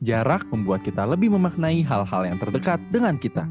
Jarak 0.00 0.48
membuat 0.48 0.80
kita 0.80 1.04
lebih 1.04 1.28
memaknai 1.28 1.84
hal-hal 1.84 2.24
yang 2.24 2.40
terdekat 2.40 2.80
dengan 2.88 3.20
kita. 3.20 3.44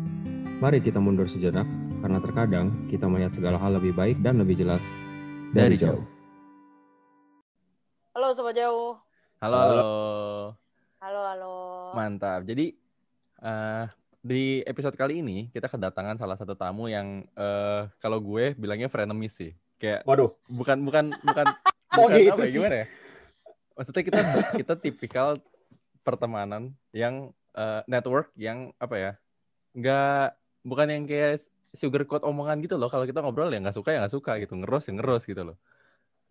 Mari 0.57 0.81
kita 0.81 0.97
mundur 0.97 1.29
sejenak, 1.29 1.69
karena 2.01 2.17
terkadang 2.17 2.73
kita 2.89 3.05
melihat 3.05 3.37
segala 3.37 3.61
hal 3.61 3.77
lebih 3.77 3.93
baik 3.93 4.17
dan 4.25 4.41
lebih 4.41 4.57
jelas 4.57 4.81
Dari 5.53 5.73
dari, 5.73 5.75
jauh. 5.77 6.01
jauh. 6.01 6.05
Halo 8.17 8.27
Sobat 8.33 8.57
Jauh. 8.57 8.97
Halo, 9.39 9.55
Halo. 9.55 9.69
halo. 9.69 9.87
Halo, 10.99 11.21
halo. 11.23 11.53
Mantap. 11.93 12.41
Jadi 12.43 12.73
eh, 13.39 13.85
di 14.19 14.65
episode 14.65 14.97
kali 14.97 15.21
ini 15.21 15.53
kita 15.53 15.69
kedatangan 15.69 16.17
salah 16.17 16.35
satu 16.35 16.57
tamu 16.57 16.89
yang 16.89 17.29
eh, 17.29 17.81
kalau 18.01 18.17
gue 18.19 18.57
bilangnya 18.57 18.89
frenemies 18.89 19.37
sih. 19.37 19.53
Kayak 19.77 20.01
Waduh, 20.03 20.33
bukan 20.49 20.81
bukan 20.81 21.13
bukan 21.23 21.45
Oh, 21.93 22.05
bukan 22.05 22.21
gitu 22.21 22.33
apa 22.33 22.41
ya, 22.41 22.49
sih. 22.49 22.57
gimana 22.57 22.75
ya? 22.75 22.85
Maksudnya 23.73 24.03
kita 24.05 24.19
kita 24.61 24.73
tipikal 24.77 25.27
pertemanan 26.09 26.73
yang 26.91 27.29
eh, 27.53 27.81
network 27.85 28.33
yang 28.35 28.73
apa 28.81 28.95
ya? 28.97 29.11
Nggak 29.77 30.23
bukan 30.65 30.87
yang 30.89 31.03
kayak 31.05 31.45
sugar 31.77 32.03
coat 32.09 32.25
omongan 32.25 32.59
gitu 32.65 32.75
loh. 32.81 32.89
Kalau 32.89 33.05
kita 33.05 33.21
ngobrol 33.21 33.53
ya 33.53 33.61
nggak 33.61 33.77
suka 33.77 33.93
ya 33.93 33.97
nggak 34.01 34.15
suka 34.17 34.31
gitu, 34.41 34.53
ngeros 34.57 34.83
ya 34.89 34.93
ngeros 34.97 35.23
gitu 35.29 35.41
loh. 35.53 35.57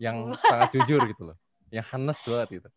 Yang 0.02 0.16
sangat 0.42 0.68
jujur 0.74 1.00
gitu 1.06 1.22
loh. 1.32 1.36
Yang 1.70 1.86
honest 1.94 2.22
banget 2.26 2.48
gitu. 2.62 2.68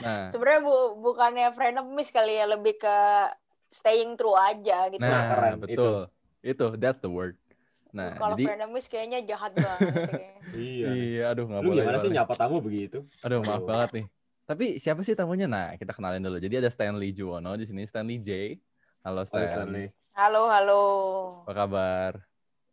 Nah, 0.00 0.32
Sebenarnya 0.32 0.60
bu 0.64 0.74
bukannya 1.04 1.46
frenemies 1.52 2.08
kali 2.08 2.32
ya, 2.40 2.46
lebih 2.48 2.74
ke 2.80 2.96
staying 3.72 4.16
true 4.16 4.36
aja 4.36 4.88
gitu. 4.92 5.00
nah 5.00 5.32
keren, 5.32 5.56
betul. 5.60 6.08
Itu. 6.42 6.66
that's 6.80 7.00
the 7.04 7.08
word. 7.12 7.36
Nah, 7.92 8.16
Kalau 8.16 8.36
jadi 8.40 8.44
frenemies 8.48 8.86
kayaknya 8.88 9.18
jahat 9.28 9.52
banget. 9.52 9.94
kayaknya. 10.08 10.40
iya. 10.56 10.88
iya, 10.88 11.22
aduh 11.32 11.44
nggak 11.48 11.62
Lu 11.62 11.68
boleh. 11.68 11.84
gimana 11.84 11.96
nggak 12.00 12.04
sih 12.08 12.10
nyapa 12.16 12.34
tamu 12.36 12.56
begitu? 12.64 12.98
Aduh, 13.20 13.40
maaf 13.44 13.62
banget 13.68 13.90
nih. 14.00 14.06
Tapi 14.52 14.76
siapa 14.76 15.00
sih 15.00 15.16
tamunya? 15.16 15.48
Nah, 15.48 15.72
kita 15.80 15.96
kenalin 15.96 16.20
dulu. 16.20 16.36
Jadi 16.36 16.60
ada 16.60 16.68
Stanley 16.68 17.16
Juwono 17.16 17.56
di 17.56 17.64
sini, 17.64 17.88
Stanley 17.88 18.20
J. 18.20 18.60
Halo 19.00 19.24
Stan. 19.24 19.40
Halo 19.40 19.48
Stanley. 19.48 19.88
Halo, 20.12 20.44
halo. 20.44 20.82
Apa 21.48 21.52
kabar? 21.56 22.12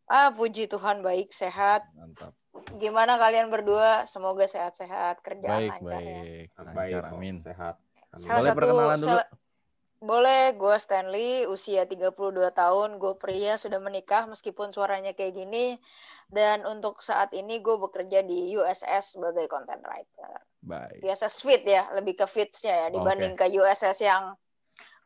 Ah, 0.03 0.27
puji 0.35 0.67
Tuhan 0.67 0.99
baik, 0.99 1.31
sehat. 1.31 1.87
Mantap. 1.95 2.35
Gimana 2.83 3.15
kalian 3.15 3.47
berdua? 3.47 4.03
Semoga 4.03 4.43
sehat-sehat, 4.43 5.23
kerjaan 5.23 5.71
Baik, 5.71 5.71
lancar 5.79 6.03
ya. 6.03 6.19
baik. 6.19 6.47
Baik, 6.51 6.67
Lancar, 6.67 7.03
kok. 7.07 7.15
amin. 7.15 7.35
sehat. 7.39 7.75
Amin. 8.11 8.27
Salah 8.27 8.35
Boleh 8.43 8.49
satu 8.51 8.57
perkenalan 8.59 8.97
dulu? 8.99 9.07
salah- 9.15 9.29
boleh, 9.99 10.55
gue 10.55 10.75
Stanley, 10.79 11.43
usia 11.43 11.83
32 11.83 12.15
tahun, 12.55 12.89
gue 12.97 13.13
pria, 13.19 13.59
sudah 13.59 13.83
menikah 13.83 14.25
meskipun 14.31 14.71
suaranya 14.71 15.11
kayak 15.11 15.35
gini. 15.35 15.75
Dan 16.31 16.63
untuk 16.63 17.03
saat 17.03 17.35
ini 17.35 17.59
gue 17.59 17.75
bekerja 17.75 18.23
di 18.23 18.55
USS 18.55 19.19
sebagai 19.19 19.45
content 19.51 19.83
writer. 19.83 20.39
Baik. 20.63 21.03
USS 21.03 21.43
Fit 21.43 21.63
ya, 21.67 21.91
lebih 21.95 22.15
ke 22.15 22.25
fits-nya 22.27 22.87
ya 22.87 22.87
dibanding 22.91 23.35
ke 23.35 23.51
USS 23.51 23.99
yang 24.03 24.35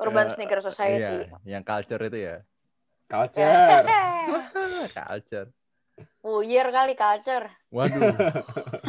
Urban 0.02 0.30
Eh, 0.30 0.34
Sneaker 0.34 0.62
Society. 0.62 1.30
Iya, 1.30 1.38
yang 1.46 1.64
culture 1.66 2.02
itu 2.02 2.18
ya. 2.18 2.38
Culture. 3.10 3.50
culture. 4.98 5.48
Puyer 6.24 6.68
kali 6.74 6.94
culture. 6.98 7.46
Waduh. 7.70 8.14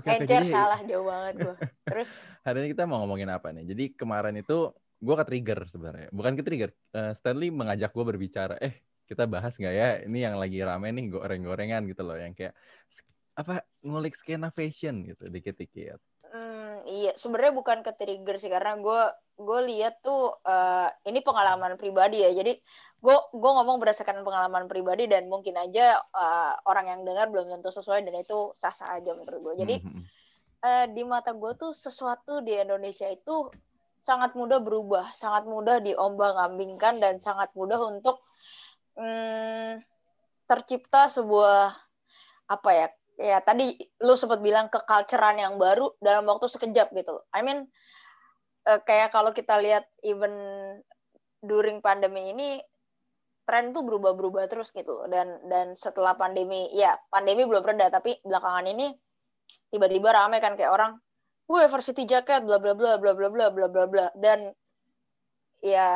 Oke, 0.00 0.08
oke. 0.08 0.24
Encer 0.24 0.42
Jadi 0.48 0.48
salah 0.48 0.80
jauh 0.88 1.06
banget 1.06 1.34
gue. 1.36 1.54
Terus 1.84 2.10
hari 2.46 2.56
ini 2.64 2.68
kita 2.72 2.84
mau 2.88 3.04
ngomongin 3.04 3.28
apa 3.28 3.52
nih? 3.52 3.64
Jadi 3.68 3.84
kemarin 3.92 4.34
itu 4.40 4.72
gue 5.00 5.14
ke 5.16 5.24
trigger 5.28 5.60
sebenarnya. 5.68 6.08
Bukan 6.08 6.32
ke 6.40 6.42
trigger. 6.42 6.70
Eh, 6.96 7.12
Stanley 7.12 7.52
mengajak 7.52 7.92
gue 7.92 8.04
berbicara. 8.04 8.54
Eh, 8.64 8.80
kita 9.04 9.28
bahas 9.28 9.52
nggak 9.60 9.74
ya? 9.76 9.88
Ini 10.08 10.18
yang 10.32 10.34
lagi 10.40 10.58
rame 10.64 10.88
nih 10.96 11.04
goreng-gorengan 11.12 11.84
gitu 11.84 12.02
loh. 12.04 12.16
Yang 12.16 12.32
kayak 12.40 12.54
apa 13.36 13.64
ngulik 13.84 14.16
skena 14.16 14.48
fashion 14.52 15.04
gitu 15.04 15.28
dikit-dikit. 15.28 16.00
Hmm, 16.30 16.84
iya, 16.86 17.16
sebenarnya 17.16 17.52
bukan 17.56 17.78
ke 17.82 17.92
trigger 17.96 18.36
sih 18.38 18.52
karena 18.52 18.76
gue 18.78 19.00
gue 19.40 19.60
lihat 19.72 20.04
tuh 20.04 20.36
eh, 20.44 20.88
ini 21.08 21.24
pengalaman 21.24 21.80
pribadi 21.80 22.20
ya. 22.20 22.30
Jadi 22.36 22.52
gue 23.00 23.16
gue 23.32 23.50
ngomong 23.56 23.80
berdasarkan 23.80 24.20
pengalaman 24.20 24.68
pribadi 24.68 25.08
dan 25.08 25.26
mungkin 25.32 25.56
aja 25.56 25.96
eh, 25.98 26.52
orang 26.68 26.86
yang 26.86 27.00
dengar 27.08 27.32
belum 27.32 27.48
tentu 27.48 27.72
sesuai 27.72 28.04
dan 28.04 28.14
itu 28.20 28.52
sah-sah 28.52 29.00
aja 29.00 29.16
menurut 29.16 29.40
gue. 29.40 29.54
Jadi 29.64 29.76
eh, 30.64 30.86
di 30.92 31.02
mata 31.08 31.32
gue 31.32 31.52
tuh 31.56 31.72
sesuatu 31.72 32.44
di 32.44 32.54
Indonesia 32.56 33.08
itu 33.08 33.48
sangat 34.00 34.32
mudah 34.36 34.60
berubah, 34.64 35.12
sangat 35.12 35.44
mudah 35.44 35.80
diombang-ambingkan 35.84 37.00
dan 37.00 37.20
sangat 37.20 37.52
mudah 37.52 37.80
untuk 37.84 38.24
mm, 38.96 39.80
tercipta 40.48 41.08
sebuah 41.08 41.76
apa 42.48 42.70
ya? 42.72 42.86
Ya 43.20 43.38
tadi 43.44 43.76
lu 44.00 44.16
sempat 44.16 44.40
bilang 44.40 44.72
keculturean 44.72 45.36
yang 45.36 45.60
baru 45.60 45.92
dalam 46.00 46.24
waktu 46.24 46.48
sekejap 46.48 46.88
gitu. 46.96 47.20
I 47.36 47.44
mean 47.44 47.68
eh, 48.70 48.80
kayak 48.86 49.10
kalau 49.10 49.34
kita 49.34 49.58
lihat 49.58 49.84
even 50.06 50.32
during 51.42 51.82
pandemi 51.82 52.30
ini 52.30 52.62
tren 53.48 53.74
tuh 53.74 53.82
berubah-berubah 53.82 54.46
terus 54.46 54.70
gitu 54.70 55.10
dan 55.10 55.42
dan 55.50 55.74
setelah 55.74 56.14
pandemi 56.14 56.70
ya 56.70 56.94
pandemi 57.10 57.42
belum 57.42 57.66
reda 57.66 57.90
tapi 57.90 58.14
belakangan 58.22 58.70
ini 58.70 58.94
tiba-tiba 59.70 60.10
rame 60.14 60.38
kan 60.42 60.58
kayak 60.58 60.70
orang, 60.74 60.92
"Wih, 61.46 61.66
varsity 61.70 62.04
jacket 62.06 62.42
bla 62.46 62.58
bla 62.58 62.74
bla 62.74 62.98
bla 62.98 63.14
bla 63.14 63.28
bla 63.30 63.46
bla 63.50 63.66
bla 63.70 63.84
bla." 63.86 64.06
Dan 64.18 64.50
ya 65.62 65.88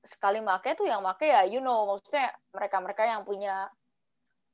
sekali 0.00 0.40
make 0.40 0.72
tuh 0.78 0.88
yang 0.88 1.04
make 1.04 1.28
ya 1.28 1.44
you 1.44 1.60
know 1.60 1.84
maksudnya 1.90 2.32
mereka-mereka 2.56 3.04
yang 3.04 3.22
punya 3.28 3.68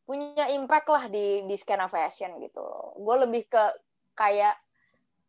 punya 0.07 0.47
impact 0.55 0.89
lah 0.91 1.05
di 1.11 1.45
di 1.47 1.57
skena 1.59 1.87
fashion 1.87 2.39
gitu. 2.43 2.65
Gue 2.99 3.17
lebih 3.27 3.47
ke 3.51 3.65
kayak 4.17 4.57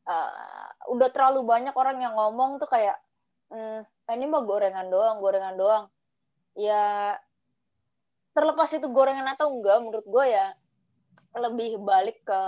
eh, 0.08 0.70
udah 0.94 1.10
terlalu 1.16 1.42
banyak 1.52 1.76
orang 1.76 1.98
yang 2.04 2.14
ngomong 2.20 2.60
tuh 2.62 2.70
kayak 2.72 2.98
"Hmm, 3.52 3.84
ini 4.14 4.26
mah 4.32 4.44
gorengan 4.50 4.88
doang, 4.94 5.18
gorengan 5.24 5.56
doang. 5.60 5.86
Ya 6.58 7.16
terlepas 8.36 8.70
itu 8.78 8.88
gorengan 8.94 9.28
atau 9.34 9.48
enggak 9.54 9.78
menurut 9.84 10.06
gue 10.06 10.26
ya 10.38 10.48
lebih 11.38 11.72
balik 11.82 12.18
ke 12.30 12.42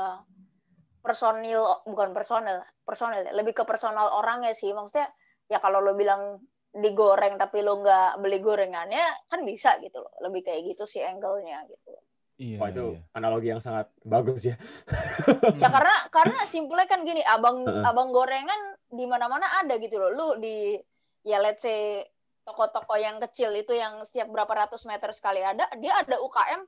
personil 1.05 1.63
bukan 1.87 2.09
personil 2.11 2.59
personil 2.87 3.21
ya, 3.27 3.31
lebih 3.33 3.53
ke 3.55 3.63
personal 3.63 4.07
orangnya 4.19 4.51
sih. 4.53 4.71
Maksudnya 4.75 5.07
ya 5.51 5.57
kalau 5.63 5.79
lo 5.81 5.93
bilang 5.95 6.41
digoreng 6.75 7.35
tapi 7.41 7.65
lo 7.65 7.81
nggak 7.81 8.21
beli 8.21 8.39
gorengannya 8.43 9.05
kan 9.31 9.41
bisa 9.47 9.79
gitu 9.83 9.97
loh. 10.03 10.13
Lebih 10.25 10.41
kayak 10.45 10.61
gitu 10.75 10.83
sih 10.85 11.01
angle-nya 11.01 11.65
gitu 11.71 11.88
Iya. 12.39 12.57
Wah 12.63 12.71
itu 12.71 12.95
iya. 12.95 13.03
analogi 13.19 13.47
yang 13.51 13.59
sangat 13.59 13.91
bagus 14.07 14.47
ya. 14.47 14.55
ya 15.59 15.67
karena 15.75 15.95
karena 16.07 16.39
simpelnya 16.47 16.87
kan 16.87 17.03
gini 17.03 17.19
abang 17.27 17.67
Heeh. 17.67 17.83
abang 17.83 18.15
gorengan 18.15 18.79
di 18.87 19.03
mana-mana 19.03 19.59
ada 19.59 19.75
gitu 19.75 19.99
loh 19.99 20.09
lu 20.15 20.27
di 20.39 20.79
ya 21.27 21.43
let's 21.43 21.67
say 21.67 22.07
toko-toko 22.47 22.95
yang 22.95 23.19
kecil 23.19 23.51
itu 23.51 23.75
yang 23.75 23.99
setiap 24.07 24.31
berapa 24.31 24.49
ratus 24.65 24.87
meter 24.87 25.11
sekali 25.11 25.43
ada 25.43 25.67
dia 25.83 25.99
ada 25.99 26.15
UKM 26.23 26.63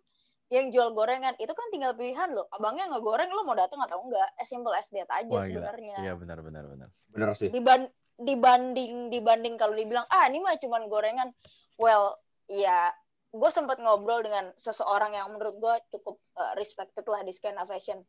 yang 0.52 0.68
jual 0.76 0.92
gorengan 0.92 1.40
itu 1.40 1.56
kan 1.56 1.68
tinggal 1.72 1.96
pilihan 1.96 2.28
lo 2.36 2.52
abangnya 2.52 2.92
ngegoreng 2.92 3.32
lo 3.32 3.48
mau 3.48 3.56
datang 3.56 3.80
atau 3.80 4.04
enggak 4.04 4.28
as 4.36 4.52
simple 4.52 4.76
as 4.76 4.92
that 4.92 5.08
aja 5.08 5.32
sebenarnya 5.32 5.96
Iya 6.04 6.14
benar 6.20 6.44
benar 6.44 6.68
benar. 6.68 6.88
Bener 7.08 7.32
sih. 7.40 7.48
Diban- 7.48 7.90
dibanding 8.20 9.10
dibanding 9.10 9.56
kalau 9.58 9.74
dibilang 9.74 10.06
ah 10.12 10.28
ini 10.30 10.44
mah 10.44 10.60
cuman 10.60 10.86
gorengan 10.92 11.32
well 11.80 12.20
ya 12.46 12.94
gue 13.32 13.50
sempat 13.52 13.80
ngobrol 13.80 14.20
dengan 14.22 14.52
seseorang 14.60 15.16
yang 15.16 15.32
menurut 15.32 15.56
gue 15.56 15.76
cukup 15.96 16.20
uh, 16.36 16.54
respected 16.60 17.08
lah 17.08 17.24
di 17.24 17.32
skena 17.32 17.64
fashion 17.64 18.04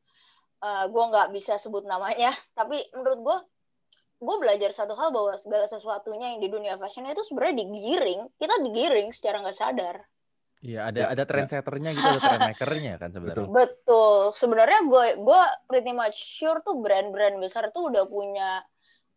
uh, 0.67 0.91
gue 0.91 1.05
nggak 1.15 1.31
bisa 1.31 1.59
sebut 1.63 1.87
namanya 1.87 2.35
tapi 2.59 2.83
menurut 2.95 3.21
gue 3.23 3.39
gue 4.23 4.37
belajar 4.39 4.71
satu 4.71 4.95
hal 4.95 5.11
bahwa 5.11 5.35
segala 5.39 5.67
sesuatunya 5.67 6.35
yang 6.35 6.41
di 6.43 6.51
dunia 6.51 6.75
fashion 6.79 7.07
itu 7.07 7.23
sebenarnya 7.27 7.67
digiring 7.67 8.21
kita 8.39 8.55
digiring 8.67 9.09
secara 9.15 9.43
nggak 9.43 9.59
sadar 9.59 9.97
Iya, 10.63 10.95
ada 10.95 11.01
Ya, 11.03 11.07
ada 11.11 11.27
trendsetternya 11.27 11.91
gitu, 11.91 12.07
ada 12.07 12.23
trendmakernya 12.23 12.95
kan 13.03 13.11
sebenarnya. 13.19 13.51
Betul. 13.51 14.31
Sebenarnya 14.39 14.81
gue 14.87 15.07
gue 15.19 15.43
pretty 15.67 15.91
much 15.91 16.15
sure 16.15 16.63
tuh 16.63 16.79
brand-brand 16.79 17.35
besar 17.43 17.75
tuh 17.75 17.91
udah 17.91 18.07
punya 18.07 18.63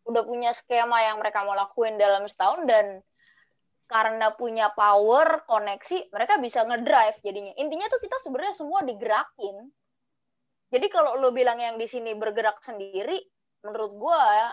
udah 0.10 0.26
punya 0.26 0.58
skema 0.58 1.06
yang 1.06 1.22
mereka 1.22 1.46
mau 1.46 1.54
lakuin 1.54 2.02
dalam 2.02 2.26
setahun 2.26 2.66
dan 2.66 2.98
karena 3.96 4.28
punya 4.36 4.68
power 4.76 5.48
koneksi 5.48 6.12
mereka 6.12 6.36
bisa 6.44 6.68
ngedrive 6.68 7.16
jadinya. 7.24 7.56
Intinya 7.56 7.88
tuh 7.88 8.04
kita 8.04 8.20
sebenarnya 8.20 8.52
semua 8.52 8.84
digerakin. 8.84 9.72
Jadi 10.68 10.88
kalau 10.92 11.16
lo 11.16 11.32
bilang 11.32 11.64
yang 11.64 11.80
di 11.80 11.88
sini 11.88 12.12
bergerak 12.12 12.60
sendiri, 12.60 13.24
menurut 13.64 13.92
gue 13.96 14.20
ya 14.20 14.50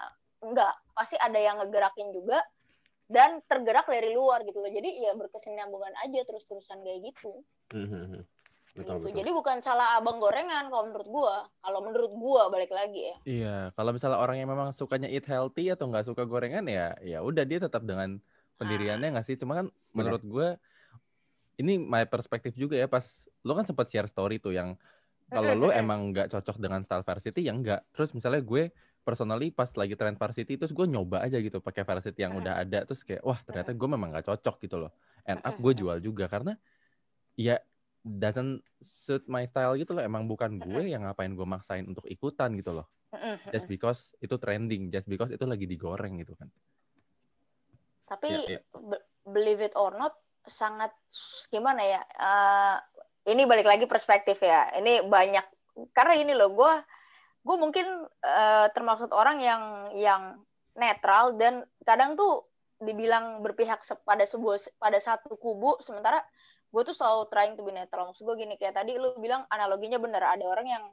enggak, 0.46 0.74
pasti 0.94 1.18
ada 1.18 1.42
yang 1.42 1.58
ngegerakin 1.58 2.14
juga 2.14 2.38
dan 3.10 3.42
tergerak 3.50 3.90
dari 3.90 4.14
luar 4.14 4.46
gitu 4.46 4.62
loh. 4.62 4.70
Jadi 4.70 5.02
ya 5.02 5.18
berkesinambungan 5.18 5.90
aja 6.06 6.22
terus-terusan 6.22 6.78
kayak 6.86 7.10
gitu. 7.10 7.42
Mhm. 7.74 8.22
Betul 8.72 9.02
Gitu. 9.02 9.04
betul. 9.04 9.18
Jadi 9.26 9.30
bukan 9.34 9.58
salah 9.60 9.98
abang 9.98 10.22
gorengan 10.22 10.70
kalau 10.70 10.86
menurut 10.86 11.08
gua. 11.10 11.34
Kalau 11.66 11.80
menurut 11.82 12.12
gua 12.14 12.42
balik 12.48 12.70
lagi 12.70 13.10
ya. 13.10 13.16
Iya, 13.26 13.56
kalau 13.74 13.90
misalnya 13.90 14.22
orang 14.22 14.38
yang 14.38 14.48
memang 14.54 14.70
sukanya 14.70 15.10
eat 15.10 15.26
healthy 15.26 15.68
atau 15.68 15.90
nggak 15.90 16.06
suka 16.06 16.24
gorengan 16.24 16.64
ya, 16.70 16.94
ya 17.02 17.18
udah 17.20 17.42
dia 17.42 17.58
tetap 17.58 17.82
dengan 17.84 18.22
pendiriannya 18.62 19.08
nggak 19.18 19.26
sih? 19.26 19.34
Cuma 19.34 19.58
kan 19.58 19.66
menurut 19.90 20.22
gue 20.22 20.48
ini 21.60 21.76
my 21.76 22.08
perspektif 22.08 22.56
juga 22.56 22.78
ya 22.78 22.88
pas 22.88 23.28
lo 23.44 23.52
kan 23.58 23.66
sempat 23.66 23.90
share 23.90 24.08
story 24.08 24.40
tuh 24.40 24.54
yang 24.56 24.78
kalau 25.28 25.52
lo 25.56 25.68
emang 25.72 26.12
nggak 26.12 26.28
cocok 26.28 26.60
dengan 26.60 26.80
style 26.84 27.04
varsity 27.04 27.48
ya 27.48 27.52
enggak. 27.56 27.82
Terus 27.96 28.12
misalnya 28.12 28.44
gue 28.44 28.72
personally 29.02 29.50
pas 29.50 29.68
lagi 29.74 29.98
tren 29.98 30.14
varsity 30.14 30.54
terus 30.54 30.70
gue 30.70 30.86
nyoba 30.86 31.24
aja 31.24 31.40
gitu 31.40 31.58
pakai 31.58 31.82
varsity 31.82 32.22
yang 32.22 32.38
udah 32.38 32.62
ada 32.62 32.86
terus 32.86 33.02
kayak 33.02 33.24
wah 33.26 33.40
ternyata 33.42 33.74
gue 33.74 33.88
memang 33.88 34.14
nggak 34.14 34.28
cocok 34.28 34.56
gitu 34.62 34.76
loh. 34.78 34.92
End 35.26 35.40
up 35.42 35.56
gue 35.56 35.72
jual 35.74 35.98
juga 36.04 36.28
karena 36.28 36.54
ya 37.34 37.58
doesn't 38.02 38.60
suit 38.82 39.24
my 39.26 39.48
style 39.48 39.74
gitu 39.80 39.96
loh. 39.96 40.04
Emang 40.04 40.28
bukan 40.28 40.60
gue 40.60 40.92
yang 40.92 41.08
ngapain 41.08 41.32
gue 41.32 41.46
maksain 41.48 41.84
untuk 41.88 42.04
ikutan 42.06 42.52
gitu 42.54 42.76
loh. 42.76 42.86
Just 43.50 43.66
because 43.68 44.12
itu 44.20 44.36
trending 44.36 44.92
just 44.92 45.08
because 45.08 45.32
itu 45.32 45.44
lagi 45.48 45.64
digoreng 45.64 46.20
gitu 46.20 46.36
kan 46.36 46.48
tapi 48.12 48.28
Ya, 48.44 48.58
ya. 48.58 48.60
be- 48.76 49.04
believe 49.24 49.64
it 49.64 49.72
or 49.78 49.96
not 49.96 50.12
sangat 50.44 50.90
gimana 51.48 51.80
ya 51.86 52.00
uh, 52.18 52.76
ini 53.30 53.46
balik 53.46 53.64
lagi 53.64 53.86
perspektif 53.86 54.42
ya 54.42 54.68
ini 54.76 55.06
banyak 55.06 55.46
karena 55.94 56.14
ini 56.18 56.34
loh 56.34 56.50
gue 56.52 56.72
gue 57.42 57.56
mungkin 57.58 57.86
uh, 58.22 58.66
termaksud 58.74 59.10
orang 59.14 59.38
yang 59.38 59.62
yang 59.94 60.22
netral 60.74 61.38
dan 61.38 61.62
kadang 61.86 62.18
tuh 62.18 62.46
dibilang 62.82 63.40
berpihak 63.46 63.78
pada 64.02 64.26
sebuah 64.26 64.58
pada 64.82 64.98
satu 64.98 65.38
kubu 65.38 65.78
sementara 65.78 66.18
gue 66.72 66.82
tuh 66.82 66.96
selalu 66.96 67.30
trying 67.30 67.54
to 67.54 67.62
be 67.62 67.70
netral 67.70 68.10
maksud 68.10 68.26
gue 68.26 68.36
gini 68.42 68.58
kayak 68.58 68.74
tadi 68.74 68.98
lu 68.98 69.14
bilang 69.22 69.46
analoginya 69.54 70.02
bener 70.02 70.24
ada 70.24 70.42
orang 70.48 70.66
yang 70.66 70.84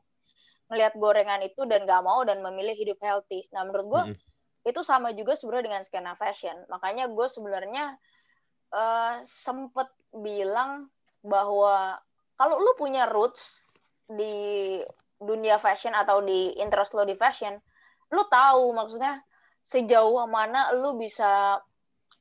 ngelihat 0.69 0.93
gorengan 1.01 1.41
itu 1.41 1.65
dan 1.65 1.89
gak 1.89 2.05
mau 2.05 2.21
dan 2.21 2.45
memilih 2.45 2.77
hidup 2.77 3.01
healthy 3.01 3.49
nah 3.49 3.65
menurut 3.65 3.87
gue 3.89 4.03
Mm-mm. 4.13 4.28
Itu 4.67 4.81
sama 4.83 5.15
juga 5.15 5.35
sebenarnya 5.39 5.65
dengan 5.71 5.83
skena 5.83 6.13
fashion 6.19 6.55
makanya 6.67 7.07
gue 7.07 7.27
sebenarnya 7.31 7.95
eh, 8.75 9.15
sempet 9.23 9.87
bilang 10.11 10.87
bahwa 11.23 11.99
kalau 12.39 12.55
lu 12.59 12.71
punya 12.79 13.07
roots 13.11 13.67
di 14.09 14.79
dunia 15.19 15.59
fashion 15.59 15.91
atau 15.91 16.23
di 16.23 16.55
interest 16.57 16.95
lo 16.95 17.03
di 17.03 17.13
fashion 17.15 17.59
lu 18.09 18.23
tahu 18.31 18.71
maksudnya 18.73 19.19
sejauh 19.67 20.25
mana 20.25 20.71
lu 20.73 20.95
bisa 20.97 21.59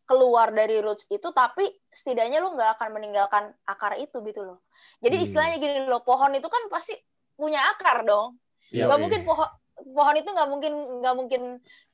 keluar 0.08 0.50
dari 0.52 0.81
roots 0.82 1.06
itu 1.12 1.31
tapi 1.32 1.69
setidaknya 1.93 2.41
lu 2.43 2.56
nggak 2.56 2.81
akan 2.81 2.88
meninggalkan 2.96 3.44
akar 3.69 3.96
itu 4.00 4.19
gitu 4.25 4.43
loh 4.43 4.58
jadi 5.05 5.17
Hmm. 5.20 5.25
istilahnya 5.25 5.56
gini 5.62 5.79
loh 5.87 6.02
pohon 6.02 6.32
itu 6.34 6.49
kan 6.50 6.62
pasti 6.73 6.96
punya 7.38 7.61
akar 7.76 8.02
dong 8.02 8.37
Iya, 8.69 8.84
nggak 8.84 8.99
iya. 8.99 9.02
mungkin 9.05 9.20
pohon 9.25 9.49
pohon 9.85 10.17
itu 10.19 10.29
nggak 10.31 10.49
mungkin 10.49 10.73
nggak 11.03 11.15
mungkin 11.15 11.43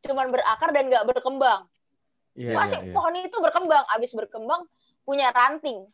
cuman 0.01 0.27
berakar 0.33 0.71
dan 0.73 0.89
nggak 0.89 1.05
berkembang 1.09 1.69
Iya, 2.35 2.51
pasti 2.59 2.83
iya, 2.83 2.91
iya. 2.91 2.95
pohon 2.99 3.15
itu 3.15 3.37
berkembang 3.39 3.85
abis 3.95 4.11
berkembang 4.11 4.67
punya 5.07 5.31
ranting 5.31 5.87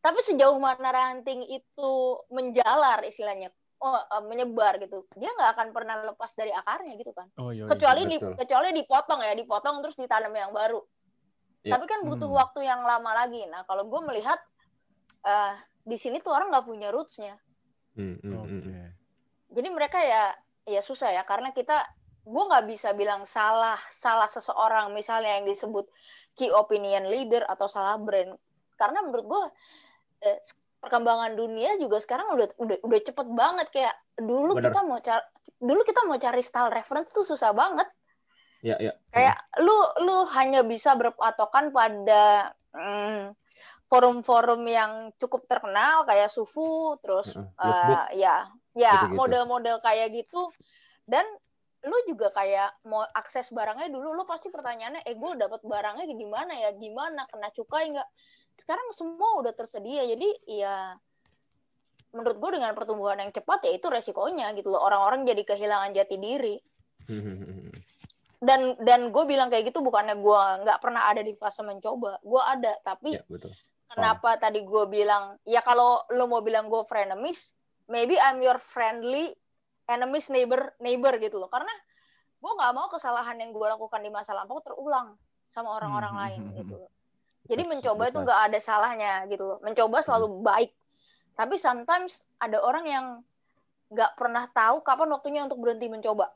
tapi 0.00 0.22
sejauh 0.24 0.56
mana 0.56 0.88
ranting 0.88 1.44
itu 1.44 1.90
menjalar 2.32 3.04
istilahnya 3.04 3.52
oh, 3.78 4.00
eh, 4.00 4.22
menyebar 4.24 4.80
gitu 4.80 5.04
dia 5.18 5.28
nggak 5.28 5.50
akan 5.58 5.68
pernah 5.76 6.00
lepas 6.08 6.32
dari 6.32 6.54
akarnya 6.56 6.96
gitu 6.96 7.12
kan 7.12 7.28
oh 7.36 7.52
iya, 7.52 7.66
iya. 7.66 7.70
kecuali 7.70 8.02
di 8.08 8.16
kecuali 8.16 8.68
dipotong 8.72 9.20
ya 9.20 9.34
dipotong 9.36 9.84
terus 9.84 9.96
ditanam 10.00 10.32
yang 10.32 10.54
baru 10.54 10.80
Iya. 11.66 11.74
tapi 11.74 11.84
kan 11.90 12.06
butuh 12.06 12.30
Hmm. 12.30 12.38
waktu 12.38 12.60
yang 12.64 12.86
lama 12.86 13.10
lagi 13.12 13.42
nah 13.50 13.66
kalau 13.66 13.82
gue 13.90 14.00
melihat 14.06 14.38
eh 15.26 15.54
di 15.82 15.98
sini 15.98 16.22
tuh 16.22 16.30
orang 16.30 16.54
nggak 16.54 16.64
punya 16.64 16.88
rootsnya 16.94 17.34
Hmm, 17.98 18.14
hmm, 18.22 18.34
oke 18.38 18.56
hmm. 18.62 18.88
jadi 19.58 19.68
mereka 19.74 19.98
ya 19.98 20.38
ya 20.68 20.84
susah 20.84 21.10
ya 21.10 21.24
karena 21.24 21.50
kita 21.56 21.82
gue 22.28 22.42
nggak 22.44 22.68
bisa 22.68 22.92
bilang 22.92 23.24
salah 23.24 23.80
salah 23.88 24.28
seseorang 24.28 24.92
misalnya 24.92 25.40
yang 25.40 25.48
disebut 25.48 25.88
key 26.36 26.52
opinion 26.52 27.08
leader 27.08 27.40
atau 27.48 27.66
salah 27.66 27.96
brand 27.96 28.36
karena 28.76 29.00
menurut 29.00 29.26
gue 29.26 29.42
eh, 30.28 30.38
perkembangan 30.78 31.34
dunia 31.34 31.80
juga 31.80 31.98
sekarang 31.98 32.36
udah 32.36 32.46
udah 32.60 32.76
udah 32.84 33.00
cepet 33.00 33.26
banget 33.32 33.66
kayak 33.72 33.94
dulu 34.20 34.60
Bener. 34.60 34.70
kita 34.70 34.80
mau 34.84 35.00
cari 35.00 35.24
dulu 35.58 35.80
kita 35.82 36.00
mau 36.06 36.18
cari 36.20 36.42
style 36.44 36.70
reference 36.70 37.10
tuh 37.10 37.24
susah 37.26 37.50
banget 37.56 37.88
Ya, 38.58 38.74
ya. 38.82 38.90
kayak 39.14 39.38
lu 39.62 39.76
lu 40.02 40.26
hanya 40.34 40.66
bisa 40.66 40.98
berpatokan 40.98 41.70
pada 41.70 42.50
mm, 42.74 43.38
forum-forum 43.86 44.66
yang 44.66 45.14
cukup 45.14 45.46
terkenal 45.46 46.02
kayak 46.10 46.26
Sufu 46.26 46.98
terus 46.98 47.38
eh, 47.38 47.38
lookbook. 47.38 48.18
Ya 48.78 48.86
ya 48.86 48.92
Gitu-gitu. 49.02 49.18
model-model 49.18 49.76
kayak 49.82 50.08
gitu. 50.14 50.54
Dan 51.02 51.26
lu 51.82 51.94
juga 52.06 52.30
kayak 52.30 52.82
mau 52.86 53.02
akses 53.14 53.50
barangnya 53.50 53.86
dulu 53.88 54.10
lu 54.12 54.22
pasti 54.22 54.50
pertanyaannya 54.50 55.02
eh 55.02 55.14
gue 55.14 55.30
dapat 55.34 55.62
barangnya 55.62 56.06
di 56.06 56.26
mana 56.26 56.54
ya? 56.54 56.70
Gimana? 56.74 57.26
Kena 57.26 57.50
cukai 57.50 57.90
nggak? 57.90 58.08
Sekarang 58.58 58.86
semua 58.94 59.38
udah 59.38 59.50
tersedia. 59.50 60.06
Jadi 60.06 60.28
ya 60.46 60.94
menurut 62.08 62.38
gue 62.38 62.50
dengan 62.56 62.72
pertumbuhan 62.72 63.18
yang 63.20 63.30
cepat 63.30 63.66
ya 63.66 63.72
itu 63.74 63.86
resikonya 63.86 64.54
gitu 64.54 64.70
loh. 64.70 64.80
Orang-orang 64.80 65.26
jadi 65.26 65.42
kehilangan 65.44 65.90
jati 65.92 66.16
diri. 66.16 66.54
Dan 68.38 68.78
dan 68.86 69.10
gue 69.10 69.24
bilang 69.26 69.50
kayak 69.50 69.74
gitu 69.74 69.82
bukannya 69.82 70.14
gue 70.14 70.42
nggak 70.62 70.78
pernah 70.78 71.10
ada 71.10 71.26
di 71.26 71.34
fase 71.34 71.58
mencoba. 71.66 72.22
Gue 72.22 72.38
ada 72.38 72.70
tapi 72.86 73.18
Ya, 73.18 73.26
betul. 73.26 73.50
kenapa 73.90 74.38
tadi 74.38 74.62
gue 74.62 74.84
bilang 74.86 75.34
ya 75.42 75.58
kalau 75.58 76.06
lo 76.14 76.30
mau 76.30 76.38
bilang 76.38 76.70
gue 76.70 76.78
frenemies 76.86 77.50
maybe 77.88 78.14
I'm 78.16 78.38
your 78.40 78.60
friendly 78.60 79.34
enemies 79.88 80.28
neighbor 80.28 80.72
neighbor 80.78 81.16
gitu 81.18 81.40
loh 81.40 81.48
karena 81.48 81.72
gue 82.38 82.52
nggak 82.54 82.72
mau 82.76 82.86
kesalahan 82.92 83.40
yang 83.40 83.50
gue 83.50 83.66
lakukan 83.66 83.98
di 83.98 84.10
masa 84.12 84.36
lampau 84.36 84.60
terulang 84.62 85.16
sama 85.50 85.74
orang-orang 85.74 86.12
Hmm, 86.14 86.22
lain 86.22 86.40
hmm, 86.40 86.52
hmm, 86.52 86.58
gitu 86.62 86.74
loh 86.76 86.90
jadi 87.48 87.62
That's- 87.64 87.72
mencoba 87.72 88.02
that's 88.04 88.12
itu 88.12 88.18
nice. 88.20 88.26
nggak 88.28 88.40
ada 88.52 88.58
salahnya 88.60 89.12
gitu 89.32 89.44
loh 89.48 89.58
mencoba 89.64 89.96
selalu 90.04 90.26
baik 90.44 90.70
tapi 91.34 91.54
sometimes 91.56 92.28
ada 92.38 92.58
orang 92.60 92.84
yang 92.86 93.06
nggak 93.88 94.12
pernah 94.20 94.44
tahu 94.52 94.84
kapan 94.84 95.08
waktunya 95.10 95.40
untuk 95.48 95.58
berhenti 95.64 95.88
mencoba 95.88 96.28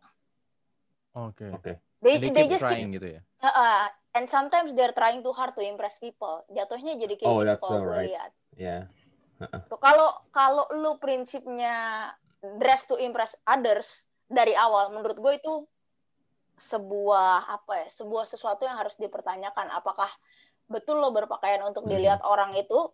oke 1.13 1.47
Oke. 1.53 1.73
they, 2.01 2.17
And 2.17 2.23
they 2.25 2.31
they 2.33 2.45
keep 2.49 2.53
just 2.57 2.65
keep 2.65 2.73
trying 2.73 2.89
gitu 2.97 3.09
ya 3.19 3.23
Heeh, 3.43 3.83
and 4.15 4.31
sometimes 4.31 4.71
they're 4.79 4.95
trying 4.95 5.19
too 5.27 5.35
hard 5.35 5.51
to 5.59 5.67
impress 5.67 5.99
people. 5.99 6.47
Jatuhnya 6.55 6.95
jadi 6.95 7.19
kayak 7.19 7.27
Oh, 7.27 7.43
gitu 7.43 7.47
that's 7.51 7.67
so 7.67 7.75
gue 7.75 7.91
right. 7.91 8.15
lihat. 8.15 8.31
Ya. 8.55 8.87
Tuh, 9.71 9.81
kalau 9.81 10.11
kalau 10.35 10.65
lu 10.77 10.99
prinsipnya 10.99 12.09
dress 12.59 12.85
to 12.91 12.99
impress 12.99 13.39
others 13.47 14.05
dari 14.27 14.53
awal, 14.57 14.91
menurut 14.93 15.19
gue 15.19 15.33
itu 15.39 15.55
sebuah 16.59 17.49
apa 17.49 17.87
ya, 17.87 17.89
sebuah 17.91 18.29
sesuatu 18.29 18.69
yang 18.69 18.77
harus 18.77 18.95
dipertanyakan. 19.01 19.73
Apakah 19.73 20.09
betul 20.69 21.01
lo 21.01 21.11
berpakaian 21.11 21.65
untuk 21.65 21.87
Mhm. 21.87 21.91
dilihat 21.91 22.21
orang 22.23 22.55
itu? 22.55 22.93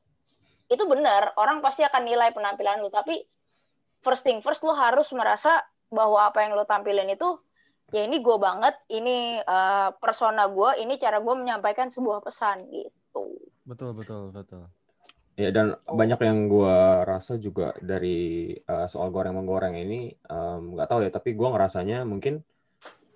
Itu 0.68 0.84
benar, 0.84 1.32
orang 1.40 1.64
pasti 1.64 1.82
akan 1.82 2.04
nilai 2.04 2.30
penampilan 2.36 2.84
lu. 2.84 2.92
Tapi 2.92 3.24
first 4.04 4.22
thing 4.24 4.44
first, 4.44 4.60
lo 4.62 4.76
harus 4.76 5.10
merasa 5.16 5.64
bahwa 5.88 6.28
apa 6.28 6.44
yang 6.44 6.52
lo 6.52 6.68
tampilin 6.68 7.08
itu 7.08 7.40
ya 7.88 8.04
ini 8.04 8.20
gue 8.20 8.36
banget, 8.36 8.76
ini 8.92 9.40
eh, 9.40 9.90
persona 9.96 10.44
gue, 10.52 10.84
ini 10.84 11.00
cara 11.00 11.24
gue 11.24 11.34
menyampaikan 11.34 11.88
sebuah 11.88 12.20
pesan 12.20 12.68
gitu. 12.68 13.40
betul 13.64 13.92
betul 13.92 14.32
betul 14.32 14.68
Ya 15.38 15.54
dan 15.54 15.78
Oh. 15.86 15.94
banyak 15.94 16.18
yang 16.18 16.50
gua 16.50 17.06
rasa 17.06 17.38
juga 17.38 17.70
dari 17.78 18.50
uh, 18.66 18.90
soal 18.90 19.14
goreng 19.14 19.38
menggoreng 19.38 19.78
ini 19.78 20.10
um, 20.26 20.74
nggak 20.74 20.88
tahu 20.90 21.00
ya 21.06 21.10
tapi 21.14 21.38
gua 21.38 21.54
ngerasanya 21.54 22.02
mungkin 22.02 22.42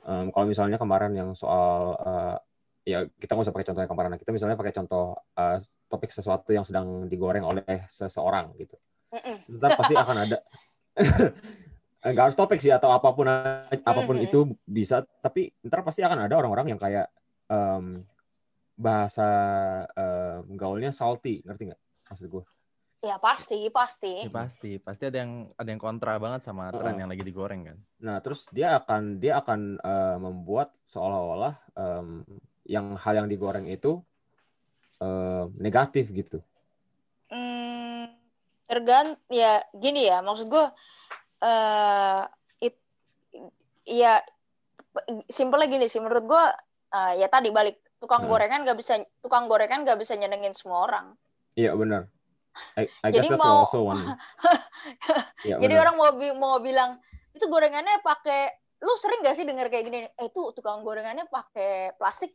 um, 0.07 0.31
kalau 0.31 0.47
misalnya 0.47 0.79
kemarin 0.79 1.19
yang 1.19 1.35
soal 1.35 1.99
uh, 1.99 2.39
ya 2.87 3.11
kita 3.19 3.35
nggak 3.35 3.47
usah 3.51 3.55
pakai 3.55 3.67
contoh 3.67 3.83
yang 3.83 3.91
kemarin 3.91 4.15
kita 4.23 4.31
misalnya 4.31 4.55
pakai 4.55 4.71
contoh 4.71 5.19
uh, 5.35 5.59
topik 5.91 6.15
sesuatu 6.15 6.55
yang 6.55 6.63
sedang 6.63 7.11
digoreng 7.11 7.43
oleh 7.43 7.67
seseorang 7.91 8.55
gitu 8.55 8.79
Mm-mm. 9.11 9.37
tetap 9.59 9.75
pasti 9.83 9.95
akan 9.99 10.17
ada 10.23 10.37
nggak 12.07 12.25
harus 12.31 12.39
topik 12.39 12.59
sih 12.59 12.71
atau 12.71 12.91
apa 12.91 13.11
pun 13.11 13.27
apa 13.67 14.01
pun 14.03 14.19
Mhm. 14.19 14.27
itu 14.27 14.39
bisa 14.63 15.03
tapi 15.19 15.51
ntar 15.63 15.83
pasti 15.83 16.03
akan 16.03 16.27
ada 16.27 16.35
orang-orang 16.39 16.75
yang 16.75 16.81
kayak 16.81 17.07
em, 17.47 18.03
bahasa 18.75 19.29
em, 19.95 20.43
gaulnya 20.59 20.91
salty 20.91 21.43
ngerti 21.47 21.71
nggak 21.71 21.83
maksud 22.13 22.29
gue 22.29 22.45
Ya 23.03 23.19
pasti, 23.19 23.67
pasti. 23.67 24.23
ya 24.23 24.31
pasti 24.31 24.79
pasti 24.79 25.11
ada 25.11 25.27
yang 25.27 25.51
ada 25.59 25.67
yang 25.67 25.83
kontra 25.83 26.15
banget 26.23 26.47
sama 26.47 26.71
tren 26.71 26.95
Heeh. 26.95 27.03
yang 27.03 27.11
lagi 27.11 27.27
digoreng 27.27 27.67
kan 27.67 27.79
nah 27.99 28.23
terus 28.23 28.47
dia 28.55 28.79
akan 28.79 29.19
dia 29.19 29.43
akan 29.43 29.83
eh, 29.83 30.17
membuat 30.23 30.71
seolah-olah 30.87 31.55
em, 31.75 32.23
yang 32.63 32.95
hal 32.95 33.19
yang 33.19 33.27
digoreng 33.27 33.67
itu 33.67 33.99
em, 35.03 35.51
negatif 35.59 36.15
gitu 36.15 36.39
Hmm, 37.27 38.13
tergant 38.69 39.17
ya 39.27 39.65
gini 39.75 40.05
ya 40.07 40.21
maksud 40.21 40.47
gue 40.47 40.67
eh 41.43 42.23
it 42.61 42.77
ya 43.83 44.21
simpelnya 45.27 45.67
gini 45.67 45.91
sih 45.91 45.99
menurut 45.99 46.23
gue 46.23 46.45
eh, 46.93 47.13
ya 47.19 47.27
tadi 47.27 47.51
balik 47.51 47.83
tukang 47.99 48.23
Hmm. 48.23 48.31
gorengan 48.31 48.63
nggak 48.63 48.79
bisa 48.79 49.01
tukang 49.19 49.51
gorengan 49.51 49.83
nggak 49.83 49.99
bisa 49.99 50.15
nyenengin 50.15 50.55
semua 50.55 50.87
orang 50.87 51.19
iya 51.55 51.73
benar. 51.75 52.09
I, 52.77 52.85
I 53.01 53.09
Jadi 53.09 53.29
guess 53.29 53.29
that's 53.33 53.45
mau- 53.45 53.65
also 53.65 53.81
one. 53.85 54.03
Iya, 55.43 55.59
jadi 55.63 55.75
orang 55.79 55.95
mau 55.99 56.11
mau 56.39 56.57
bilang 56.59 56.99
itu 57.35 57.47
gorengannya 57.47 58.03
pakai 58.03 58.51
lu 58.83 58.95
sering 58.99 59.23
gak 59.23 59.35
sih 59.35 59.47
dengar 59.47 59.71
kayak 59.71 59.87
gini? 59.87 59.99
Eh 60.15 60.27
itu 60.27 60.43
tukang 60.55 60.83
gorengannya 60.87 61.27
pakai 61.27 61.95
plastik. 61.99 62.35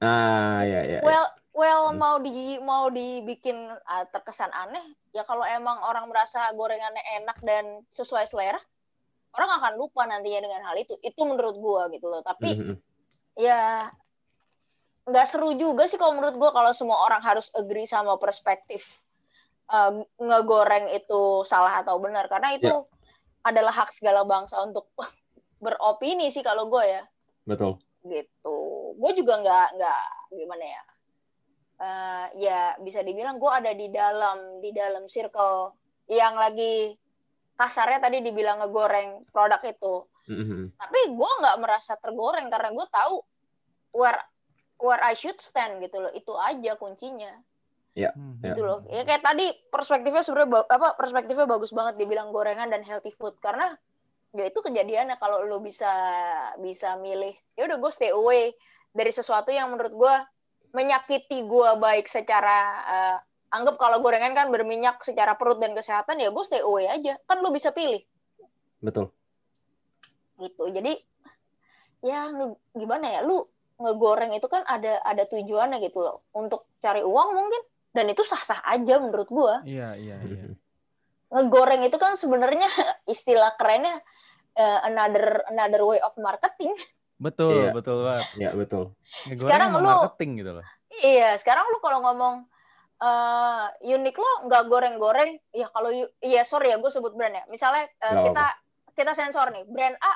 Ah 0.00 0.60
ya 0.60 0.84
ya, 0.84 0.98
well 1.00 1.24
well 1.52 1.88
Hmm. 1.92 2.00
mau 2.00 2.16
di 2.20 2.60
mau 2.60 2.92
dibikin 2.92 3.56
ah, 3.84 4.04
terkesan 4.08 4.52
aneh 4.52 4.84
ya 5.16 5.24
kalau 5.24 5.40
emang 5.44 5.80
orang 5.84 6.04
merasa 6.08 6.52
gorengannya 6.52 7.00
enak 7.16 7.40
dan 7.40 7.64
sesuai 7.88 8.28
selera 8.28 8.60
orang 9.32 9.50
akan 9.56 9.72
lupa 9.80 10.04
nantinya 10.04 10.44
dengan 10.44 10.64
hal 10.68 10.76
itu. 10.76 10.96
Itu 11.00 11.24
menurut 11.24 11.56
gue 11.56 11.82
gitu 11.96 12.06
loh. 12.08 12.20
Tapi 12.20 12.56
Mhm. 12.56 12.74
ya 13.36 13.88
nggak 15.06 15.26
seru 15.26 15.54
juga 15.54 15.86
sih 15.86 15.96
kalau 15.96 16.18
menurut 16.18 16.34
gue 16.34 16.50
kalau 16.50 16.70
semua 16.70 16.98
orang 17.00 17.22
harus 17.22 17.48
agree 17.54 17.86
sama 17.86 18.18
perspektif 18.18 18.82
eh, 19.68 19.92
ngegoreng 20.18 20.90
itu 20.90 21.46
salah 21.46 21.80
atau 21.80 21.98
benar 21.98 22.26
karena 22.26 22.54
itu 22.54 22.66
Ya. 22.66 22.82
adalah 23.46 23.70
hak 23.72 23.94
segala 23.94 24.26
bangsa 24.26 24.58
untuk 24.60 24.90
beropini 25.64 26.28
sih 26.28 26.42
kalau 26.42 26.66
gue 26.66 26.82
ya 26.84 27.02
Betul. 27.46 27.78
gitu 28.02 28.56
gue 28.98 29.12
juga 29.14 29.38
nggak 29.40 29.66
nggak 29.78 30.02
gimana 30.34 30.66
ya 30.66 30.82
Eh, 31.76 32.48
ya 32.48 32.72
bisa 32.80 33.04
dibilang 33.04 33.36
gue 33.36 33.52
ada 33.52 33.68
di 33.76 33.92
dalam 33.92 34.64
di 34.64 34.72
dalam 34.72 35.12
circle 35.12 35.76
yang 36.08 36.32
lagi 36.32 36.96
kasarnya 37.52 38.00
tadi 38.00 38.24
dibilang 38.24 38.64
ngegoreng 38.64 39.28
produk 39.28 39.60
itu 39.60 40.08
Mhm. 40.24 40.72
tapi 40.72 41.00
gue 41.12 41.30
nggak 41.36 41.60
merasa 41.60 42.00
tergoreng 42.00 42.48
karena 42.48 42.72
gue 42.72 42.86
tahu 42.88 43.20
where 43.92 44.16
where 44.80 45.00
I 45.00 45.16
should 45.16 45.38
stand 45.40 45.80
gitu 45.84 46.00
loh. 46.00 46.12
Itu 46.12 46.36
aja 46.36 46.76
kuncinya. 46.76 47.32
Hmm. 47.96 48.36
Ya. 48.44 48.52
gitu 48.52 48.60
loh. 48.60 48.84
Ya 48.92 49.08
kayak 49.08 49.24
tadi 49.24 49.56
perspektifnya 49.72 50.20
sebenarnya 50.20 50.68
apa 50.68 51.00
perspektifnya 51.00 51.48
bagus 51.48 51.72
banget 51.72 51.96
dibilang 51.96 52.28
gorengan 52.28 52.68
dan 52.68 52.84
healthy 52.84 53.08
food. 53.08 53.40
Karena 53.40 53.72
ya 54.36 54.52
itu 54.52 54.60
kejadiannya 54.60 55.16
kalau 55.16 55.48
lo 55.48 55.64
bisa 55.64 55.88
bisa 56.60 57.00
milih 57.00 57.32
ya 57.56 57.64
udah 57.64 57.80
gue 57.80 57.88
stay 57.88 58.12
away 58.12 58.52
dari 58.92 59.08
sesuatu 59.08 59.48
yang 59.48 59.72
menurut 59.72 59.96
gue 59.96 60.14
menyakiti 60.76 61.48
gue 61.48 61.68
baik 61.80 62.04
secara 62.04 62.58
eh, 62.84 63.16
anggap 63.56 63.80
kalau 63.80 64.04
gorengan 64.04 64.36
kan 64.36 64.52
berminyak 64.52 65.00
secara 65.00 65.32
perut 65.40 65.56
dan 65.56 65.72
kesehatan 65.72 66.20
ya 66.20 66.28
gue 66.28 66.44
stay 66.44 66.60
away 66.60 66.84
aja. 66.92 67.16
Kan 67.24 67.40
lo 67.40 67.48
bisa 67.48 67.72
pilih. 67.72 68.04
Betul. 68.84 69.08
gitu. 70.36 70.68
Jadi 70.68 71.00
ya 72.04 72.28
gimana 72.76 73.08
ya? 73.08 73.20
Lu 73.24 73.48
ngegoreng 73.76 74.32
itu 74.32 74.46
kan 74.46 74.64
ada 74.64 74.98
ada 75.00 75.24
tujuannya 75.24 75.78
gitu 75.80 76.00
loh 76.00 76.24
untuk 76.32 76.64
cari 76.78 77.00
uang 77.00 77.28
mungkin 77.30 77.62
dan 77.90 78.06
itu 78.06 78.20
sah-sah 78.20 78.60
aja 78.62 78.96
menurut 78.96 79.26
gua 79.26 79.60
Iya, 79.62 79.94
iya, 79.94 80.16
iya. 80.18 80.42
Ngegoreng 81.26 81.82
itu 81.82 81.96
kan 81.96 82.14
sebenarnya 82.14 82.66
istilah 83.06 83.52
kerennya 83.54 84.00
eh, 84.54 84.80
another 84.82 85.44
another 85.46 85.82
way 85.82 85.98
of 85.98 86.16
marketing 86.16 86.72
Betul, 87.16 87.48
Iya. 87.48 87.72
betul 87.72 88.04
banget. 88.04 88.26
Ya 88.36 88.50
betul. 88.52 88.92
Ngegoreng 89.24 89.40
Sekarang 89.40 89.70
lu- 89.74 89.88
marketing 89.88 90.30
gitu 90.36 90.52
loh. 90.52 90.66
iya 90.94 91.36
sekarang 91.36 91.64
lu 91.66 91.78
kalau 91.78 92.00
ngomong 92.02 92.44
eh 92.96 93.64
unik 93.86 94.16
lo 94.16 94.30
nggak 94.46 94.64
goreng-goreng 94.66 95.36
ya 95.50 95.68
kalau 95.68 95.92
iya 96.18 96.42
sorry 96.42 96.70
ya 96.70 96.76
gue 96.76 96.88
sebut 96.88 97.12
brand 97.12 97.32
ya 97.32 97.44
misalnya 97.46 97.84
eh, 97.90 98.08
Nggak 98.08 98.24
kita 98.26 98.46
kita 98.94 99.12
sensor 99.12 99.48
nih 99.50 99.64
brand 99.64 99.96
A 99.98 100.12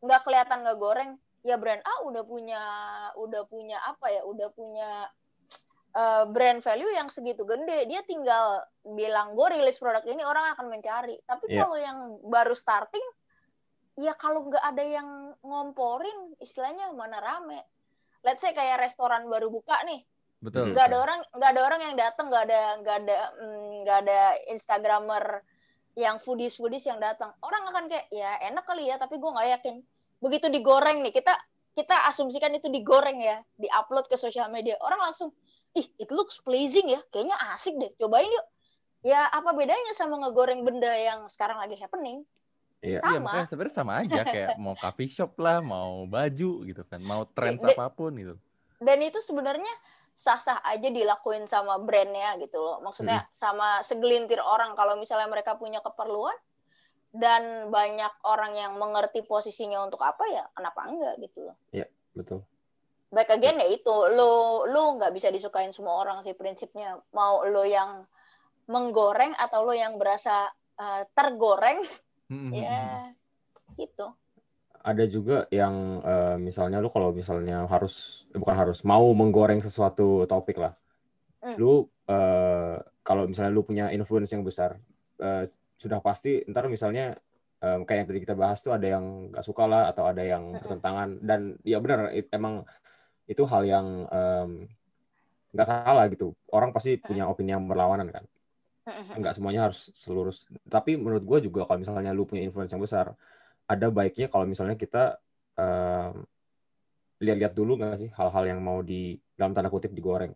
nggak 0.00 0.22
kelihatan 0.22 0.62
nggak 0.62 0.74
goreng 0.76 1.10
ya 1.46 1.56
brand 1.56 1.82
A 1.86 1.94
udah 2.08 2.22
punya 2.26 2.62
udah 3.14 3.42
punya 3.46 3.78
apa 3.86 4.10
ya 4.10 4.22
udah 4.26 4.48
punya 4.52 5.06
eh, 5.94 6.24
brand 6.28 6.60
value 6.60 6.92
yang 6.94 7.08
segitu 7.08 7.46
gede. 7.46 7.86
Dia 7.88 8.02
tinggal 8.04 8.62
bilang 8.82 9.34
gue 9.38 9.46
rilis 9.58 9.78
produk 9.78 10.02
ini 10.04 10.22
orang 10.22 10.54
akan 10.56 10.66
mencari. 10.68 11.16
Tapi 11.24 11.44
Iya. 11.50 11.64
kalau 11.64 11.76
yang 11.78 11.98
baru 12.26 12.54
starting 12.54 13.04
ya 13.98 14.14
kalau 14.14 14.46
nggak 14.46 14.62
ada 14.62 14.84
yang 14.84 15.08
ngomporin 15.42 16.38
istilahnya 16.38 16.90
mana 16.94 17.18
rame. 17.18 17.66
Let's 18.22 18.42
say 18.42 18.54
kayak 18.54 18.82
restoran 18.82 19.26
baru 19.26 19.50
buka 19.50 19.78
nih. 19.86 20.02
Betul. 20.38 20.70
nggak 20.70 20.86
ada 20.94 20.98
orang 21.02 21.20
nggak 21.34 21.50
ada 21.50 21.62
orang 21.66 21.80
yang 21.82 21.94
datang 21.98 22.30
nggak 22.30 22.44
ada 22.46 22.62
nggak 22.78 22.96
ada 23.02 23.16
mm, 23.42 23.70
nggak 23.82 23.98
ada 24.06 24.20
instagramer 24.54 25.42
yang 25.98 26.22
foodies 26.22 26.54
foodies 26.54 26.86
yang 26.86 27.02
datang. 27.02 27.34
Orang 27.42 27.66
akan 27.74 27.90
kayak 27.90 28.06
ya 28.14 28.38
enak 28.46 28.62
kali 28.62 28.86
ya 28.86 29.02
tapi 29.02 29.18
gue 29.18 29.30
nggak 29.34 29.50
yakin 29.58 29.82
begitu 30.18 30.50
digoreng 30.50 31.02
nih 31.06 31.14
kita 31.14 31.34
kita 31.78 32.10
asumsikan 32.10 32.50
itu 32.58 32.66
digoreng 32.66 33.22
ya 33.22 33.38
diupload 33.54 34.10
ke 34.10 34.18
sosial 34.18 34.50
media. 34.50 34.74
Orang 34.82 34.98
langsung 34.98 35.30
ih 35.78 35.86
it 35.94 36.10
looks 36.10 36.42
pleasing 36.42 36.90
ya 36.90 36.98
kayaknya 37.14 37.38
asik 37.54 37.78
deh 37.78 37.94
cobain 38.02 38.26
yuk. 38.26 38.46
Ya 39.06 39.30
apa 39.30 39.54
bedanya 39.54 39.94
sama 39.94 40.18
ngegoreng 40.18 40.66
benda 40.66 40.90
yang 40.90 41.30
sekarang 41.30 41.62
lagi 41.62 41.78
happening? 41.78 42.26
Iya. 42.82 42.98
Iya, 42.98 42.98
sama. 43.02 43.26
makanya 43.26 43.46
sebenarnya 43.50 43.74
sama 43.74 43.92
aja 44.02 44.20
kayak 44.34 44.50
mau 44.58 44.74
coffee 44.78 45.10
shop 45.10 45.38
lah, 45.38 45.58
mau 45.62 46.06
baju 46.06 46.50
gitu 46.66 46.82
kan, 46.86 47.02
mau 47.02 47.26
trends 47.30 47.62
Dan- 47.62 47.74
apa 47.74 47.90
pun 47.90 48.14
gitu. 48.14 48.34
dan 48.78 49.02
itu 49.02 49.18
sebenarnya 49.18 49.70
sah-sah 50.14 50.62
aja 50.62 50.86
dilakuin 50.86 51.46
sama 51.50 51.78
brandnya 51.82 52.38
gitu 52.42 52.58
loh. 52.58 52.78
Maksudnya 52.82 53.26
sama 53.34 53.82
segelintir 53.82 54.38
orang 54.38 54.74
kalau 54.78 54.94
misalnya 54.98 55.26
mereka 55.30 55.54
punya 55.58 55.82
keperluan 55.82 56.34
dan 57.12 57.72
banyak 57.72 58.12
orang 58.24 58.52
yang 58.54 58.76
mengerti 58.76 59.24
posisinya 59.24 59.80
untuk 59.84 60.00
apa 60.04 60.24
ya 60.28 60.44
kenapa 60.52 60.88
enggak 60.88 61.14
gitu 61.24 61.48
loh 61.48 61.56
Betul. 62.16 62.42
baik 63.14 63.30
again 63.30 63.62
ya 63.62 63.68
itu 63.70 63.94
lo 64.12 64.66
lo 64.66 64.98
nggak 64.98 65.14
bisa 65.14 65.30
disukain 65.30 65.70
semua 65.70 66.02
orang 66.02 66.20
sih 66.26 66.34
prinsipnya 66.34 66.98
mau 67.14 67.46
lo 67.46 67.62
yang 67.62 68.04
menggoreng 68.68 69.32
atau 69.38 69.64
lo 69.64 69.72
yang 69.72 69.96
berasa 69.96 70.50
eh, 70.76 71.06
tergoreng 71.16 71.80
Hmm, 72.28 72.52
ya 72.52 73.08
gitu 73.80 74.12
Ada 74.78 75.04
juga 75.10 75.48
yang 75.50 76.00
eh, 76.04 76.36
misalnya 76.38 76.78
lu 76.78 76.92
kalau 76.92 77.10
misalnya 77.10 77.64
harus 77.66 78.24
eh, 78.30 78.38
bukan 78.38 78.56
harus 78.56 78.84
mau 78.86 79.10
menggoreng 79.16 79.58
sesuatu 79.64 80.28
topik 80.28 80.60
lah. 80.60 80.76
Hmm. 81.42 81.56
Lu 81.58 81.88
eh, 82.06 82.76
kalau 83.00 83.26
misalnya 83.26 83.52
lu 83.52 83.64
punya 83.66 83.90
influence 83.90 84.30
yang 84.32 84.44
besar 84.46 84.76
eh, 85.18 85.50
sudah 85.82 85.98
pasti 86.06 86.28
ntar 86.50 86.64
misalnya 86.74 87.02
eh, 87.64 87.76
kayak 87.86 87.98
yang 88.04 88.08
tadi 88.10 88.20
kita 88.26 88.36
bahas 88.42 88.58
tuh 88.66 88.72
ada 88.76 88.86
yang 88.94 89.04
nggak 89.32 89.44
suka 89.48 89.64
lah 89.72 89.82
atau 89.90 90.04
ada 90.10 90.22
yang 90.32 90.44
bertentangan 90.60 91.08
dan 91.28 91.40
ya 91.70 91.76
benar 91.84 92.00
it- 92.18 92.30
emang 92.38 92.54
itu 93.32 93.42
hal 93.52 93.62
yang 93.72 93.86
nggak 95.54 95.68
salah 95.68 96.04
gitu. 96.12 96.26
Orang 96.56 96.70
pasti 96.76 96.90
punya 97.00 97.24
opini 97.30 97.50
yang 97.54 97.64
berlawanan 97.70 98.08
kan. 98.16 98.24
nggak 99.18 99.34
semuanya 99.36 99.60
harus 99.66 99.90
selurus. 99.96 100.46
Tapi 100.74 100.90
menurut 101.00 101.24
gue 101.30 101.38
juga 101.46 101.60
kalau 101.66 101.80
misalnya 101.82 102.10
lu 102.14 102.22
punya 102.28 102.42
influence 102.46 102.72
yang 102.74 102.84
besar, 102.84 103.06
ada 103.72 103.86
baiknya 103.98 104.26
kalau 104.32 104.46
misalnya 104.52 104.76
kita 104.84 104.98
em, 105.60 106.14
lihat-lihat 107.24 107.52
dulu 107.58 107.72
nggak 107.78 107.96
sih 108.02 108.10
hal-hal 108.18 108.44
yang 108.50 108.60
mau 108.68 108.78
di 108.90 109.18
dalam 109.38 109.52
tanda 109.54 109.70
kutip 109.74 109.90
digoreng. 109.98 110.32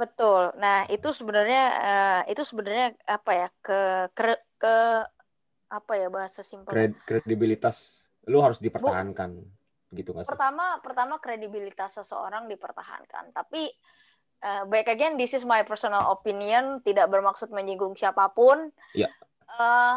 Betul. 0.00 0.42
Nah, 0.62 0.76
itu 0.94 1.08
sebenarnya 1.18 1.58
eh, 1.86 2.30
itu 2.32 2.42
sebenarnya 2.50 2.84
apa 3.14 3.30
ya? 3.40 3.46
ke 3.64 3.72
ke, 4.16 4.22
ke 4.60 4.76
apa 5.70 5.92
ya 5.96 6.12
bahasa 6.12 6.44
simpel. 6.44 6.76
Kred- 6.76 7.00
kredibilitas 7.08 8.06
lu 8.28 8.44
harus 8.44 8.60
dipertahankan 8.60 9.40
gitu 9.96 10.12
nggak 10.12 10.28
sih? 10.28 10.32
Pertama, 10.36 10.78
pertama 10.84 11.16
kredibilitas 11.18 11.96
seseorang 11.96 12.46
dipertahankan. 12.46 13.32
Tapi 13.32 13.72
eh, 14.44 14.62
back 14.68 14.92
again, 14.92 15.16
this 15.16 15.32
is 15.32 15.48
my 15.48 15.64
personal 15.64 16.12
opinion, 16.12 16.84
tidak 16.84 17.08
bermaksud 17.08 17.48
menyinggung 17.48 17.96
siapa 17.96 18.28
pun. 18.30 18.68
Iya. 18.92 19.08
Eh, 19.48 19.96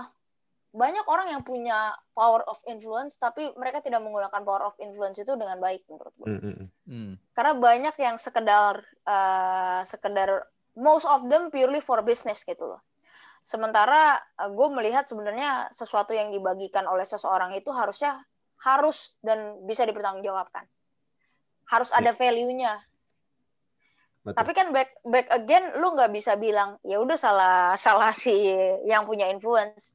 banyak 0.73 1.05
orang 1.05 1.29
yang 1.29 1.45
punya 1.45 1.93
power 2.17 2.41
of 2.49 2.57
influence, 2.65 3.21
tapi 3.21 3.53
mereka 3.53 3.85
tidak 3.85 4.01
menggunakan 4.01 4.41
power 4.41 4.73
of 4.73 4.75
influence 4.81 5.21
itu 5.21 5.37
dengan 5.37 5.61
baik 5.61 5.85
menurut 5.85 6.13
gue. 6.17 6.27
Mm, 6.33 6.39
mm, 6.41 6.55
mm. 6.55 6.69
Hmm. 6.89 7.13
karena 7.37 7.53
banyak 7.57 7.95
yang 8.01 8.15
sekedar 8.17 8.81
eh, 9.05 9.81
sekedar 9.85 10.49
most 10.73 11.05
of 11.05 11.29
them 11.29 11.53
purely 11.53 11.79
for 11.79 12.01
business 12.01 12.41
gitu 12.43 12.65
loh 12.65 12.81
sementara 13.43 14.19
gue 14.39 14.67
melihat 14.71 15.03
sebenarnya 15.03 15.71
sesuatu 15.75 16.15
yang 16.15 16.31
dibagikan 16.31 16.87
oleh 16.87 17.03
seseorang 17.03 17.55
itu 17.55 17.69
harusnya 17.75 18.23
harus 18.63 19.19
dan 19.19 19.59
bisa 19.67 19.83
dipertanggungjawabkan. 19.83 20.63
Harus 21.67 21.91
ada 21.91 22.15
value-nya. 22.15 22.79
Betul. 24.23 24.39
tapi 24.39 24.51
kan 24.55 24.67
back 24.71 25.03
back 25.03 25.27
again 25.35 25.75
lu 25.83 25.99
nggak 25.99 26.15
bisa 26.15 26.39
bilang 26.39 26.79
ya 26.87 26.95
udah 26.95 27.19
salah 27.19 27.75
salah 27.85 28.15
si 28.15 28.31
yang 28.87 29.03
punya 29.03 29.27
influence. 29.27 29.91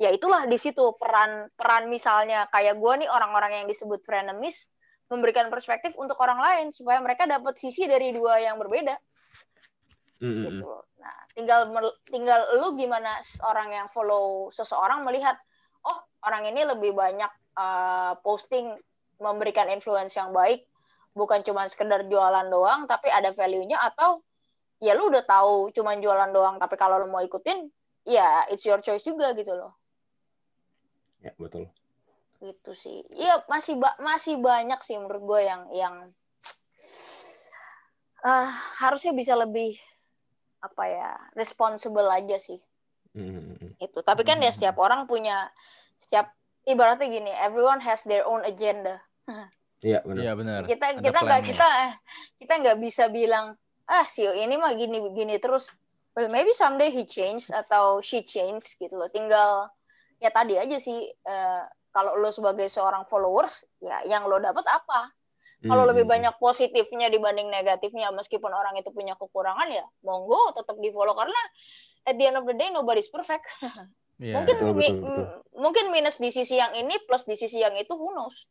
Ya 0.00 0.10
itulah 0.10 0.48
di 0.50 0.58
situ 0.58 0.96
peran 0.98 1.52
peran 1.54 1.86
misalnya 1.86 2.50
kayak 2.50 2.82
gue 2.82 2.92
nih 3.04 3.08
orang-orang 3.12 3.62
yang 3.62 3.66
disebut 3.70 4.02
frenemies 4.02 4.66
memberikan 5.06 5.52
perspektif 5.52 5.94
untuk 5.94 6.18
orang 6.18 6.40
lain 6.40 6.66
supaya 6.74 6.98
mereka 6.98 7.30
dapat 7.30 7.54
sisi 7.58 7.86
dari 7.86 8.10
dua 8.10 8.42
yang 8.42 8.58
berbeda 8.58 8.96
Mm, 10.20 10.28
mm, 10.28 10.36
mm. 10.36 10.44
gitu. 10.44 10.72
Nah, 11.00 11.16
tinggal 11.32 11.60
tinggal 12.12 12.40
lu 12.60 12.76
gimana 12.76 13.24
orang 13.48 13.72
yang 13.72 13.86
follow 13.88 14.52
seseorang 14.52 15.00
melihat 15.08 15.40
oh, 15.84 15.98
orang 16.28 16.44
ini 16.44 16.68
lebih 16.68 16.92
banyak 16.92 17.32
uh, 17.56 18.12
posting 18.20 18.76
memberikan 19.20 19.68
influence 19.72 20.16
yang 20.16 20.32
baik, 20.32 20.68
bukan 21.16 21.40
cuma 21.40 21.68
sekedar 21.68 22.04
jualan 22.08 22.48
doang 22.52 22.84
tapi 22.84 23.08
ada 23.08 23.32
value-nya 23.32 23.80
atau 23.80 24.20
ya 24.80 24.96
lu 24.96 25.12
udah 25.12 25.24
tahu 25.24 25.72
cuma 25.76 25.96
jualan 25.96 26.32
doang 26.32 26.56
tapi 26.56 26.76
kalau 26.76 27.00
lu 27.00 27.08
mau 27.08 27.20
ikutin 27.20 27.68
ya 28.08 28.48
it's 28.48 28.64
your 28.64 28.80
choice 28.80 29.04
juga 29.04 29.32
gitu 29.36 29.56
loh. 29.56 29.76
Ya 31.20 31.32
betul. 31.36 31.68
Gitu 32.40 32.72
sih. 32.72 33.04
Iya, 33.12 33.44
masih 33.48 33.76
ba- 33.76 34.00
masih 34.00 34.40
banyak 34.40 34.80
sih 34.80 34.96
menurut 34.96 35.24
gue 35.24 35.40
yang 35.44 35.62
yang 35.76 35.94
ah, 38.24 38.48
harusnya 38.80 39.12
bisa 39.12 39.36
lebih 39.36 39.76
apa 40.60 40.84
ya 40.88 41.10
responsible 41.36 42.08
aja 42.08 42.36
sih 42.40 42.60
Mm, 43.10 43.26
mm, 43.26 43.54
mm. 43.58 43.72
itu 43.82 43.98
tapi 44.06 44.22
kan 44.22 44.38
ya 44.38 44.54
Hmm. 44.54 44.56
setiap 44.56 44.78
orang 44.78 45.10
punya 45.10 45.50
setiap 45.98 46.30
ibaratnya 46.62 47.10
gini, 47.10 47.32
everyone 47.42 47.82
has 47.82 48.06
their 48.06 48.22
own 48.22 48.46
agenda. 48.46 49.02
Iya 49.80 50.04
benar. 50.04 50.20
Iya 50.20 50.32
benar. 50.36 50.60
kita 50.68 50.86
Ada 50.92 51.00
kita 51.00 51.18
nggak 51.24 51.42
kita 51.48 51.68
kita 52.36 52.52
nggak 52.60 52.78
bisa 52.84 53.04
bilang 53.08 53.56
ah 53.88 54.04
si 54.04 54.22
ini 54.22 54.54
mah 54.60 54.76
gini 54.76 55.10
gini 55.16 55.40
terus 55.40 55.72
well 56.14 56.28
maybe 56.28 56.52
someday 56.52 56.92
he 56.92 57.08
change 57.08 57.48
atau 57.48 58.04
she 58.04 58.20
change 58.22 58.76
gitu 58.76 58.92
loh 58.92 59.08
tinggal 59.08 59.72
ya 60.20 60.28
tadi 60.30 60.60
aja 60.60 60.76
sih 60.76 61.08
eh, 61.08 61.62
kalau 61.90 62.14
lo 62.20 62.28
sebagai 62.30 62.68
seorang 62.68 63.08
followers 63.08 63.64
ya 63.80 64.04
yang 64.04 64.28
lo 64.28 64.36
dapat 64.36 64.62
apa 64.68 65.10
kalau 65.60 65.84
Hmm, 65.84 65.92
lebih 65.92 66.04
banyak 66.08 66.34
positifnya 66.40 67.12
dibanding 67.12 67.52
negatifnya 67.52 68.08
meskipun 68.16 68.48
orang 68.48 68.80
itu 68.80 68.88
punya 68.88 69.12
kekurangan 69.20 69.68
ya 69.68 69.84
monggo 70.00 70.56
tetap 70.56 70.76
di 70.80 70.88
follow 70.88 71.12
karena 71.12 71.36
at 72.08 72.16
the 72.16 72.24
end 72.24 72.40
of 72.40 72.48
the 72.48 72.56
day 72.56 72.72
nobody's 72.72 73.12
perfect. 73.12 73.44
Iya. 74.20 74.36
mungkin 74.36 74.56
Betul, 74.60 74.76
betul, 74.76 75.00
betul. 75.00 75.26
mungkin 75.56 75.84
minus 75.88 76.20
di 76.20 76.28
sisi 76.28 76.60
yang 76.60 76.76
ini 76.76 76.92
plus 77.08 77.24
di 77.24 77.40
sisi 77.40 77.56
yang 77.56 77.72
itu 77.80 77.96
who 77.96 78.12
knows? 78.12 78.44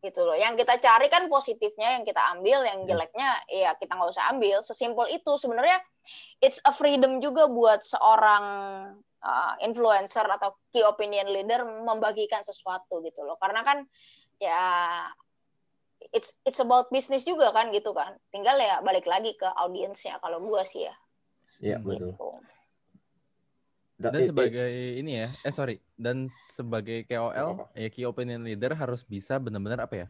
Gitu 0.00 0.16
loh. 0.24 0.32
Yang 0.32 0.64
kita 0.64 0.80
cari 0.80 1.12
kan 1.12 1.28
positifnya 1.28 2.00
yang 2.00 2.08
kita 2.08 2.16
ambil 2.32 2.64
yang 2.64 2.88
Ya. 2.88 2.96
jeleknya 2.96 3.28
ya 3.52 3.70
kita 3.76 3.92
nggak 3.92 4.08
usah 4.16 4.32
ambil. 4.32 4.64
Sesimpel 4.64 5.12
itu. 5.12 5.36
Sebenarnya 5.36 5.84
it's 6.40 6.64
a 6.64 6.72
freedom 6.72 7.20
juga 7.20 7.44
buat 7.52 7.84
seorang 7.84 8.44
uh, 9.20 9.52
influencer 9.60 10.24
atau 10.24 10.56
key 10.72 10.80
opinion 10.80 11.28
leader 11.28 11.60
membagikan 11.84 12.40
sesuatu 12.40 13.04
gitu 13.04 13.20
loh. 13.20 13.36
Karena 13.36 13.60
kan 13.60 13.84
ya 14.40 14.64
it's 16.10 16.32
it's 16.48 16.58
about 16.58 16.88
business 16.88 17.22
juga 17.22 17.52
kan 17.52 17.68
gitu 17.70 17.92
kan 17.92 18.16
tinggal 18.32 18.56
ya 18.56 18.80
balik 18.80 19.04
lagi 19.04 19.36
ke 19.36 19.46
audiensnya 19.60 20.16
kalau 20.24 20.40
gua 20.40 20.64
sih 20.64 20.88
ya 20.88 20.94
Iya 21.60 21.76
Hmm. 21.76 21.86
betul. 21.92 22.16
gitu. 22.16 22.28
Da- 24.00 24.16
Dan 24.16 24.24
it- 24.24 24.24
it- 24.24 24.28
sebagai 24.32 24.72
ini 24.96 25.12
ya, 25.20 25.28
eh 25.44 25.52
sorry, 25.52 25.76
dan 25.92 26.24
sebagai 26.32 27.04
KOL, 27.04 27.68
ya 27.76 27.88
key 27.92 28.08
opinion 28.08 28.40
leader 28.40 28.72
harus 28.72 29.04
bisa 29.04 29.36
benar-benar 29.36 29.84
apa 29.84 29.94
ya, 29.94 30.06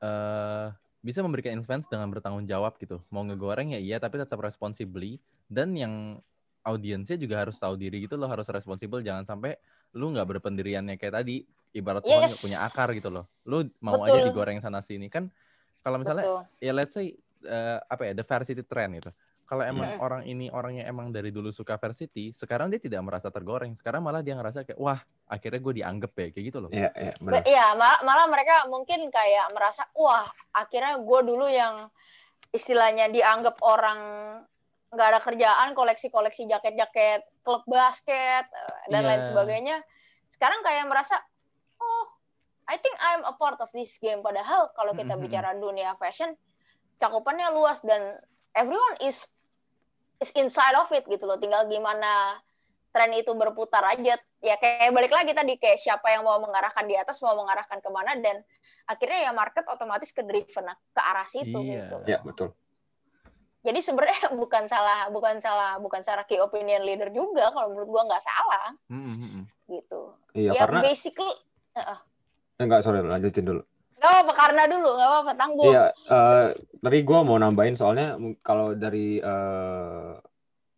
eh 0.00 0.66
bisa 1.04 1.20
memberikan 1.20 1.52
influence 1.52 1.84
dengan 1.84 2.08
bertanggung 2.08 2.48
jawab 2.48 2.80
gitu. 2.80 3.04
Mau 3.12 3.20
ngegoreng 3.24 3.76
ya 3.76 3.80
iya, 3.80 3.96
tapi 4.00 4.16
tetap 4.20 4.40
responsibly. 4.40 5.20
Dan 5.48 5.76
yang 5.76 6.20
audiensnya 6.64 7.20
juga 7.20 7.44
harus 7.44 7.60
tahu 7.60 7.76
diri 7.76 8.08
gitu 8.08 8.16
loh, 8.16 8.28
harus 8.28 8.48
responsibel. 8.48 9.04
Jangan 9.04 9.28
sampai 9.28 9.56
lu 9.92 10.12
nggak 10.16 10.40
berpendiriannya 10.40 10.96
kayak 10.96 11.20
tadi, 11.20 11.44
ibarat 11.70 12.02
pohon 12.02 12.26
nggak 12.26 12.38
Yes. 12.38 12.44
punya 12.44 12.58
akar 12.66 12.88
gitu 12.94 13.10
loh. 13.10 13.24
Lu 13.46 13.66
mau 13.82 14.02
Betul. 14.02 14.06
aja 14.10 14.20
digoreng 14.26 14.58
sana 14.58 14.82
sini 14.82 15.06
kan. 15.06 15.30
Kalau 15.80 15.96
misalnya 15.96 16.24
Betul. 16.26 16.42
ya 16.60 16.72
let's 16.74 16.92
say 16.92 17.14
eh, 17.46 17.78
apa 17.88 18.02
ya 18.10 18.12
diversity 18.12 18.62
trend 18.66 19.00
gitu. 19.00 19.10
Kalau 19.50 19.66
emang 19.66 19.98
Mm-mm. 19.98 20.04
orang 20.06 20.22
ini 20.30 20.46
orangnya 20.46 20.86
emang 20.86 21.10
dari 21.10 21.34
dulu 21.34 21.50
suka 21.50 21.74
varsity, 21.74 22.30
sekarang 22.30 22.70
dia 22.70 22.78
tidak 22.78 23.02
merasa 23.02 23.34
tergoreng. 23.34 23.74
Sekarang 23.74 23.98
malah 23.98 24.22
dia 24.22 24.38
ngerasa 24.38 24.62
kayak 24.62 24.78
wah 24.78 25.02
akhirnya 25.26 25.58
gue 25.58 25.74
dianggap 25.82 26.12
ya 26.14 26.26
kayak 26.30 26.44
gitu 26.54 26.58
loh. 26.62 26.70
Iya, 26.70 26.90
iya. 26.94 27.14
Iya, 27.42 27.66
malah, 27.74 27.98
malah 28.06 28.26
mereka 28.30 28.70
mungkin 28.70 29.10
kayak 29.10 29.50
merasa, 29.50 29.90
wah, 29.98 30.30
akhirnya 30.54 31.02
gue 31.02 31.20
dulu 31.26 31.50
yang 31.50 31.90
istilahnya 32.54 33.10
dianggap 33.10 33.58
orang 33.62 33.98
nggak 34.94 35.06
ada 35.06 35.18
kerjaan, 35.22 35.74
koleksi-koleksi 35.74 36.46
jaket-jaket 36.46 37.26
klub 37.42 37.66
basket 37.66 38.46
eh, 38.46 38.78
dan 38.90 39.02
lain 39.02 39.22
Iya. 39.22 39.28
sebagainya. 39.34 39.76
Sekarang 40.30 40.62
kayak 40.62 40.86
merasa, 40.86 41.18
I 42.70 42.78
think 42.78 42.94
I'm 43.02 43.26
a 43.26 43.34
part 43.34 43.58
of 43.58 43.68
this 43.74 43.98
game. 43.98 44.22
Padahal 44.22 44.70
kalau 44.72 44.94
kita 44.94 45.18
Mm-mm. 45.18 45.26
bicara 45.26 45.58
dunia 45.58 45.98
fashion, 45.98 46.38
cakupannya 46.96 47.50
luas 47.50 47.82
dan 47.82 48.14
everyone 48.54 48.94
is 49.02 49.26
is 50.18 50.30
inside 50.38 50.78
of 50.78 50.86
it 50.94 51.02
gitu 51.04 51.26
loh. 51.26 51.34
Tinggal 51.36 51.66
gimana 51.66 52.38
tren 52.90 53.10
itu 53.14 53.30
berputar 53.34 53.82
aja 53.86 54.18
ya 54.40 54.54
kayak 54.56 54.90
balik 54.90 55.14
lagi 55.14 55.30
tadi 55.30 55.54
kayak 55.58 55.78
siapa 55.78 56.10
yang 56.10 56.26
mau 56.26 56.42
mengarahkan 56.42 56.86
di 56.86 56.98
atas 56.98 57.22
mau 57.22 57.38
mengarahkan 57.38 57.78
ke 57.78 57.86
mana 57.86 58.18
dan 58.18 58.42
akhirnya 58.82 59.26
ya 59.26 59.30
market 59.30 59.62
otomatis 59.70 60.10
ke 60.10 60.26
driven 60.26 60.66
ke 60.90 60.98
arah 61.00 61.22
situ 61.22 61.54
Iya. 61.54 61.86
gitu 61.86 61.96
Iya, 62.02 62.18
betul. 62.26 62.50
jadi 63.62 63.78
sebenarnya 63.78 64.34
bukan 64.42 64.66
salah 64.66 65.06
bukan 65.14 65.38
salah 65.38 65.78
bukan 65.78 66.02
salah 66.02 66.26
key 66.26 66.42
opinion 66.42 66.82
leader 66.82 67.14
juga 67.14 67.54
kalau 67.54 67.70
menurut 67.70 67.88
gua 67.94 68.02
nggak 68.10 68.24
salah 68.26 68.74
Mm, 68.90 68.98
mm, 69.06 69.28
mm. 69.38 69.44
gitu 69.70 70.02
Iya, 70.34 70.50
ya 70.50 70.60
karena 70.66 70.80
basically 70.82 71.30
eh, 71.78 71.98
enggak 72.66 72.82
sorry, 72.84 73.00
lanjutin 73.04 73.44
dulu. 73.46 73.62
nggak 74.00 74.14
apa 74.24 74.32
karena 74.32 74.62
dulu 74.64 74.88
nggak 74.96 75.08
apa-apa 75.12 75.32
tanggung 75.36 75.66
Iya, 75.68 75.84
eh, 75.92 76.46
tadi 76.80 76.98
gue 77.04 77.18
mau 77.20 77.36
nambahin 77.36 77.76
soalnya 77.76 78.16
kalau 78.40 78.72
dari 78.72 79.20
eh, 79.20 80.12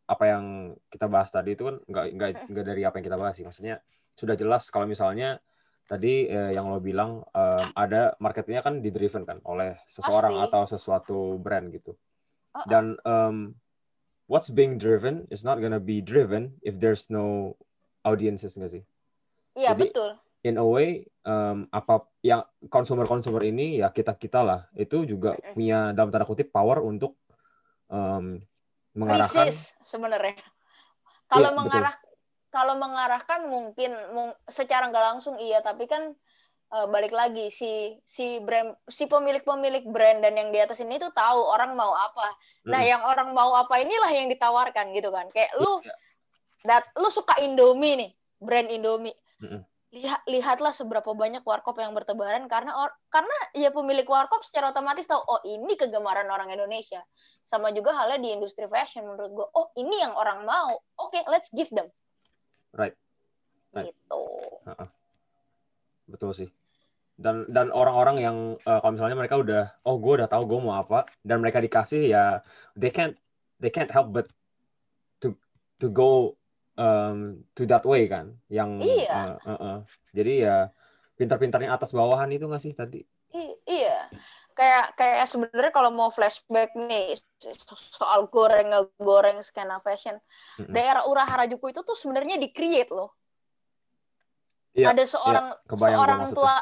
apa 0.03 0.25
yang 0.27 0.75
kita 0.91 1.07
bahas 1.07 1.31
tadi 1.31 1.55
itu 1.55 1.63
kan 1.71 1.77
nggak 1.87 2.07
nggak 2.19 2.31
nggak 2.51 2.65
dari 2.67 2.83
apa 2.83 2.99
yang 2.99 3.07
kita 3.07 3.19
bahas 3.19 3.35
sih. 3.39 3.47
Maksudnya 3.47 3.79
sudah 4.19 4.35
jelas 4.35 4.67
kalau 4.75 4.91
misalnya 4.91 5.39
tadi 5.87 6.27
eh, 6.27 6.51
yang 6.51 6.67
lo 6.67 6.83
bilang 6.83 7.23
eh, 7.31 7.65
ada 7.79 8.19
marketnya 8.19 8.59
kan 8.59 8.83
di-driven 8.83 9.23
kan 9.23 9.39
oleh 9.47 9.79
seseorang 9.87 10.35
Pasti. 10.35 10.47
atau 10.51 10.63
sesuatu 10.67 11.19
brand 11.39 11.71
gitu. 11.71 11.95
Dan 12.67 12.99
em, 13.07 13.55
what's 14.27 14.51
being 14.51 14.77
driven 14.77 15.25
is 15.31 15.47
not 15.47 15.63
gonna 15.63 15.81
be 15.81 16.03
driven 16.03 16.59
if 16.61 16.77
there's 16.77 17.07
no 17.07 17.55
audiences 18.03 18.59
nggak 18.59 18.73
sih? 18.77 18.83
iya 19.53 19.77
betul 19.77 20.17
in 20.43 20.59
a 20.59 20.67
way 20.67 21.07
um, 21.23 21.71
apa 21.71 22.03
yang 22.21 22.43
konsumer-konsumer 22.67 23.43
ini 23.43 23.79
ya 23.79 23.91
kita 23.91 24.15
kita 24.15 24.43
lah 24.43 24.61
itu 24.75 25.07
juga 25.07 25.35
punya 25.55 25.95
dalam 25.95 26.11
tanda 26.11 26.27
kutip 26.27 26.51
power 26.51 26.83
untuk 26.83 27.19
um, 27.87 28.39
mengarahkan 28.93 29.49
krisis 29.49 29.73
sebenarnya 29.81 30.37
kalau 31.27 31.49
Iya, 31.49 31.55
betul. 31.55 31.59
mengarah 31.65 31.95
kalau 32.53 32.75
mengarahkan 32.77 33.41
mungkin 33.49 33.91
mung- 34.13 34.37
secara 34.45 34.91
nggak 34.91 35.07
langsung 35.15 35.41
iya 35.41 35.65
tapi 35.65 35.89
kan 35.89 36.13
eh, 36.69 36.87
balik 36.87 37.09
lagi 37.09 37.49
si 37.49 37.97
si 38.05 38.37
brand 38.45 38.77
si 38.85 39.09
pemilik-pemilik 39.09 39.89
brand 39.89 40.21
dan 40.21 40.37
yang 40.37 40.53
di 40.53 40.61
atas 40.61 40.77
ini 40.79 41.01
tuh 41.01 41.09
tahu 41.11 41.41
orang 41.41 41.73
mau 41.73 41.97
apa 41.97 42.29
nah 42.67 42.83
Mm-mm. 42.83 42.91
yang 42.93 43.03
orang 43.07 43.33
mau 43.33 43.57
apa 43.57 43.81
inilah 43.81 44.13
yang 44.13 44.29
ditawarkan 44.29 44.93
gitu 44.93 45.09
kan 45.09 45.31
kayak 45.31 45.55
lu 45.57 45.81
Iya. 45.81 45.95
dat 46.63 46.85
lu 46.95 47.09
suka 47.09 47.41
Indomie 47.41 47.97
nih 47.97 48.11
brand 48.39 48.69
Indomie. 48.69 49.17
Lihat 49.93 50.25
lihatlah 50.25 50.73
seberapa 50.73 51.13
banyak 51.13 51.45
warkop 51.45 51.77
yang 51.77 51.93
bertebaran 51.93 52.49
karena 52.49 52.73
or, 52.73 52.89
karena 53.13 53.37
ya 53.53 53.69
pemilik 53.69 54.09
warkop 54.09 54.41
secara 54.41 54.73
otomatis 54.73 55.05
tahu 55.05 55.21
oh 55.21 55.41
ini 55.45 55.77
kegemaran 55.77 56.25
orang 56.33 56.49
Indonesia. 56.49 57.05
Sama 57.45 57.77
juga 57.77 57.93
halnya 57.93 58.17
di 58.25 58.33
industri 58.33 58.65
fashion 58.73 59.05
menurut 59.05 59.31
gue 59.37 59.47
oh 59.53 59.69
ini 59.77 60.01
yang 60.01 60.17
orang 60.17 60.49
mau. 60.49 60.81
Oke 60.97 61.21
let's 61.29 61.53
give 61.53 61.69
them. 61.77 61.93
Right. 62.73 62.97
Right. 63.77 63.93
gitu. 63.93 64.25
Betul 66.09 66.33
sih. 66.33 66.49
Dan 67.21 67.45
dan 67.53 67.69
orang-orang 67.69 68.17
yang 68.17 68.37
uh, 68.65 68.81
kalau 68.81 68.97
misalnya 68.97 69.17
mereka 69.21 69.37
udah 69.37 69.65
oh 69.85 70.01
gue 70.01 70.25
udah 70.25 70.29
tahu 70.33 70.49
gue 70.49 70.59
mau 70.65 70.81
apa 70.81 71.05
dan 71.21 71.45
mereka 71.45 71.61
dikasih 71.61 72.09
ya 72.09 72.41
they 72.81 72.89
can't 72.89 73.13
they 73.61 73.69
can't 73.69 73.93
help 73.93 74.09
but 74.09 74.33
to 75.21 75.37
to 75.77 75.93
go 75.93 76.33
um, 76.77 77.41
to 77.53 77.65
that 77.65 77.85
way 77.85 78.07
kan 78.07 78.37
yang 78.49 78.81
Iya. 78.81 79.11
uh, 79.13 79.37
uh, 79.43 79.53
uh. 79.57 79.79
jadi 80.11 80.33
ya 80.39 80.57
pintar-pintarnya 81.17 81.71
atas 81.73 81.93
bawahan 81.93 82.33
itu 82.33 82.45
nggak 82.49 82.63
sih 82.63 82.73
tadi 82.73 83.01
I- 83.33 83.57
iya 83.65 84.09
kayak 84.53 84.93
kayak 85.01 85.25
sebenarnya 85.25 85.73
kalau 85.73 85.89
mau 85.89 86.13
flashback 86.13 86.77
nih 86.77 87.17
so- 87.41 87.81
soal 87.97 88.29
goreng 88.29 88.69
goreng 89.01 89.41
skena 89.41 89.81
fashion 89.81 90.21
Mm-mm. 90.61 90.73
daerah 90.73 91.09
Ura 91.09 91.25
Harajuku 91.25 91.73
itu 91.73 91.81
tuh 91.81 91.97
sebenarnya 91.97 92.37
di 92.37 92.53
create 92.53 92.93
loh 92.93 93.13
Iya, 94.73 94.97
ada 94.97 95.05
seorang 95.05 95.47
gua 95.69 95.85
seorang 95.85 96.21
tua 96.33 96.57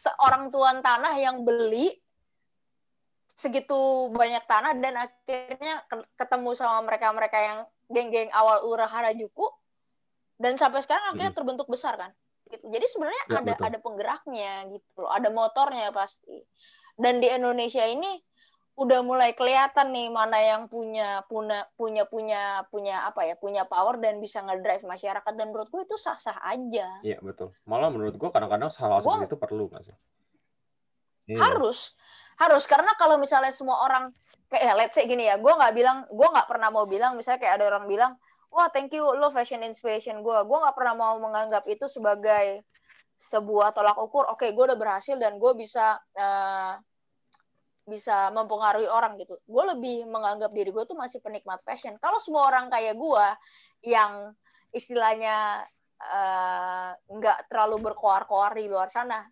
seorang 0.00 0.48
tuan 0.48 0.80
tanah 0.80 1.12
yang 1.20 1.44
beli 1.44 1.92
segitu 3.34 3.76
banyak 4.10 4.46
tanah 4.46 4.78
dan 4.78 4.94
akhirnya 4.96 5.82
ke- 5.84 6.06
ketemu 6.14 6.50
sama 6.54 6.86
mereka-mereka 6.86 7.34
yang 7.36 7.58
geng-geng 7.86 8.30
awal 8.30 8.62
Ura 8.64 8.86
Harajuku 8.86 9.50
dan 10.36 10.54
sampai 10.54 10.80
sekarang 10.80 11.12
akhirnya 11.12 11.34
terbentuk 11.34 11.66
besar 11.66 11.94
kan 11.94 12.10
gitu. 12.46 12.64
jadi 12.70 12.86
sebenarnya 12.86 13.22
Ya, 13.24 13.34
ada 13.36 13.52
betul. 13.52 13.66
ada 13.66 13.78
penggeraknya 13.78 14.52
gitu 14.70 14.88
loh 14.96 15.10
ada 15.10 15.28
motornya 15.28 15.90
pasti 15.90 16.46
dan 16.94 17.18
di 17.18 17.26
Indonesia 17.26 17.82
ini 17.82 18.22
udah 18.74 19.02
mulai 19.02 19.34
kelihatan 19.34 19.90
nih 19.90 20.10
mana 20.10 20.34
yang 20.34 20.66
punya 20.66 21.22
punya 21.26 21.62
punya 21.78 22.02
punya 22.06 22.42
punya 22.66 23.06
apa 23.06 23.22
ya 23.22 23.34
punya 23.34 23.62
power 23.64 23.98
dan 23.98 24.18
bisa 24.18 24.42
ngedrive 24.42 24.82
masyarakat 24.82 25.30
dan 25.30 25.46
menurutku 25.46 25.78
itu 25.80 25.94
sah-sah 25.94 26.38
aja 26.42 26.90
Iya 27.00 27.22
betul. 27.22 27.54
Malah 27.66 27.94
menurut 27.94 28.18
gua 28.18 28.34
kadang-kadang 28.34 28.66
hal-hal 28.66 28.98
Gua- 28.98 29.14
seperti 29.14 29.26
itu 29.30 29.38
perlu 29.38 29.64
nggak 29.70 29.82
sih? 29.84 29.96
Iya. 31.24 31.38
harus 31.40 31.94
harus 32.40 32.64
karena 32.66 32.90
kalau 32.98 33.16
misalnya 33.16 33.54
semua 33.54 33.84
orang 33.86 34.10
kayak 34.50 34.64
ya 34.64 34.72
let's 34.76 34.94
say 34.94 35.06
gini 35.06 35.26
ya 35.26 35.38
gue 35.38 35.52
nggak 35.52 35.74
bilang 35.74 36.06
gue 36.10 36.28
nggak 36.28 36.48
pernah 36.50 36.68
mau 36.70 36.86
bilang 36.86 37.18
misalnya 37.18 37.40
kayak 37.42 37.54
ada 37.62 37.66
orang 37.74 37.84
bilang 37.86 38.12
wah 38.54 38.70
thank 38.70 38.94
you 38.94 39.02
lo 39.02 39.30
fashion 39.34 39.62
inspiration 39.66 40.22
gue 40.22 40.38
gue 40.46 40.58
nggak 40.58 40.76
pernah 40.76 40.94
mau 40.94 41.14
menganggap 41.18 41.66
itu 41.66 41.90
sebagai 41.90 42.62
sebuah 43.18 43.74
tolak 43.74 43.98
ukur 43.98 44.26
oke 44.30 44.46
gue 44.46 44.64
udah 44.64 44.78
berhasil 44.78 45.18
dan 45.18 45.38
gue 45.38 45.52
bisa 45.58 45.98
eh, 46.14 46.74
bisa 47.84 48.32
mempengaruhi 48.32 48.88
orang 48.88 49.20
gitu. 49.20 49.36
Gue 49.44 49.64
lebih 49.76 50.08
menganggap 50.08 50.56
diri 50.56 50.72
gue 50.72 50.84
tuh 50.88 50.96
masih 50.96 51.20
penikmat 51.20 51.60
fashion. 51.68 52.00
Kalau 52.00 52.16
semua 52.16 52.48
orang 52.48 52.72
kayak 52.72 52.96
gue 52.96 53.26
yang 53.92 54.32
istilahnya 54.72 55.62
eh, 56.00 56.90
nggak 56.96 57.52
terlalu 57.52 57.92
berkoar-koar 57.92 58.56
di 58.56 58.66
luar 58.66 58.88
sana 58.88 59.22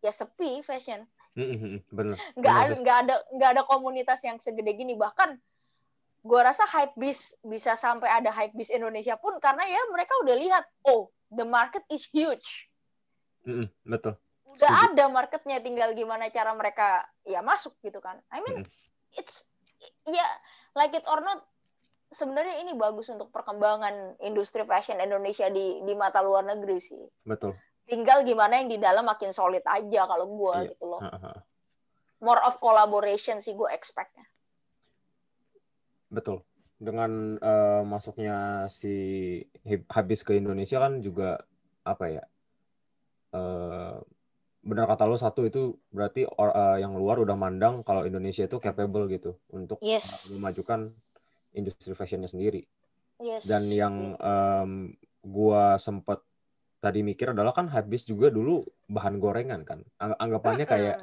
ya 0.00 0.12
sepi 0.12 0.64
fashion 0.64 1.04
bener. 1.34 2.16
nggak 2.34 2.54
Bener 2.54 2.66
ada 2.66 2.74
nggak 2.82 2.96
ada 3.06 3.14
nggak 3.34 3.50
ada 3.54 3.62
komunitas 3.66 4.20
yang 4.26 4.36
segede 4.42 4.74
gini 4.74 4.98
bahkan 4.98 5.38
gua 6.20 6.52
rasa 6.52 6.66
hype 6.68 6.92
bis 6.98 7.32
bisa 7.40 7.78
sampai 7.78 8.10
ada 8.10 8.28
hype 8.34 8.52
bis 8.52 8.68
Indonesia 8.68 9.16
pun 9.16 9.38
karena 9.40 9.64
ya 9.64 9.80
mereka 9.94 10.12
udah 10.20 10.36
lihat 10.36 10.64
oh 10.84 11.08
the 11.32 11.46
market 11.46 11.86
is 11.88 12.04
huge 12.10 12.68
Mm-mm, 13.46 13.70
betul. 13.88 14.18
udah 14.58 14.68
Setuju. 14.68 14.86
ada 14.92 15.04
marketnya 15.08 15.58
tinggal 15.64 15.96
gimana 15.96 16.28
cara 16.28 16.52
mereka 16.52 17.08
ya 17.24 17.40
masuk 17.40 17.72
gitu 17.80 18.02
kan 18.04 18.20
I 18.28 18.44
mean 18.44 18.68
it's 19.16 19.48
ya 20.04 20.26
like 20.76 20.92
it 20.92 21.06
or 21.08 21.24
not 21.24 21.40
sebenarnya 22.10 22.60
ini 22.66 22.74
bagus 22.76 23.08
untuk 23.08 23.30
perkembangan 23.32 24.18
industri 24.20 24.66
fashion 24.66 24.98
Indonesia 25.00 25.46
di 25.48 25.80
di 25.86 25.94
mata 25.94 26.20
luar 26.20 26.42
negeri 26.44 26.76
sih 26.82 27.00
Betul. 27.24 27.54
Tinggal 27.90 28.22
gimana 28.22 28.62
yang 28.62 28.70
di 28.70 28.78
dalam 28.78 29.02
makin 29.02 29.34
solid 29.34 29.66
aja 29.66 30.06
kalau 30.06 30.30
gua 30.30 30.62
Iya. 30.62 30.70
gitu 30.72 30.84
loh 30.86 31.02
more 32.20 32.38
of 32.46 32.56
collaboration 32.62 33.42
sih 33.42 33.52
gue 33.52 33.66
expectnya 33.74 34.22
Betul. 36.08 36.42
Dengan 36.74 37.36
eh, 37.36 37.82
masuknya 37.84 38.66
si 38.66 38.94
Habis 39.86 40.24
ke 40.24 40.34
Indonesia 40.34 40.80
kan 40.80 40.98
juga 40.98 41.38
apa 41.84 42.06
ya? 42.08 42.24
eh 43.30 43.94
benar 44.60 44.84
kata 44.84 45.08
lo 45.08 45.16
satu 45.16 45.46
itu 45.46 45.72
berarti 45.88 46.26
or- 46.26 46.52
eh, 46.52 46.82
yang 46.82 46.92
luar 46.92 47.16
udah 47.22 47.32
mandang 47.32 47.80
kalau 47.80 48.04
Indonesia 48.04 48.44
itu 48.44 48.58
capable 48.60 49.08
gitu 49.08 49.38
untuk 49.48 49.80
yes 49.80 50.28
memajukan 50.34 50.92
industri 51.54 51.94
fashionnya 51.94 52.28
sendiri. 52.28 52.66
yes 53.22 53.46
Dan 53.46 53.70
yang 53.70 54.18
em, 54.18 54.92
gua 55.22 55.78
sempet 55.78 56.20
tadi 56.80 57.00
mikir 57.00 57.30
adalah 57.30 57.52
kan 57.52 57.68
habis 57.68 58.02
juga 58.02 58.32
dulu 58.32 58.64
bahan 58.88 59.20
gorengan 59.20 59.62
kan. 59.62 59.84
Ang- 60.00 60.16
Anggapannya 60.18 60.64
kayak 60.64 60.96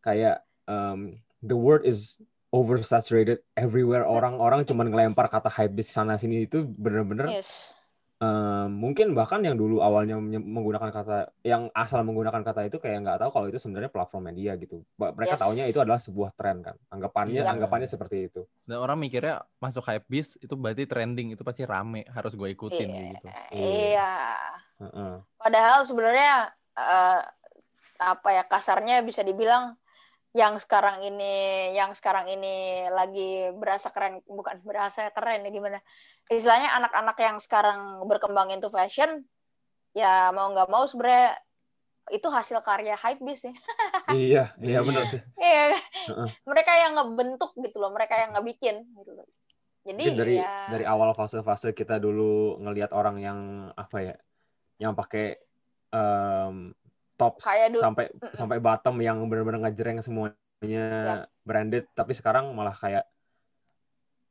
kayak 0.00 0.40
um, 0.64 1.14
the 1.40 1.54
word 1.54 1.84
is 1.84 2.18
oversaturated 2.48 3.44
everywhere. 3.54 4.02
Orang-orang 4.02 4.64
cuman 4.64 4.88
ngelempar 4.88 5.28
kata 5.28 5.52
habis 5.52 5.86
sana 5.86 6.16
sini 6.16 6.48
itu 6.48 6.64
bener-bener 6.64 7.28
yes 7.28 7.76
um, 8.18 8.68
mungkin 8.72 9.14
bahkan 9.14 9.38
yang 9.42 9.54
dulu 9.54 9.78
awalnya 9.78 10.18
menggunakan 10.18 10.90
kata 10.90 11.30
yang 11.46 11.70
asal 11.70 12.02
menggunakan 12.02 12.42
kata 12.42 12.66
itu 12.66 12.82
kayak 12.82 13.06
nggak 13.06 13.18
tahu 13.22 13.30
kalau 13.30 13.46
itu 13.46 13.58
sebenarnya 13.62 13.90
platform 13.90 14.32
media 14.32 14.58
gitu. 14.58 14.82
Mereka 14.98 15.38
Yes. 15.38 15.42
taunya 15.42 15.64
itu 15.70 15.78
adalah 15.78 16.02
sebuah 16.02 16.34
tren 16.34 16.62
kan. 16.62 16.74
Anggapannya 16.90 17.42
Iya. 17.42 17.50
anggapannya 17.52 17.86
seperti 17.86 18.26
itu. 18.30 18.42
Dan 18.66 18.82
orang 18.82 18.98
mikirnya 18.98 19.46
masuk 19.62 19.86
hype 19.86 20.06
bis 20.10 20.34
itu 20.42 20.54
berarti 20.58 20.84
trending 20.84 21.34
itu 21.34 21.42
pasti 21.46 21.62
rame 21.62 22.02
harus 22.10 22.34
gue 22.34 22.48
ikutin 22.50 22.88
Iya. 22.88 23.02
gitu. 23.14 23.26
iya 23.54 24.12
Padahal 25.38 25.82
sebenarnya 25.86 26.50
eh, 26.78 27.20
apa 27.98 28.28
ya 28.30 28.42
kasarnya 28.46 29.02
bisa 29.02 29.26
dibilang 29.26 29.74
yang 30.36 30.60
sekarang 30.60 31.02
ini 31.02 31.68
yang 31.74 31.96
sekarang 31.96 32.28
ini 32.30 32.86
lagi 32.92 33.48
berasa 33.56 33.90
keren 33.90 34.20
bukan 34.28 34.60
berasa 34.62 35.10
keren 35.10 35.46
ya 35.46 35.50
gimana? 35.50 35.78
Istilahnya 36.28 36.76
anak-anak 36.78 37.16
yang 37.18 37.36
sekarang 37.40 38.04
berkembang 38.06 38.52
into 38.54 38.68
fashion 38.68 39.24
ya 39.96 40.30
mau 40.30 40.52
nggak 40.52 40.68
mau 40.68 40.84
sebenarnya 40.84 41.40
itu 42.12 42.28
hasil 42.28 42.60
karya 42.64 42.96
hype 42.96 43.20
bis 43.24 43.44
ya. 43.44 43.54
Iya, 44.08 44.44
iya 44.64 44.80
benar 44.80 45.04
sih. 45.04 45.20
Iya, 45.36 45.76
Heeh. 46.08 46.28
mereka 46.48 46.72
yang 46.80 46.96
ngebentuk 46.96 47.52
gitu 47.60 47.76
loh 47.76 47.92
mereka 47.92 48.16
yang 48.16 48.32
ngebikin 48.32 48.80
gitu 48.96 49.12
loh. 49.12 49.28
Jadi 49.84 50.04
Mungkin 50.04 50.16
dari 50.16 50.34
ya 50.40 50.52
dari 50.72 50.84
awal 50.88 51.12
fase-fase 51.12 51.76
kita 51.76 52.00
dulu 52.00 52.56
ngelihat 52.64 52.96
orang 52.96 53.20
yang 53.20 53.38
apa 53.76 53.96
ya, 54.00 54.14
yang 54.78 54.94
pakai 54.94 55.36
em, 55.90 56.72
tops 57.18 57.42
sampai 57.74 58.14
sampai 58.30 58.58
bottom 58.62 58.96
yang 59.02 59.18
benar-benar 59.26 59.66
ngejreng 59.66 59.98
semuanya 59.98 61.26
branded, 61.42 61.90
tapi 61.92 62.14
sekarang 62.14 62.54
malah 62.54 62.74
kayak 62.74 63.04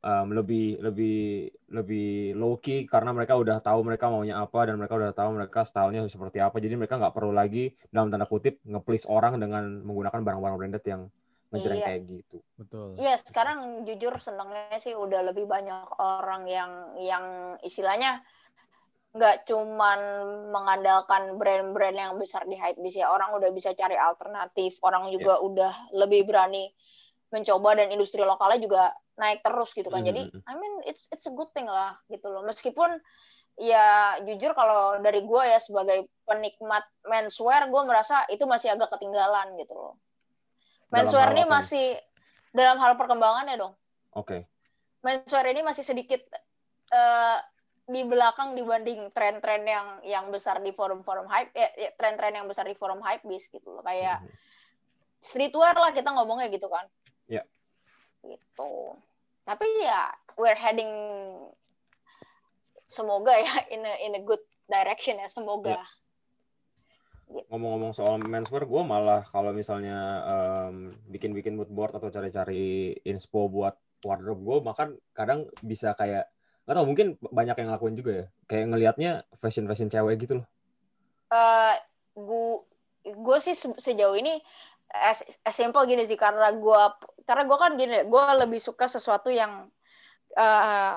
em, 0.00 0.26
lebih 0.32 0.80
lebih 0.80 1.52
lebih 1.68 2.32
low 2.38 2.56
key 2.56 2.88
karena 2.88 3.12
mereka 3.12 3.36
udah 3.36 3.60
tahu 3.60 3.84
mereka 3.84 4.08
maunya 4.08 4.40
apa 4.40 4.64
dan 4.64 4.80
mereka 4.80 4.94
udah 4.96 5.12
tahu 5.12 5.36
mereka 5.36 5.68
stylenya 5.68 6.08
seperti 6.08 6.40
apa. 6.40 6.56
Jadi 6.62 6.74
mereka 6.80 6.96
nggak 6.96 7.12
perlu 7.12 7.32
lagi 7.34 7.74
dalam 7.92 8.08
tanda 8.08 8.24
kutip 8.24 8.62
nge-please 8.64 9.04
orang 9.10 9.36
dengan 9.36 9.84
menggunakan 9.84 10.24
barang-barang 10.24 10.56
branded 10.56 10.84
yang 10.88 11.02
ngejreng 11.48 11.80
Iya. 11.80 11.86
kayak 11.88 12.00
gitu. 12.12 12.38
Betul. 12.60 12.88
Iya, 13.00 13.16
sekarang 13.24 13.88
jujur 13.88 14.20
senengnya 14.20 14.76
sih 14.84 14.92
udah 14.92 15.32
lebih 15.32 15.48
banyak 15.48 15.96
orang 15.96 16.44
yang 16.44 16.70
yang 17.00 17.24
istilahnya 17.64 18.20
nggak 19.18 19.50
cuman 19.50 20.00
mengandalkan 20.54 21.34
brand-brand 21.36 21.96
yang 21.98 22.14
besar 22.16 22.46
di 22.46 22.54
hype 22.54 22.78
bis 22.78 22.96
ya. 22.96 23.10
Orang 23.10 23.34
udah 23.34 23.50
bisa 23.50 23.74
cari 23.74 23.98
alternatif, 23.98 24.78
orang 24.86 25.10
juga 25.10 25.42
udah 25.42 25.72
lebih 25.98 26.30
berani 26.30 26.70
mencoba 27.34 27.76
dan 27.76 27.90
industri 27.92 28.22
lokalnya 28.22 28.62
juga 28.62 28.82
naik 29.18 29.42
terus 29.42 29.74
gitu 29.74 29.90
kan. 29.90 30.06
Jadi, 30.06 30.30
Mhm. 30.30 30.46
I 30.46 30.54
mean 30.54 30.74
it's 30.86 31.10
it's 31.10 31.26
a 31.26 31.34
good 31.34 31.50
thing 31.52 31.66
lah 31.66 31.98
gitu 32.08 32.30
loh. 32.30 32.46
Meskipun 32.46 32.96
ya 33.58 34.16
jujur 34.22 34.54
kalau 34.54 35.02
dari 35.02 35.26
gue 35.26 35.42
ya 35.42 35.58
sebagai 35.58 36.06
penikmat 36.24 36.86
menswear, 37.02 37.66
gue 37.66 37.82
merasa 37.82 38.22
itu 38.30 38.46
masih 38.46 38.72
agak 38.72 38.94
ketinggalan 38.94 39.58
gitu 39.58 39.74
loh. 39.74 39.94
Menswear 40.88 41.34
ini 41.36 41.44
masih 41.44 41.98
dalam 42.52 42.80
hal 42.80 42.96
perkembangannya 42.96 43.60
dong 43.60 43.74
Oke. 44.16 44.48
menswear 45.04 45.46
ini 45.52 45.60
masih 45.60 45.84
sedikit 45.84 46.20
eh, 46.88 47.38
di 47.88 48.04
belakang 48.04 48.52
dibanding 48.52 49.08
tren-tren 49.16 49.64
yang 49.64 49.86
yang 50.04 50.24
besar 50.28 50.60
di 50.60 50.76
forum-forum 50.76 51.24
hype 51.24 51.56
ya, 51.56 51.72
ya, 51.72 51.90
tren-tren 51.96 52.36
yang 52.36 52.44
besar 52.44 52.68
di 52.68 52.76
forum 52.76 53.00
hype 53.00 53.24
bis 53.24 53.48
gitu 53.48 53.64
loh. 53.72 53.80
Kayak 53.80 54.20
Mhm. 54.20 54.30
streetwear 55.24 55.72
lah 55.72 55.90
kita 55.96 56.12
ngomongnya 56.12 56.52
gitu 56.52 56.68
kan. 56.68 56.84
Ya. 57.32 57.42
gitu. 58.20 58.98
Tapi 59.48 59.64
ya 59.80 60.12
we're 60.36 60.58
heading 60.58 60.92
semoga 62.88 63.32
ya 63.40 63.52
in 63.74 63.80
a, 63.84 63.94
in 64.04 64.12
a 64.16 64.22
good 64.22 64.42
direction 64.68 65.16
ya 65.16 65.28
semoga. 65.32 65.80
Ngomong-ngomong 67.28 67.92
soal 67.92 68.16
menswear, 68.24 68.64
gue 68.64 68.82
malah 68.84 69.20
kalau 69.28 69.52
misalnya 69.52 69.96
em, 70.24 70.96
bikin-bikin 71.12 71.56
mood 71.60 71.68
board 71.68 71.92
atau 71.92 72.08
cari-cari 72.08 72.96
inspo 73.04 73.52
buat 73.52 73.76
wardrobe 74.00 74.44
gue, 74.44 74.58
makan 74.64 74.88
kadang 75.12 75.44
bisa 75.60 75.92
kayak 75.92 76.28
nggak 76.68 76.76
tau 76.76 76.84
mungkin 76.84 77.16
banyak 77.32 77.56
yang 77.56 77.68
ngelakuin 77.72 77.96
juga 77.96 78.12
ya, 78.12 78.24
kayak 78.44 78.64
ngelihatnya 78.68 79.10
fashion 79.40 79.64
fashion 79.64 79.88
cewek 79.88 80.20
gitu 80.20 80.44
loh. 80.44 80.46
eh 81.32 81.74
gue 82.12 82.46
gue 83.08 83.38
sih 83.40 83.56
se- 83.56 83.80
sejauh 83.80 84.16
ini 84.20 84.36
as, 84.92 85.24
as 85.48 85.54
simple 85.56 85.80
gini 85.88 86.04
sih 86.04 86.20
karena 86.20 86.52
gue 86.52 86.82
karena 87.24 87.42
gue 87.48 87.58
kan 87.60 87.72
gini 87.80 87.96
gue 88.04 88.22
lebih 88.44 88.60
suka 88.60 88.84
sesuatu 88.84 89.32
yang 89.32 89.68
eh 90.36 90.94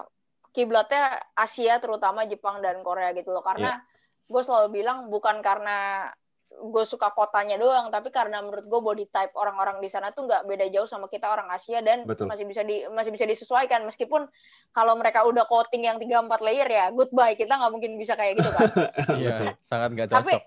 kiblatnya 0.52 1.16
Asia 1.32 1.80
terutama 1.80 2.28
Jepang 2.28 2.60
dan 2.60 2.84
Korea 2.84 3.16
gitu 3.16 3.32
loh. 3.32 3.40
Karena 3.40 3.80
gue 4.28 4.42
selalu 4.44 4.84
bilang 4.84 5.08
bukan 5.08 5.40
karena 5.40 6.12
gue 6.52 6.84
suka 6.86 7.10
kotanya 7.16 7.56
doang 7.56 7.90
tapi 7.90 8.12
karena 8.12 8.44
menurut 8.44 8.68
gue 8.68 8.82
body 8.84 9.06
type 9.10 9.32
orang-orang 9.34 9.80
di 9.80 9.88
sana 9.88 10.12
tuh 10.12 10.28
nggak 10.28 10.46
beda 10.46 10.68
jauh 10.70 10.86
sama 10.86 11.08
kita 11.08 11.32
orang 11.32 11.48
Asia 11.50 11.80
dan 11.80 12.04
Betul. 12.04 12.28
masih 12.28 12.44
bisa 12.46 12.62
di 12.62 12.84
masih 12.92 13.10
bisa 13.10 13.26
disesuaikan. 13.26 13.82
Meskipun 13.88 14.28
kalau 14.70 14.94
mereka 15.00 15.24
udah 15.26 15.48
coating 15.48 15.88
yang 15.88 15.98
3 15.98 16.06
4 16.28 16.46
layer 16.46 16.68
ya 16.68 16.92
goodbye. 16.92 17.34
Kita 17.34 17.56
nggak 17.56 17.72
mungkin 17.72 17.96
bisa 17.98 18.14
kayak 18.14 18.38
gitu 18.38 18.52
kan 18.52 18.68
Iya, 19.22 19.56
sangat 19.70 19.96
nggak 19.96 20.10
tapi 20.12 20.36
cocok. 20.38 20.44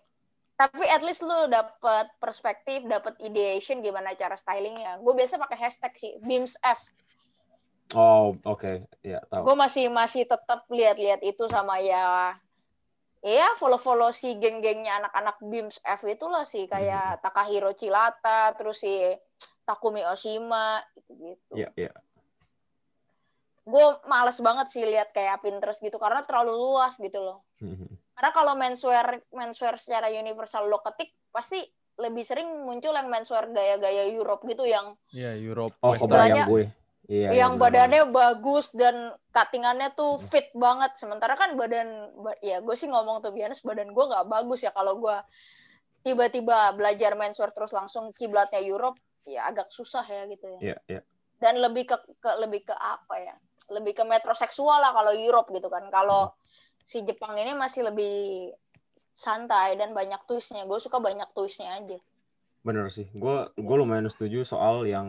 tapi 0.55 0.85
at 0.87 1.03
least 1.03 1.27
lu 1.27 1.51
dapat 1.51 2.07
perspektif 2.23 2.87
dapat 2.87 3.19
ideation 3.19 3.83
gimana 3.83 4.15
cara 4.15 4.39
stylingnya. 4.39 5.03
Gue 5.03 5.19
biasa 5.19 5.41
pakai 5.41 5.59
hashtag 5.59 5.93
sih 5.99 6.13
beams 6.23 6.55
F 6.63 6.79
Oh 7.93 8.35
oke, 8.43 8.87
ya 9.03 9.21
tahu. 9.29 9.45
gue 9.45 9.57
masih 9.57 9.87
masih 9.93 10.25
tetap 10.25 10.65
lihat-lihat 10.67 11.21
itu 11.21 11.45
sama 11.47 11.79
ya 11.79 12.33
ya 13.25 13.49
follow-follow 13.57 14.13
si 14.13 14.37
geng-gengnya 14.37 15.01
anak-anak 15.01 15.41
beams 15.49 15.81
F 15.81 16.05
itulah 16.05 16.45
sih 16.45 16.69
kayak 16.69 17.25
Takahiro 17.25 17.73
Chilata 17.73 18.53
terus 18.53 18.85
si 18.85 19.01
Takumi 19.65 20.05
Oshima 20.05 20.85
gitu-gitu 20.93 21.57
Iya 21.57 21.73
iya. 21.73 21.93
gue 23.65 23.87
males 24.05 24.37
banget 24.45 24.69
sih 24.69 24.85
lihat 24.85 25.17
kayak 25.17 25.41
Pinterest 25.41 25.81
gitu 25.81 25.97
karena 25.97 26.21
terlalu 26.29 26.53
luas 26.53 27.01
gitu 27.01 27.25
loh 27.25 27.41
Mhm. 27.65 27.97
Karena 28.15 28.31
kalau 28.31 28.55
menswear 28.55 29.07
menswear 29.35 29.75
secara 29.75 30.07
universal 30.07 30.71
lo 30.71 30.79
ketik 30.85 31.11
pasti 31.35 31.59
lebih 31.99 32.23
sering 32.23 32.47
muncul 32.63 32.95
yang 32.95 33.11
menswear 33.11 33.51
gaya-gaya 33.51 34.07
Europe 34.07 34.43
gitu 34.47 34.67
yang 34.67 34.95
Iya, 35.11 35.35
Europe. 35.39 35.75
Oh 35.83 35.95
kebayang 35.95 36.47
gue. 36.47 36.67
Iya. 37.05 37.37
iya, 37.37 37.45
yang 37.45 37.61
benar-benar. 37.61 37.91
badannya 37.93 38.03
bagus 38.17 38.67
dan 38.73 39.13
cuttingannya 39.33 39.93
tuh 39.93 40.17
fit 40.33 40.49
banget. 40.57 40.97
Sementara 40.97 41.37
kan 41.37 41.53
badan 41.57 42.17
ba- 42.17 42.41
ya 42.41 42.65
gue 42.65 42.77
sih 42.77 42.89
ngomong 42.89 43.21
tuh 43.21 43.33
biasa 43.37 43.61
badan 43.61 43.93
gue 43.93 44.05
nggak 44.09 44.27
bagus 44.29 44.65
ya 44.65 44.73
kalau 44.73 44.97
gue 44.97 45.17
tiba-tiba 46.05 46.73
belajar 46.77 47.17
menswear 47.17 47.53
terus 47.53 47.73
langsung 47.77 48.13
kiblatnya 48.17 48.61
Europe 48.61 48.97
ya 49.25 49.49
agak 49.49 49.69
susah 49.69 50.05
ya 50.05 50.25
gitu 50.33 50.47
ya. 50.49 50.61
Iya 50.61 50.77
iya. 50.89 51.03
Dan 51.41 51.61
lebih 51.61 51.93
ke, 51.93 51.97
ke 52.25 52.31
lebih 52.41 52.65
ke 52.65 52.75
apa 52.77 53.21
ya? 53.21 53.37
Lebih 53.69 54.01
ke 54.01 54.05
metroseksual 54.05 54.81
lah 54.81 54.93
kalau 54.97 55.13
Europe 55.13 55.53
gitu 55.53 55.69
kan. 55.69 55.85
Kalau 55.93 56.33
si 56.85 57.05
Jepang 57.05 57.37
ini 57.37 57.53
masih 57.53 57.85
lebih 57.85 58.49
santai 59.15 59.77
dan 59.77 59.93
banyak 59.93 60.21
twistnya 60.27 60.67
gue 60.67 60.79
suka 60.83 60.99
banyak 60.99 61.31
twistnya 61.39 61.71
aja 61.79 62.03
Bener 62.65 62.89
sih. 62.89 63.07
Gue 63.13 63.47
gue 63.55 63.77
lumayan 63.77 64.09
setuju 64.09 64.41
soal 64.43 64.89
yang 64.89 65.07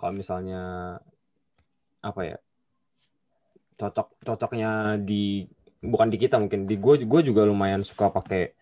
kalau 0.00 0.16
misalnya 0.16 0.96
apa 2.00 2.20
ya 2.24 2.38
cocok 3.76 4.24
cocoknya 4.24 4.96
di 5.00 5.44
bukan 5.80 6.08
di 6.08 6.16
kita 6.16 6.36
mungkin 6.36 6.64
di 6.64 6.76
gue 6.76 7.04
gue 7.04 7.20
juga 7.22 7.44
lumayan 7.44 7.80
suka 7.80 8.08
pakai 8.08 8.52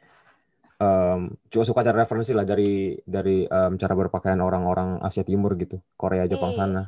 em 0.78 1.20
juga 1.50 1.64
suka 1.66 1.82
cari 1.82 1.98
referensi 1.98 2.30
lah 2.30 2.46
dari 2.46 2.94
dari 3.02 3.42
em, 3.42 3.72
cara 3.74 3.94
berpakaian 3.94 4.38
orang-orang 4.38 5.02
Asia 5.02 5.26
Timur 5.26 5.58
gitu 5.58 5.82
Korea 5.94 6.26
Jepang 6.26 6.54
Iya. 6.54 6.58
sana 6.60 6.82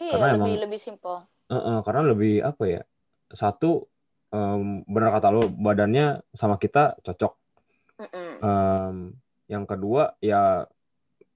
iya 0.00 0.12
Karena 0.16 0.26
lebih 0.32 0.40
emang- 0.40 0.62
lebih 0.64 0.80
simple 0.80 1.18
Heeh, 1.44 1.78
karena 1.84 2.02
lebih 2.08 2.34
apa 2.40 2.64
ya 2.64 2.82
satu 3.28 3.84
em, 4.32 4.80
bener 4.88 5.12
kata 5.12 5.28
lo 5.28 5.52
badannya 5.52 6.24
sama 6.32 6.56
kita 6.56 6.96
cocok 7.04 7.32
Mm-mm. 8.00 8.32
Em, 8.40 8.96
yang 9.46 9.68
kedua 9.68 10.16
ya 10.18 10.64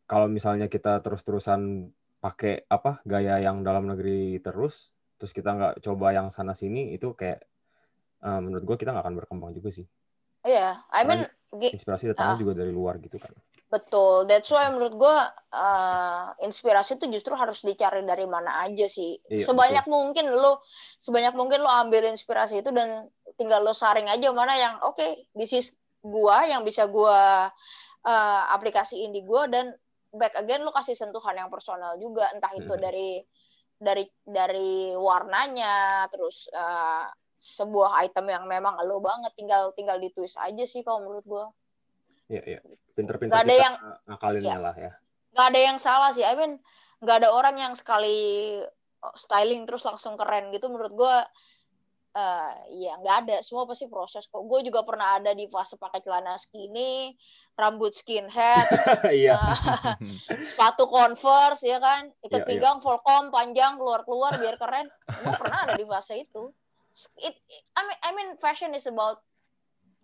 kalau 0.08 0.32
misalnya 0.32 0.64
kita 0.66 1.04
terus-terusan 1.04 1.92
pakai 2.18 2.66
apa 2.66 2.98
gaya 3.06 3.38
yang 3.38 3.62
dalam 3.62 3.86
negeri 3.86 4.42
terus, 4.42 4.90
terus 5.18 5.30
kita 5.30 5.54
nggak 5.54 5.74
coba 5.82 6.14
yang 6.14 6.28
sana 6.34 6.54
sini 6.54 6.94
itu 6.94 7.14
kayak 7.14 7.42
eh, 8.26 8.40
menurut 8.42 8.64
gue 8.66 8.76
kita 8.78 8.90
nggak 8.90 9.04
akan 9.06 9.16
berkembang 9.22 9.52
juga 9.54 9.70
sih. 9.70 9.86
iya 10.46 10.82
I 10.90 11.02
mean 11.06 11.22
gi- 11.58 11.74
Inspirasi 11.74 12.10
datangnya 12.10 12.34
Ah. 12.34 12.40
juga 12.40 12.52
dari 12.58 12.72
luar 12.74 12.98
gitu 12.98 13.18
kan. 13.18 13.30
Betul, 13.68 14.24
that's 14.24 14.48
why 14.48 14.64
menurut 14.72 14.96
gue 14.96 15.16
inspirasi 16.40 16.96
itu 16.96 17.04
justru 17.12 17.36
harus 17.36 17.60
dicari 17.60 18.00
dari 18.00 18.24
mana 18.24 18.64
aja 18.64 18.88
sih. 18.88 19.20
Iya, 19.28 19.44
sebanyak 19.44 19.84
mungkin 19.84 20.32
lo, 20.32 20.64
sebanyak 21.04 21.36
mungkin 21.36 21.60
lo 21.60 21.68
ambil 21.68 22.08
inspirasi 22.08 22.64
itu 22.64 22.72
dan 22.72 23.12
tinggal 23.36 23.60
lo 23.60 23.76
saring 23.76 24.08
aja 24.08 24.32
mana 24.32 24.56
yang 24.56 24.74
oke, 24.80 25.04
this 25.36 25.52
is 25.52 25.68
gua 26.00 26.48
yang 26.48 26.64
bisa 26.64 26.88
gua 26.88 27.52
eh, 28.08 28.42
aplikasiin 28.56 29.12
di 29.12 29.20
gua 29.20 29.44
dan 29.52 29.76
back 30.18 30.34
again 30.36 30.66
lo 30.66 30.74
kasih 30.74 30.98
sentuhan 30.98 31.38
yang 31.38 31.48
personal 31.48 31.94
juga, 31.96 32.28
entah 32.34 32.50
itu 32.52 32.74
Mhm. 32.74 32.82
dari 32.82 33.10
dari 33.78 34.04
dari 34.26 34.92
warnanya, 34.98 36.04
terus 36.10 36.50
eh, 36.50 37.04
sebuah 37.38 38.02
item 38.02 38.26
yang 38.26 38.44
memang 38.50 38.74
lo 38.82 38.98
banget, 38.98 39.30
tinggal 39.38 39.70
tinggal 39.78 40.02
ditwist 40.02 40.34
aja 40.36 40.64
sih 40.66 40.82
kalau 40.82 41.06
menurut 41.06 41.22
gua. 41.22 41.46
Iya 42.26 42.42
iya. 42.44 42.60
Pinter-pinter 42.98 43.38
ada 43.38 43.46
kita 43.46 43.62
yang- 43.62 43.78
ngakalinnya 44.10 44.58
Iya. 44.58 44.64
lah 44.66 44.74
ya. 44.76 44.92
nggak 45.28 45.46
ada 45.54 45.60
yang 45.60 45.78
salah 45.78 46.10
sih. 46.10 46.26
I 46.26 46.34
mean, 46.34 46.58
nggak 46.98 47.22
ada 47.22 47.28
orang 47.30 47.54
yang 47.60 47.72
sekali 47.78 48.58
oh, 48.98 49.14
styling 49.14 49.62
terus 49.70 49.86
langsung 49.86 50.18
keren 50.18 50.50
gitu. 50.50 50.66
Menurut 50.66 50.90
gue, 50.90 51.16
eh 52.16 52.52
ya 52.78 52.96
nggak 52.98 53.16
ada. 53.26 53.36
Semua 53.44 53.68
pasti 53.68 53.84
proses 53.86 54.24
kok. 54.26 54.40
Gue 54.48 54.64
juga 54.64 54.82
pernah 54.82 55.20
ada 55.20 55.36
di 55.36 55.44
fase 55.46 55.76
pakai 55.76 56.00
celana 56.00 56.36
skinny, 56.40 57.12
rambut 57.54 57.92
skinhead, 57.92 58.66
Iya. 59.12 59.36
eh, 59.36 59.94
sepatu 60.50 60.88
converse 60.88 61.62
ya 61.62 61.76
kan, 61.78 62.08
ikat 62.24 62.32
Iya, 62.32 62.44
iya. 62.44 62.48
pinggang 62.48 62.78
volcom 62.80 63.28
panjang 63.28 63.76
keluar 63.76 64.02
keluar 64.08 64.32
biar 64.36 64.56
keren. 64.56 64.88
Gue 65.06 65.34
pernah 65.36 65.58
ada 65.68 65.74
di 65.76 65.84
fase 65.84 66.24
itu. 66.24 66.48
It, 67.22 67.36
I 67.78 67.82
mean, 67.86 67.98
I 68.02 68.10
mean, 68.10 68.28
fashion 68.42 68.74
is 68.74 68.88
about 68.90 69.22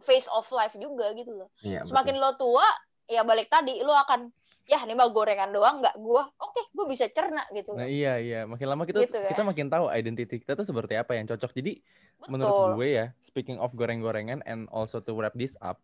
face 0.04 0.28
of 0.30 0.44
life 0.52 0.76
juga 0.76 1.10
gitu 1.16 1.32
loh 1.32 1.48
Iya, 1.64 1.80
semakin 1.82 2.20
betul. 2.20 2.28
lo 2.28 2.30
tua 2.36 2.68
ya 3.08 3.24
balik 3.24 3.48
tadi 3.48 3.80
lo 3.80 3.96
akan 3.96 4.28
ya 4.64 4.80
ini 4.84 4.96
mah 4.96 5.08
gorengan 5.12 5.52
doang 5.52 5.84
nggak 5.84 5.96
gua 6.00 6.24
oke 6.40 6.72
gua 6.72 6.86
bisa 6.88 7.04
cerna 7.12 7.44
gitu 7.52 7.76
Nah 7.76 7.84
iya 7.84 8.16
iya, 8.16 8.40
makin 8.48 8.66
lama 8.70 8.88
kita 8.88 9.04
Gitu 9.04 9.12
kita 9.12 9.42
kan. 9.44 9.48
makin 9.50 9.66
tahu 9.68 9.86
identity 9.92 10.40
kita 10.40 10.56
tuh 10.56 10.64
seperti 10.64 10.96
apa 10.96 11.12
yang 11.16 11.28
cocok. 11.28 11.52
Jadi 11.52 11.84
menurut 12.30 12.48
betul 12.54 12.68
gue 12.80 12.88
ya, 12.96 13.06
speaking 13.20 13.60
of 13.60 13.76
goreng-gorengan 13.76 14.40
and 14.48 14.64
also 14.72 15.04
to 15.04 15.12
wrap 15.12 15.36
this 15.36 15.58
up, 15.60 15.82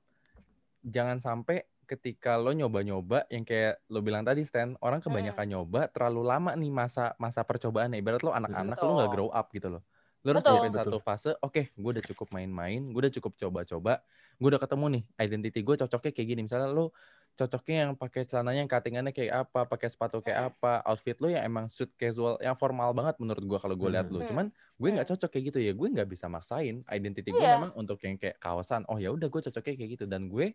jangan 0.87 1.21
sampai 1.21 1.69
ketika 1.85 2.39
lo 2.39 2.55
nyoba-nyoba 2.55 3.27
yang 3.35 3.43
kayak 3.43 3.83
lo 3.91 3.99
bilang 4.01 4.23
tadi 4.23 4.47
Stan, 4.47 4.79
orang 4.79 5.03
kebanyakan 5.03 5.51
nyoba 5.51 5.91
terlalu 5.91 6.23
lama 6.23 6.55
nih 6.55 6.71
masa 6.71 7.19
masa 7.19 7.43
percobaan 7.43 7.91
ibarat 7.99 8.23
lo 8.23 8.31
anak-anak 8.31 8.79
lo 8.79 8.93
nggak 9.03 9.11
grow 9.11 9.29
up 9.35 9.51
gitu 9.51 9.69
loh. 9.69 9.83
Lo 10.23 10.37
harus 10.37 10.45
Betul. 10.45 10.71
satu 10.71 10.99
fase, 11.03 11.33
oke, 11.41 11.73
gue 11.75 11.91
udah 11.97 12.05
cukup 12.15 12.29
main-main, 12.31 12.93
gue 12.93 13.01
udah 13.09 13.15
cukup 13.19 13.35
coba-coba, 13.41 14.05
gue 14.39 14.49
udah 14.53 14.61
ketemu 14.61 14.87
nih 15.01 15.03
identity 15.19 15.61
gue 15.65 15.75
cocoknya 15.81 16.13
kayak 16.13 16.29
gini. 16.31 16.41
Misalnya 16.47 16.69
lo 16.71 16.93
cocoknya 17.39 17.89
yang 17.89 17.93
pakai 17.97 18.23
celananya 18.29 18.67
yang 18.67 18.71
cuttingannya 18.71 19.13
kayak 19.15 19.49
apa, 19.49 19.65
pakai 19.65 19.89
sepatu 19.89 20.21
kayak 20.21 20.55
apa, 20.55 20.85
outfit 20.85 21.17
lo 21.19 21.29
yang 21.33 21.43
emang 21.47 21.67
suit 21.73 21.89
casual, 21.97 22.37
yang 22.45 22.55
formal 22.55 22.93
banget 22.93 23.17
menurut 23.19 23.43
gue 23.43 23.59
kalau 23.59 23.75
gue 23.75 23.91
lihat 23.91 24.09
lo. 24.13 24.21
Hmm. 24.21 24.29
Cuman 24.29 24.47
gue 24.53 24.89
nggak 24.93 25.09
cocok 25.09 25.31
kayak 25.33 25.45
gitu 25.53 25.59
ya, 25.65 25.73
gue 25.73 25.89
nggak 25.89 26.09
bisa 26.11 26.29
maksain. 26.29 26.85
Identity 26.87 27.33
gue 27.33 27.41
Iya. 27.41 27.57
memang 27.57 27.73
untuk 27.75 27.97
yang 28.05 28.21
kayak 28.21 28.37
kawasan. 28.39 28.85
Oh 28.93 29.01
ya 29.01 29.09
udah 29.13 29.29
gue 29.33 29.41
cocoknya 29.51 29.75
kayak 29.77 29.91
gitu 29.97 30.05
dan 30.05 30.29
gue 30.29 30.53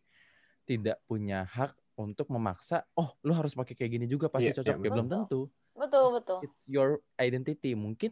tidak 0.65 0.97
punya 1.09 1.45
hak 1.45 1.73
untuk 1.95 2.27
memaksa. 2.29 2.83
Oh 2.97 3.15
lo 3.23 3.33
harus 3.33 3.55
pakai 3.55 3.73
kayak 3.73 3.91
gini 3.97 4.05
juga 4.05 4.27
pasti 4.29 4.51
Iya, 4.51 4.61
cocok. 4.61 4.75
iya, 4.77 4.85
ya 4.85 4.91
belum 4.93 5.07
tentu. 5.09 5.39
betul 5.75 6.05
betul 6.15 6.37
It's 6.45 6.63
your 6.71 7.03
identity. 7.19 7.75
Mungkin 7.75 8.11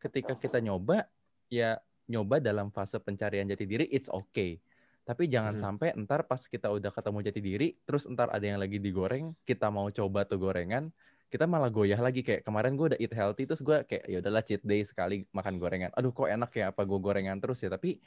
ketika 0.00 0.34
Betul. 0.36 0.42
kita 0.48 0.58
nyoba 0.60 1.06
ya 1.52 1.78
nyoba 2.04 2.36
dalam 2.40 2.68
fase 2.68 3.00
pencarian 3.00 3.48
jati 3.48 3.64
diri 3.64 3.88
it's 3.88 4.12
okay. 4.12 4.60
Tapi 5.04 5.28
jangan 5.28 5.52
Mhm. 5.52 5.60
sampai 5.60 5.92
ntar 6.04 6.24
pas 6.24 6.40
kita 6.48 6.72
udah 6.72 6.88
ketemu 6.88 7.18
jati 7.28 7.40
diri, 7.44 7.68
terus 7.84 8.08
ntar 8.08 8.32
ada 8.32 8.40
yang 8.44 8.56
lagi 8.56 8.80
digoreng, 8.80 9.36
kita 9.44 9.68
mau 9.68 9.88
coba 9.92 10.24
tuh 10.24 10.40
gorengan, 10.40 10.88
kita 11.28 11.44
malah 11.44 11.68
goyah 11.68 12.00
lagi 12.00 12.24
kayak 12.24 12.40
kemarin 12.46 12.72
gue 12.78 12.96
udah 12.96 13.00
eat 13.00 13.12
healthy, 13.12 13.44
terus 13.44 13.60
gue 13.60 13.84
kayak 13.84 14.04
ya 14.08 14.18
udahlah 14.24 14.40
cheat 14.40 14.64
day 14.64 14.80
sekali 14.86 15.28
makan 15.36 15.60
gorengan. 15.60 15.92
Aduh 15.98 16.08
kok 16.16 16.28
enak 16.32 16.50
ya 16.56 16.72
apa 16.72 16.88
gue 16.88 16.98
gorengan 17.00 17.36
terus 17.42 17.60
ya. 17.60 17.68
Tapi 17.72 18.00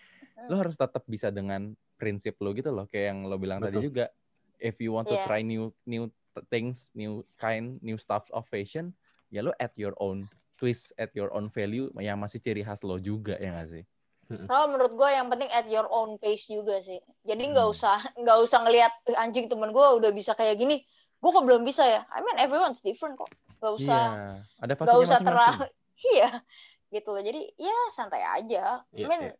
lo 0.49 0.55
Hmm. 0.55 0.61
harus 0.61 0.75
tetap 0.79 1.03
bisa 1.09 1.29
dengan 1.33 1.75
prinsip 2.01 2.37
lo 2.41 2.53
gitu 2.57 2.71
loh, 2.73 2.85
kayak 2.89 3.13
yang 3.13 3.19
lo 3.29 3.37
bilang 3.41 3.59
tadi 3.61 3.77
Betul. 3.77 3.85
juga. 3.85 4.09
If 4.57 4.81
you 4.81 4.89
want 4.95 5.09
to 5.13 5.17
Iya. 5.17 5.21
try 5.21 5.45
new 5.45 5.73
new 5.85 6.09
things, 6.49 6.89
new 6.97 7.25
kind, 7.37 7.77
new 7.85 7.97
stuff 8.01 8.25
of 8.33 8.45
fashion, 8.49 8.97
ya 9.29 9.45
lo 9.45 9.53
at 9.61 9.73
your 9.77 9.93
own 10.01 10.29
twist, 10.57 10.93
at 10.97 11.13
your 11.13 11.29
own 11.35 11.49
value 11.53 11.89
yang 12.01 12.17
masih 12.21 12.41
ciri 12.41 12.65
khas 12.65 12.81
lo 12.81 12.97
juga 12.97 13.37
ya 13.37 13.53
nggak 13.53 13.69
sih? 13.69 13.85
Kalau 14.27 14.67
menurut 14.67 14.93
gue 14.93 15.09
yang 15.09 15.27
penting 15.27 15.47
at 15.49 15.65
your 15.65 15.87
own 15.87 16.15
pace 16.17 16.45
juga 16.45 16.79
sih 16.79 16.97
jadi 17.23 17.39
nggak 17.47 17.63
Hmm. 17.63 17.73
usah 17.73 17.97
nggak 18.13 18.37
usah 18.39 18.59
ngelihat 18.61 18.93
"Eh, 19.05 19.15
anjing 19.15 19.47
temen 19.47 19.71
gue 19.71 19.87
udah 19.97 20.11
bisa 20.11 20.31
kayak 20.31 20.55
gini 20.55 20.83
gue 21.17 21.29
kok 21.29 21.43
belum 21.43 21.63
bisa 21.63 21.81
ya 21.81 22.01
I 22.07 22.19
mean 22.19 22.37
everyone's 22.37 22.79
different 22.79 23.15
kok 23.15 23.31
nggak 23.57 23.73
usah 23.73 24.01
Iya, 24.03 24.25
ada 24.59 24.73
nggak 24.73 24.79
fasenya 24.83 25.03
usah 25.03 25.19
terlalu 25.19 25.63
iya 26.13 26.29
gitu 26.87 27.09
loh 27.09 27.19
jadi 27.19 27.41
ya 27.55 27.77
santai 27.89 28.21
aja 28.21 28.83
I 28.89 28.95
Iya, 28.95 29.05
mean 29.05 29.21
iya. 29.25 29.35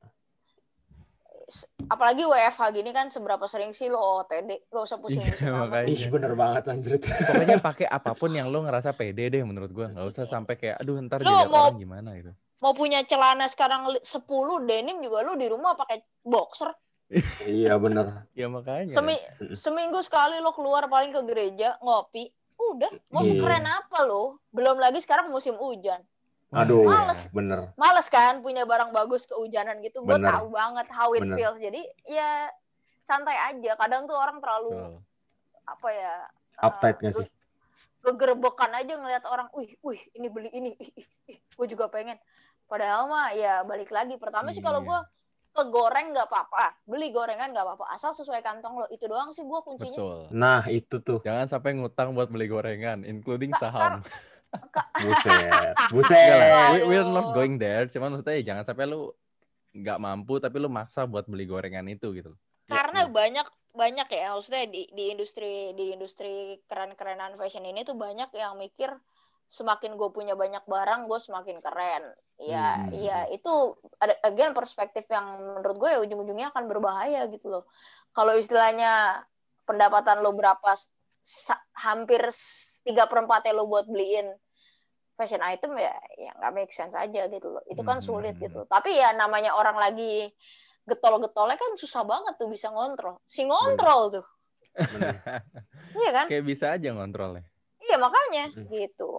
apalagi 1.87 2.23
WFH 2.23 2.61
gini 2.73 2.91
kan 2.91 3.07
seberapa 3.07 3.47
sering 3.47 3.71
sih 3.71 3.87
lo 3.87 3.99
OTD 4.19 4.67
gak 4.67 4.83
usah 4.83 4.99
pusing-pusing 4.99 5.47
Iya, 5.47 5.55
amat 5.55 5.63
makanya. 5.63 5.87
Ih 5.87 6.03
bener 6.09 6.33
banget 6.35 6.63
anjrit. 6.67 7.01
Pokoknya 7.23 7.57
pakai 7.57 7.87
apa 7.97 8.11
pun 8.11 8.35
yang 8.35 8.51
lo 8.51 8.59
ngerasa 8.61 8.91
pede 8.91 9.31
deh 9.31 9.43
menurut 9.43 9.71
gue. 9.71 9.87
Nggak 9.87 10.07
usah 10.07 10.27
sampai 10.27 10.59
kayak, 10.59 10.83
aduh 10.83 10.99
ntar 11.07 11.23
Lo 11.23 11.31
dilihat 11.31 11.47
mau- 11.47 11.71
orang 11.71 11.79
gimana 11.79 12.09
gitu. 12.19 12.31
Mau 12.57 12.73
punya 12.73 13.03
celana 13.03 13.45
sekarang 13.45 13.85
li- 13.89 14.01
10 14.01 14.25
denim 14.63 14.97
juga 14.99 15.21
lu 15.21 15.35
di 15.35 15.45
rumah 15.45 15.73
pakai 15.73 16.01
boxer 16.21 16.73
iya 17.47 17.79
bener. 17.79 18.27
Ya 18.35 18.51
makanya. 18.51 18.91
Semi 18.91 19.15
seminggu 19.55 20.03
sekali 20.03 20.43
lo 20.43 20.51
keluar 20.51 20.83
paling 20.85 21.09
ke 21.09 21.23
gereja 21.23 21.79
ngopi 21.79 22.27
udah 22.57 22.91
mau 23.07 23.23
Iya. 23.23 23.37
sekeren 23.37 23.63
apa 23.63 24.03
lo 24.03 24.41
belum 24.49 24.75
lagi 24.75 24.99
sekarang 24.99 25.29
musim 25.29 25.55
hujan 25.55 26.01
Aduh, 26.49 26.83
iya. 26.83 26.89
Males. 26.89 27.21
bener. 27.29 27.59
males 27.75 28.07
kan 28.07 28.41
punya 28.41 28.65
barang 28.65 28.91
bagus 28.91 29.23
kehujanan 29.23 29.79
gitu 29.79 30.01
gue 30.01 30.17
tahu 30.17 30.51
banget 30.51 30.87
how 30.89 31.13
it 31.13 31.21
Bener. 31.21 31.37
feels 31.37 31.59
jadi 31.59 31.81
ya 32.03 32.49
santai 33.03 33.37
aja 33.37 33.77
kadang 33.77 34.03
tuh 34.03 34.17
orang 34.17 34.41
terlalu 34.41 34.73
Betul. 34.73 34.99
apa 35.63 35.87
ya 35.91 36.13
Uptight 36.57 36.97
nggak 36.97 37.13
sih? 37.13 37.27
kegerbekan 37.97 38.71
aja 38.71 38.95
ngelihat 38.95 39.27
orang, 39.27 39.51
wih, 39.51 39.75
wih, 39.83 39.99
ini 40.15 40.31
beli 40.31 40.47
ini, 40.49 40.71
ih, 40.73 40.91
ih, 40.95 41.07
ih, 41.27 41.37
gue 41.37 41.67
juga 41.67 41.91
pengen. 41.91 42.15
Padahal 42.67 43.07
mah 43.07 43.31
ya 43.33 43.63
balik 43.63 43.89
lagi. 43.89 44.19
Pertama 44.19 44.51
sih 44.51 44.61
kalau 44.61 44.83
Iya. 44.83 44.87
gue 44.87 44.99
kegoreng 45.57 46.13
nggak 46.13 46.29
apa-apa, 46.29 46.77
beli 46.85 47.09
gorengan 47.09 47.49
nggak 47.49 47.65
apa-apa, 47.65 47.89
asal 47.89 48.13
sesuai 48.13 48.45
kantong 48.45 48.77
lo. 48.77 48.85
Itu 48.93 49.09
doang 49.09 49.33
sih 49.33 49.41
gue 49.41 49.59
kuncinya. 49.65 49.97
Betul. 49.97 50.19
Nah 50.29 50.61
itu 50.69 51.01
tuh. 51.01 51.19
Jangan 51.25 51.49
sampai 51.49 51.73
ngutang 51.81 52.13
buat 52.13 52.29
beli 52.29 52.45
gorengan, 52.45 53.01
including 53.01 53.49
Ka- 53.55 53.65
saham. 53.65 54.05
Buset. 55.03 55.73
Buset. 55.93 56.15
lah, 56.15 56.77
we, 56.77 56.95
we're 56.95 57.07
not 57.07 57.33
going 57.33 57.57
there. 57.57 57.89
Cuman 57.89 58.13
maksudnya 58.13 58.37
ya 58.37 58.53
jangan 58.53 58.63
sampai 58.63 58.85
lu 58.87 59.11
nggak 59.75 59.99
mampu 60.01 60.39
tapi 60.41 60.57
lu 60.57 60.69
maksa 60.71 61.05
buat 61.05 61.25
beli 61.25 61.45
gorengan 61.45 61.85
itu 61.89 62.13
gitu. 62.15 62.33
Karena 62.67 63.07
iya. 63.07 63.11
banyak 63.11 63.47
banyak 63.77 64.07
ya, 64.09 64.33
maksudnya 64.33 64.65
di 64.65 64.89
di 64.89 65.13
industri 65.13 65.73
di 65.77 65.93
industri 65.93 66.57
keren-kerenan 66.65 67.37
fashion 67.37 67.61
ini 67.61 67.85
tuh 67.85 67.93
banyak 67.93 68.33
yang 68.33 68.57
mikir 68.57 68.89
semakin 69.47 69.95
gue 69.95 70.09
punya 70.11 70.35
banyak 70.35 70.63
barang, 70.67 71.07
gue 71.07 71.19
semakin 71.23 71.57
keren. 71.63 72.03
Ya, 72.37 72.85
Hmm. 72.85 72.93
ya 72.93 73.17
itu 73.33 73.49
ada 73.97 74.13
again 74.21 74.53
perspektif 74.53 75.09
yang 75.09 75.57
menurut 75.57 75.77
gue 75.81 75.89
ya 75.89 75.99
ujung-ujungnya 76.05 76.53
akan 76.53 76.69
berbahaya 76.69 77.25
gitu 77.33 77.49
loh. 77.49 77.63
Kalau 78.13 78.37
istilahnya 78.37 79.23
pendapatan 79.65 80.21
lo 80.21 80.37
berapa, 80.37 80.77
hampir 81.81 82.21
tiga 82.85 83.09
perempatnya 83.09 83.57
lo 83.57 83.65
buat 83.65 83.89
beliin 83.89 84.31
fashion 85.17 85.41
item 85.41 85.73
ya, 85.81 85.97
ya 86.13 86.31
nggak 86.37 86.53
make 86.53 86.71
sense 86.71 86.93
aja 86.93 87.25
gitu 87.25 87.57
loh. 87.57 87.63
Itu 87.65 87.81
kan 87.81 87.99
Hmm. 87.99 88.05
sulit 88.05 88.37
gitu. 88.37 88.69
Tapi 88.69 88.93
ya 88.93 89.17
namanya 89.17 89.57
orang 89.57 89.75
lagi 89.75 90.29
getol-getolnya 90.87 91.57
kan 91.57 91.73
susah 91.75 92.05
banget 92.05 92.37
tuh 92.37 92.47
bisa 92.47 92.69
ngontrol. 92.69 93.19
Si 93.25 93.43
ngontrol 93.43 94.21
tuh. 94.21 94.25
Iya 95.97 96.09
kan? 96.13 96.25
Kayak 96.29 96.45
bisa 96.45 96.77
aja 96.77 96.93
ngontrolnya. 96.93 97.43
Iya 97.87 97.97
makanya 97.97 98.45
Hmm. 98.53 98.67
gitu. 98.67 99.11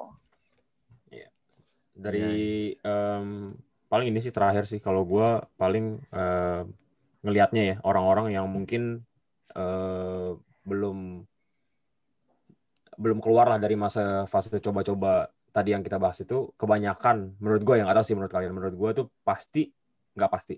dari 1.98 2.78
em, 2.78 3.58
paling 3.90 4.06
ini 4.14 4.22
sih 4.22 4.30
terakhir 4.30 4.70
sih 4.70 4.78
kalau 4.78 5.02
gue 5.02 5.42
paling 5.58 5.98
em, 6.14 6.64
ngelihatnya 7.26 7.62
ya 7.74 7.76
orang-orang 7.82 8.30
yang 8.38 8.46
mungkin 8.46 9.02
eh, 9.50 10.30
belum 10.62 11.26
belum 12.98 13.18
keluar 13.18 13.50
lah 13.50 13.58
dari 13.58 13.74
masa 13.74 14.30
fase 14.30 14.62
coba-coba 14.62 15.26
tadi 15.50 15.74
yang 15.74 15.82
kita 15.82 15.98
bahas 15.98 16.22
itu 16.22 16.54
kebanyakan 16.54 17.34
menurut 17.42 17.62
gue 17.66 17.74
yang 17.82 17.90
tahu 17.90 18.06
sih 18.06 18.14
menurut 18.14 18.30
kalian 18.30 18.54
menurut 18.54 18.74
gue 18.78 18.90
tuh 19.02 19.06
pasti 19.26 19.66
nggak 20.14 20.30
pasti 20.30 20.54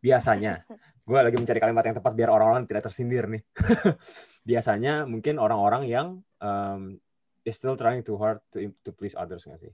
biasanya 0.00 0.64
gue 1.08 1.18
lagi 1.20 1.36
mencari 1.36 1.60
kalimat 1.60 1.84
yang 1.84 1.96
tepat 2.00 2.12
biar 2.16 2.30
orang-orang 2.32 2.64
tidak 2.64 2.88
tersindir 2.88 3.28
nih 3.28 3.42
biasanya 4.48 5.04
mungkin 5.04 5.36
orang-orang 5.36 5.84
yang 5.84 6.06
em, 6.40 6.96
is 7.44 7.56
still 7.56 7.76
trying 7.76 8.04
too 8.04 8.16
hard 8.16 8.38
to 8.52 8.72
to 8.84 8.90
please 8.92 9.16
others 9.16 9.44
nggak 9.48 9.60
sih 9.60 9.72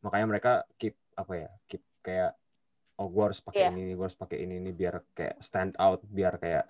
makanya 0.00 0.26
mereka 0.26 0.52
keep 0.78 0.94
apa 1.18 1.46
ya 1.46 1.50
keep 1.66 1.82
kayak 2.00 2.38
oh 2.98 3.10
gue 3.10 3.22
harus 3.30 3.38
pakai 3.42 3.66
Iya. 3.66 3.70
ini 3.74 3.94
gue 3.94 4.04
harus 4.06 4.18
pakai 4.18 4.38
ini 4.42 4.58
ini 4.62 4.70
biar 4.70 5.02
kayak 5.14 5.38
stand 5.42 5.74
out 5.78 6.02
biar 6.06 6.38
kayak 6.38 6.66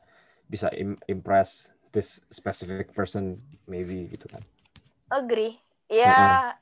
bisa 0.49 0.73
im- 0.73 1.01
impress 1.05 1.73
this 1.93 2.21
specific 2.29 2.93
person 2.93 3.41
maybe 3.65 4.09
gitu 4.13 4.29
kan 4.29 4.41
Agree. 5.09 5.57
Ya, 5.89 6.53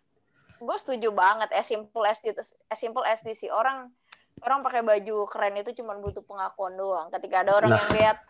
gue 0.62 0.76
setuju 0.78 1.10
banget. 1.10 1.50
As 1.50 1.66
simple 1.66 2.06
as 2.06 2.22
this, 2.22 2.54
as 2.70 2.78
simple 2.78 3.02
as 3.02 3.18
this 3.26 3.42
orang 3.50 3.90
orang 4.38 4.62
pakai 4.62 4.86
baju 4.86 5.26
keren 5.26 5.58
itu 5.58 5.74
cuma 5.74 5.98
butuh 5.98 6.22
pengakuan 6.22 6.78
doang. 6.78 7.10
Ketika 7.10 7.42
ada 7.42 7.58
orang 7.58 7.74
Nah. 7.74 7.82
yang 7.82 7.90
lihat, 7.90 8.22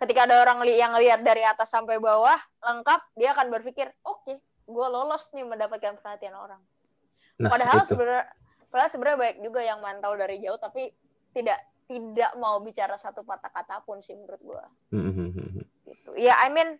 ketika 0.00 0.24
ada 0.24 0.40
orang 0.40 0.64
li- 0.64 0.80
yang 0.80 0.96
lihat 0.96 1.20
dari 1.20 1.44
atas 1.44 1.68
sampai 1.68 2.00
bawah 2.00 2.40
lengkap, 2.64 3.00
dia 3.20 3.36
akan 3.36 3.52
berpikir, 3.52 3.92
oke, 4.00 4.40
gue 4.70 4.86
lolos 4.88 5.28
nih 5.34 5.42
mendapatkan 5.42 5.98
perhatian 5.98 6.32
orang. 6.32 6.62
nah 7.36 7.50
Padahal 7.50 7.82
itu 7.82 7.92
sebenarnya, 7.92 8.24
padahal 8.70 8.90
sebenarnya 8.90 9.18
baik 9.18 9.36
juga 9.42 9.60
yang 9.60 9.82
mantau 9.82 10.14
dari 10.14 10.38
jauh, 10.38 10.56
tapi 10.56 10.94
tidak 11.34 11.58
tidak 11.90 12.30
mau 12.38 12.62
bicara 12.62 12.94
satu 12.94 13.26
patah 13.26 13.50
kata 13.50 13.82
pun 13.82 13.98
sih 13.98 14.14
menurut 14.14 14.38
gue 14.38 14.64
Hmm, 14.94 15.10
hmm, 15.10 15.30
hmm, 15.34 15.62
gitu. 15.90 16.10
Ya, 16.14 16.38
I 16.38 16.46
mean 16.48 16.78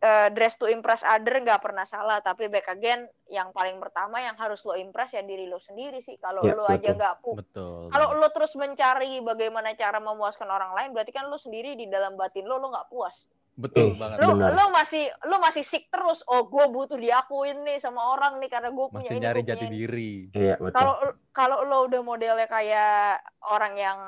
eh, 0.00 0.28
dress 0.32 0.56
to 0.56 0.64
impress 0.64 1.04
other 1.04 1.44
nggak 1.44 1.60
pernah 1.60 1.84
salah, 1.84 2.24
tapi 2.24 2.48
back 2.48 2.72
again 2.72 3.04
yang 3.28 3.52
paling 3.52 3.76
pertama 3.76 4.16
yang 4.16 4.32
harus 4.40 4.64
lo 4.64 4.72
impress 4.72 5.12
ya 5.12 5.20
diri 5.20 5.44
lo 5.44 5.60
sendiri 5.60 6.00
sih. 6.00 6.16
Kalau 6.16 6.40
Ya, 6.40 6.56
lo 6.56 6.64
aja 6.64 6.80
betul. 6.88 6.96
nggak 6.96 7.14
pu, 7.20 7.30
Betul. 7.36 7.92
kalau 7.92 8.16
lo 8.16 8.28
terus 8.32 8.56
mencari 8.56 9.20
bagaimana 9.20 9.76
cara 9.76 10.00
memuaskan 10.00 10.48
orang 10.48 10.72
lain, 10.72 10.96
berarti 10.96 11.12
kan 11.12 11.28
lo 11.28 11.36
sendiri 11.36 11.76
di 11.76 11.84
dalam 11.84 12.16
batin 12.16 12.48
lo 12.48 12.56
lo 12.56 12.72
nggak 12.72 12.88
puas. 12.88 13.28
Betul 13.60 13.86
Eh, 13.86 13.94
banget. 13.94 14.16
Lo 14.18 14.32
Benar. 14.32 14.50
lo 14.50 14.64
masih 14.70 15.04
lo 15.22 15.36
masih 15.38 15.60
sick 15.62 15.86
terus. 15.86 16.24
Oh, 16.24 16.46
gue 16.46 16.64
butuh 16.66 16.96
diakuin 16.96 17.60
nih 17.60 17.76
sama 17.76 18.00
orang 18.10 18.38
nih 18.38 18.48
karena 18.48 18.68
gue 18.68 18.86
punya 18.86 19.04
Masih 19.04 19.14
ini. 19.14 19.22
nyari 19.22 19.40
jati 19.42 19.64
ini. 19.64 19.74
diri. 19.76 20.12
iya 20.32 20.54
betul 20.56 20.72
Kalau 20.72 20.94
kalau 21.30 21.58
lo 21.62 21.78
udah 21.84 22.00
modelnya 22.00 22.46
kayak 22.46 23.20
orang 23.44 23.74
yang 23.74 23.98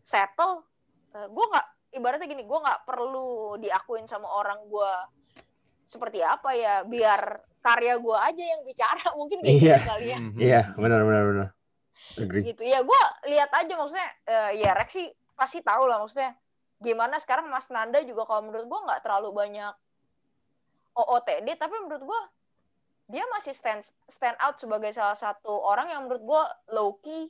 settle, 0.00 0.66
gue 1.12 1.44
nggak 1.46 1.66
ibaratnya 1.94 2.26
gini, 2.26 2.42
gue 2.42 2.58
nggak 2.58 2.82
perlu 2.82 3.28
diakuin 3.56 4.04
sama 4.04 4.26
orang 4.28 4.58
gue 4.64 4.92
seperti 5.86 6.18
apa 6.20 6.50
ya, 6.52 6.82
biar 6.82 7.22
karya 7.60 7.96
gue 7.96 8.16
aja 8.18 8.42
yang 8.44 8.60
bicara 8.62 9.06
mungkin 9.14 9.38
kayak 9.38 9.54
Iya. 9.54 9.76
gitu 9.76 9.88
kali 9.88 10.06
ya. 10.06 10.18
Mhm. 10.18 10.36
iya 10.36 10.60
benar 10.74 11.00
benar 11.00 11.22
benar 11.24 11.48
agree 12.16 12.42
Gitu 12.44 12.62
ya, 12.62 12.82
gue 12.82 13.00
lihat 13.26 13.50
aja 13.50 13.72
maksudnya, 13.72 14.08
eh, 14.24 14.50
ya 14.58 14.74
Rex 14.74 14.90
sih 14.92 15.06
pasti 15.32 15.58
tahu 15.60 15.86
lah 15.86 15.98
maksudnya 15.98 16.34
gimana 16.84 17.16
sekarang 17.18 17.48
Mas 17.48 17.72
Nanda 17.72 18.04
juga 18.04 18.28
kalau 18.28 18.52
menurut 18.52 18.68
gue 18.68 18.80
nggak 18.84 19.00
terlalu 19.02 19.32
banyak 19.32 19.74
OOTD, 20.94 21.48
tapi 21.58 21.74
menurut 21.82 22.04
gue 22.04 22.20
dia 23.10 23.24
masih 23.34 23.52
stand 23.52 23.82
stand 24.06 24.38
out 24.38 24.56
sebagai 24.56 24.94
salah 24.94 25.18
satu 25.18 25.50
orang 25.50 25.90
yang 25.90 26.06
menurut 26.06 26.22
gue 26.22 26.42
low 26.70 26.96
key 27.02 27.28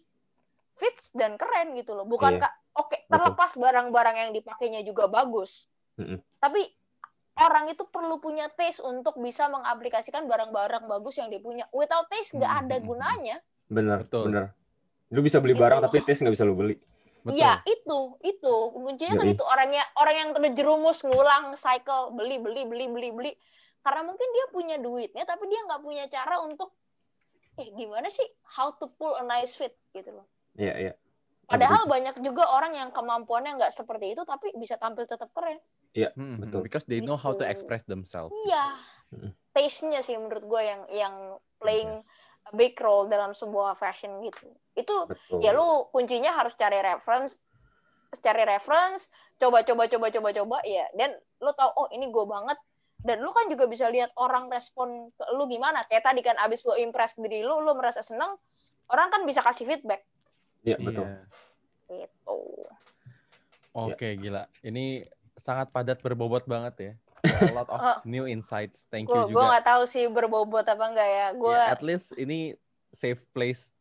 fits 0.77 1.15
dan 1.15 1.39
keren 1.41 1.73
gitu 1.75 1.95
loh. 1.97 2.05
Bukan 2.05 2.37
Iya. 2.37 2.45
kak, 2.45 2.55
oke 2.77 2.97
terlepas 3.09 3.55
barang-barang 3.57 4.17
yang 4.19 4.31
dipakainya 4.35 4.83
juga 4.83 5.09
bagus, 5.09 5.71
Mm-mm. 5.97 6.19
tapi 6.43 6.67
orang 7.35 7.67
itu 7.67 7.83
perlu 7.89 8.23
punya 8.23 8.47
taste 8.55 8.79
untuk 8.79 9.19
bisa 9.19 9.51
mengaplikasikan 9.51 10.29
barang-barang 10.29 10.87
bagus 10.87 11.19
yang 11.19 11.33
dia 11.33 11.43
punya. 11.43 11.65
Without 11.73 12.07
taste 12.07 12.35
nggak 12.35 12.53
ada 12.67 12.77
Mhm. 12.79 12.85
gunanya. 12.85 13.39
benar 13.65 14.05
Betul. 14.05 14.29
benar 14.29 14.47
lu 15.09 15.25
bisa 15.25 15.41
beli 15.41 15.57
Itu. 15.57 15.65
barang 15.65 15.81
tapi 15.81 16.05
tes 16.05 16.21
nggak 16.21 16.35
bisa 16.37 16.45
lu 16.45 16.53
beli. 16.53 16.77
Iya 17.25 17.65
itu 17.65 18.21
itu 18.21 18.55
kuncinya 18.77 19.17
kan 19.17 19.29
itu 19.33 19.41
orangnya 19.41 19.85
orang 19.97 20.17
yang 20.17 20.31
terjerumus 20.37 21.01
ngulang 21.01 21.57
cycle 21.57 22.13
beli 22.13 22.37
beli 22.37 22.69
beli 22.69 22.85
beli 22.85 23.09
beli 23.17 23.33
karena 23.81 24.05
mungkin 24.05 24.29
dia 24.29 24.47
punya 24.53 24.77
duitnya 24.77 25.25
tapi 25.25 25.49
dia 25.49 25.65
nggak 25.65 25.81
punya 25.81 26.05
cara 26.13 26.45
untuk 26.45 26.77
eh 27.57 27.69
gimana 27.73 28.13
sih 28.13 28.29
how 28.45 28.77
to 28.77 28.93
pull 29.01 29.17
a 29.17 29.25
nice 29.25 29.57
fit 29.57 29.73
gitu 29.97 30.13
loh. 30.13 30.27
iya 30.61 30.75
iya 30.77 30.93
Padahal 31.45 31.85
banyak 31.85 32.25
juga 32.25 32.49
orang 32.49 32.73
yang 32.73 32.91
kemampuannya 32.91 33.61
nggak 33.61 33.73
seperti 33.77 34.17
itu 34.17 34.25
tapi 34.25 34.53
bisa 34.57 34.81
tampil 34.81 35.05
tetap 35.05 35.29
keren. 35.37 35.61
Mhm. 35.95 36.41
Betul. 36.41 36.61
Because 36.65 36.89
they 36.89 37.05
know 37.05 37.21
how 37.21 37.37
to 37.37 37.45
Gitu. 37.45 37.53
express 37.53 37.85
themselves. 37.85 38.33
Iya, 38.49 38.65
Mm. 39.15 39.31
taste-nya 39.55 40.01
sih 40.03 40.17
menurut 40.19 40.43
gue 40.43 40.63
yang 40.65 40.83
yang 40.91 41.15
playing 41.63 42.01
Yes. 42.01 42.09
A 42.45 42.53
big 42.53 42.77
role 42.81 43.09
dalam 43.09 43.33
sebuah 43.33 43.77
fashion 43.79 44.21
gitu. 44.25 44.47
Itu 44.77 45.09
betul 45.09 45.41
ya 45.41 45.57
lu 45.57 45.89
kuncinya 45.91 46.33
harus 46.35 46.53
cari 46.57 46.81
reference 46.81 47.41
cari 48.23 48.47
reference 48.47 49.11
coba 49.43 49.67
coba 49.67 49.91
coba 49.91 50.07
coba 50.07 50.29
coba 50.31 50.59
ya 50.63 50.87
dan 50.95 51.19
lu 51.43 51.51
tahu 51.59 51.71
oh 51.75 51.89
ini 51.91 52.07
gue 52.15 52.25
banget 52.31 52.55
dan 53.03 53.19
lu 53.19 53.35
kan 53.35 53.51
juga 53.51 53.67
bisa 53.67 53.91
lihat 53.91 54.15
orang 54.15 54.47
respon 54.55 55.11
ke 55.19 55.25
lu 55.35 55.51
gimana 55.51 55.83
kayak 55.91 56.07
tadi 56.07 56.23
kan 56.23 56.39
abis 56.39 56.63
lu 56.63 56.79
impress 56.79 57.19
diri 57.19 57.43
lu 57.43 57.59
lu 57.67 57.75
merasa 57.75 58.07
seneng 58.07 58.39
orang 58.87 59.11
kan 59.11 59.27
bisa 59.27 59.43
kasih 59.43 59.67
feedback 59.67 60.07
iya 60.63 60.79
betul 60.79 61.11
Iya. 61.91 62.07
gitu 62.09 62.39
Oke, 63.75 64.15
gila. 64.15 64.47
Ini 64.63 65.03
sangat 65.35 65.75
padat 65.75 65.99
berbobot 65.99 66.47
banget 66.47 66.75
ya. 66.79 66.93
A 67.37 67.53
lot 67.53 67.69
of 67.69 67.77
Oh. 67.77 67.99
new 68.05 68.25
insights. 68.25 68.85
Thank 68.89 69.07
gue 69.07 69.17
you 69.17 69.27
gue 69.27 69.35
juga. 69.35 69.51
nggak 69.51 69.67
tahu 69.67 69.83
sih 69.85 70.05
berbobot 70.07 70.63
apa 70.63 70.85
enggak 70.85 71.09
ya 71.09 71.27
gue 71.33 71.53
Ya, 71.53 71.69
at 71.69 71.81
least 71.81 72.15
ini 72.15 72.55
safe 72.91 73.21
place 73.31 73.75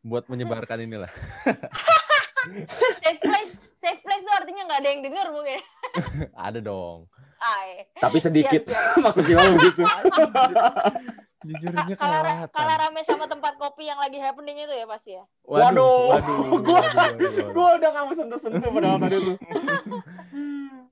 buat 0.00 0.26
menyebarkan 0.26 0.80
inilah. 0.80 1.10
safe 3.02 3.20
place 3.20 3.52
safe 3.76 4.00
place 4.00 4.22
tuh 4.22 4.34
artinya 4.34 4.62
nggak 4.64 4.80
ada 4.80 4.88
yang 4.88 5.02
denger 5.02 5.26
mungkin 5.28 5.60
Ada 6.46 6.60
dong. 6.60 7.10
Ay. 7.36 7.84
tapi 7.96 8.16
sedikit 8.16 8.64
Siap, 8.64 8.96
maksudnya 9.04 9.36
begitu 9.52 9.82
Jujur 11.44 11.68
Ka- 11.70 11.84
aja 11.84 11.94
kalau 11.94 12.18
ra- 12.18 12.32
kelewatan. 12.42 12.50
kalau 12.50 12.74
rame 12.76 13.00
sama 13.02 13.24
tempat 13.24 13.54
kopi 13.54 13.84
yang 13.84 13.98
lagi 13.98 14.16
happening 14.16 14.56
itu 14.58 14.72
ya 14.72 14.82
pasti 14.84 15.14
ya 15.14 15.24
Waduh. 15.44 16.16
waduh, 16.16 16.38
Gua- 16.58 16.80
waduh, 16.80 16.90
waduh, 16.96 17.28
waduh. 17.28 17.46
gue 17.46 17.68
udah 17.76 17.88
nggak 17.88 18.04
mau 18.04 18.14
sentuh-sentuh 18.14 18.66
padahal 18.68 18.98
tadi 18.98 19.16
tuh 19.20 19.36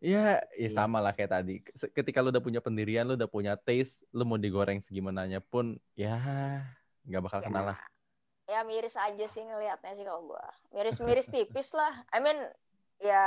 Iya, 0.04 0.44
ya 0.52 0.68
sama 0.68 1.00
lah 1.00 1.16
kayak 1.16 1.32
tadi. 1.32 1.64
Ketika 1.96 2.20
lu 2.20 2.28
udah 2.28 2.44
punya 2.44 2.60
pendirian, 2.60 3.08
lu 3.08 3.16
udah 3.16 3.24
punya 3.24 3.56
taste, 3.56 4.04
lu 4.12 4.28
mau 4.28 4.36
digoreng 4.36 4.84
segimananya 4.84 5.40
pun, 5.40 5.80
ya 5.96 6.20
nggak 7.08 7.22
bakal 7.24 7.40
Ya. 7.40 7.46
kenal 7.48 7.64
lah. 7.72 7.78
ya 8.44 8.60
miris 8.60 8.92
aja 9.00 9.24
sih 9.24 9.40
ngelihatnya 9.40 9.96
sih 9.96 10.04
kalau 10.04 10.28
gua 10.28 10.44
miris-miris 10.68 11.32
tipis 11.32 11.72
lah 11.72 11.88
I 12.12 12.20
mean 12.20 12.36
ya 13.00 13.24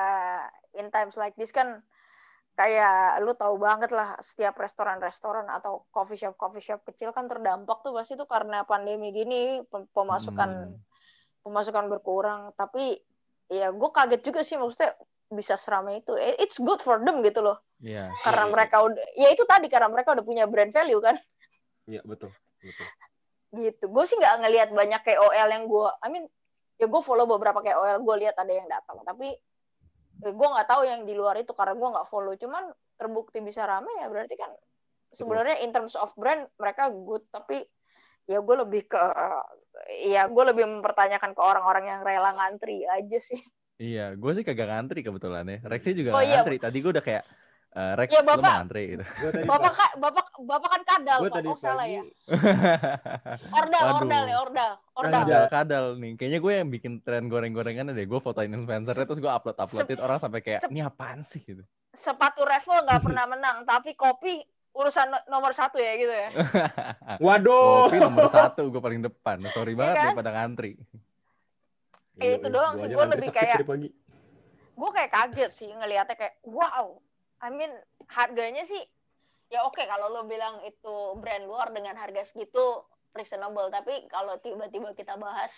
in 0.78 0.94
times 0.94 1.18
like 1.18 1.34
this 1.42 1.50
kan 1.50 1.82
kayak 2.54 3.18
lu 3.26 3.34
tahu 3.34 3.58
banget 3.58 3.90
lah 3.90 4.14
setiap 4.22 4.54
restoran-restoran 4.62 5.50
atau 5.50 5.90
coffee 5.90 6.22
shop 6.22 6.38
coffee 6.38 6.62
shop 6.62 6.86
kecil 6.86 7.18
kan 7.18 7.26
terdampak 7.26 7.82
tuh 7.82 7.98
pasti 7.98 8.14
tuh 8.14 8.30
karena 8.30 8.62
pandemi 8.62 9.10
gini 9.10 9.66
pem- 9.66 9.90
pemasukan 9.90 10.78
Hmm. 10.78 10.86
pemasukan 11.42 11.90
berkurang 11.90 12.54
tapi 12.54 13.02
ya 13.50 13.74
gue 13.74 13.90
kaget 13.90 14.22
juga 14.22 14.46
sih 14.46 14.62
maksudnya 14.62 14.94
bisa 15.28 15.60
seramai 15.60 16.00
itu. 16.00 16.16
Eh, 16.16 16.40
it's 16.40 16.60
good 16.60 16.80
for 16.80 17.00
them 17.04 17.20
gitu 17.24 17.44
loh. 17.44 17.60
Iya. 17.78 18.10
karena 18.26 18.46
Iya, 18.46 18.50
iya. 18.50 18.54
mereka 18.58 18.76
udah 18.82 19.06
ya 19.14 19.28
itu 19.30 19.44
tadi 19.46 19.68
karena 19.70 19.90
mereka 19.94 20.18
udah 20.18 20.26
punya 20.26 20.50
brand 20.50 20.74
value 20.74 20.98
kan. 20.98 21.16
Iya 21.86 22.02
betul 22.04 22.34
betul. 22.62 22.88
Gitu. 23.54 23.86
Gue 23.88 24.04
sih 24.10 24.18
nggak 24.18 24.36
ngelihat 24.44 24.70
banyak 24.74 25.02
KOL 25.06 25.48
yang 25.54 25.64
gue 25.70 25.88
I 26.02 26.08
mean 26.10 26.26
ya 26.82 26.90
gue 26.90 27.02
follow 27.06 27.30
beberapa 27.30 27.62
KOL 27.62 28.02
gue 28.02 28.16
lihat 28.26 28.36
ada 28.42 28.54
yang 28.54 28.66
datang. 28.66 29.06
Tapi 29.06 29.30
eh, 30.26 30.34
gue 30.34 30.48
nggak 30.48 30.68
tahu 30.68 30.82
yang 30.90 31.06
di 31.06 31.14
luar 31.14 31.38
itu 31.38 31.54
karena 31.54 31.78
gue 31.78 31.90
nggak 31.94 32.08
follow. 32.10 32.34
Cuman 32.34 32.74
terbukti 32.98 33.46
bisa 33.46 33.62
rame 33.70 33.94
ya 34.02 34.10
berarti 34.10 34.34
kan 34.34 34.50
sebenarnya 35.14 35.62
in 35.62 35.70
terms 35.70 35.94
of 35.94 36.10
brand 36.18 36.50
mereka 36.58 36.90
good. 36.90 37.22
Tapi 37.30 37.62
ya 38.28 38.42
gue 38.42 38.56
lebih 38.58 38.90
ke 38.90 39.00
ya 40.10 40.26
gue 40.28 40.44
lebih 40.50 40.66
mempertanyakan 40.66 41.32
ke 41.32 41.42
orang-orang 41.46 41.86
yang 41.88 42.02
rela 42.02 42.34
ngantri 42.36 42.84
aja 42.90 43.22
sih 43.22 43.40
Iya, 43.78 44.18
gue 44.18 44.32
sih 44.34 44.42
kagak 44.42 44.68
ngantri 44.68 45.00
kebetulan 45.02 45.46
ya. 45.46 45.58
Rexy 45.62 45.94
juga 45.94 46.12
Oh, 46.12 46.20
iya. 46.20 46.42
ngantri. 46.42 46.58
Tadi 46.58 46.78
gue 46.78 46.92
udah 46.92 47.06
kayak, 47.06 47.24
eh, 47.72 47.94
Rex, 47.94 48.10
Ya, 48.10 48.20
lu 48.20 48.28
Bapak. 48.28 48.54
ngantri 48.58 48.84
gitu. 48.90 49.04
Bapak 49.46 49.72
ka- 49.72 49.96
bapak 49.96 50.26
bapak 50.40 50.70
kan 50.72 50.82
kadal, 50.84 51.18
gue 51.22 51.30
Pak. 51.30 51.38
tadi 51.38 51.50
salah 51.56 51.86
pagi 51.86 51.94
ya. 51.94 52.02
Ordal, 53.62 53.82
Waduh. 53.86 53.98
ordal 54.02 54.24
ya, 54.26 54.38
ordal. 54.42 54.72
Ordal. 54.92 55.22
Kadal 55.22 55.44
kadal 55.48 55.86
nih. 55.96 56.12
Kayaknya 56.18 56.40
gue 56.42 56.54
yang 56.58 56.70
bikin 56.70 56.94
tren 57.02 57.24
goreng-gorengan 57.28 57.94
deh. 57.94 58.06
Gue 58.06 58.18
fotoin 58.18 58.50
influencernya 58.50 59.06
terus 59.06 59.22
gue 59.22 59.30
upload 59.30 59.54
uploadin 59.56 59.94
Sep- 59.94 60.02
orang 60.02 60.18
sampai 60.18 60.40
kayak 60.42 60.66
ini 60.68 60.82
apaan 60.82 61.22
sih 61.22 61.40
gitu. 61.40 61.62
Sepatu 61.94 62.42
Revel 62.42 62.82
nggak 62.82 63.02
pernah 63.06 63.30
menang, 63.30 63.62
tapi 63.62 63.94
kopi 63.94 64.42
urusan 64.74 65.10
no- 65.10 65.26
nomor 65.28 65.54
satu 65.54 65.78
ya 65.78 65.94
gitu 65.94 66.10
ya. 66.10 66.30
Waduh. 67.26 67.94
Kopi 67.94 68.02
nomor 68.02 68.26
satu 68.28 68.74
gue 68.74 68.82
paling 68.82 69.06
depan. 69.06 69.38
Sorry 69.50 69.74
Iya 69.74 69.80
banget 69.80 69.94
kan? 69.94 70.06
daripada 70.10 70.32
ngantri. 70.34 70.74
Eh, 72.20 72.36
itu 72.36 72.48
doang 72.48 72.74
Gua 72.74 72.80
sih, 72.80 72.90
ngantri 72.90 73.14
lebih 73.20 73.30
kayak- 73.32 73.62
gue 74.74 74.90
kayak 74.92 75.10
kaget 75.12 75.52
sih 75.52 75.70
ngelihatnya 75.72 76.14
kayak 76.16 76.38
wow 76.44 77.02
I 77.40 77.50
mean 77.50 77.74
harganya 78.08 78.62
sih 78.64 78.78
ya 79.48 79.64
oke 79.64 79.82
kalau 79.82 80.08
lo 80.08 80.22
bilang 80.24 80.62
itu 80.62 80.94
brand 81.16 81.44
luar 81.44 81.72
dengan 81.72 81.94
harga 81.94 82.22
segitu 82.24 82.86
reasonable 83.12 83.70
tapi 83.70 84.06
kalau 84.06 84.38
tiba-tiba 84.38 84.94
kita 84.94 85.16
bahas 85.16 85.50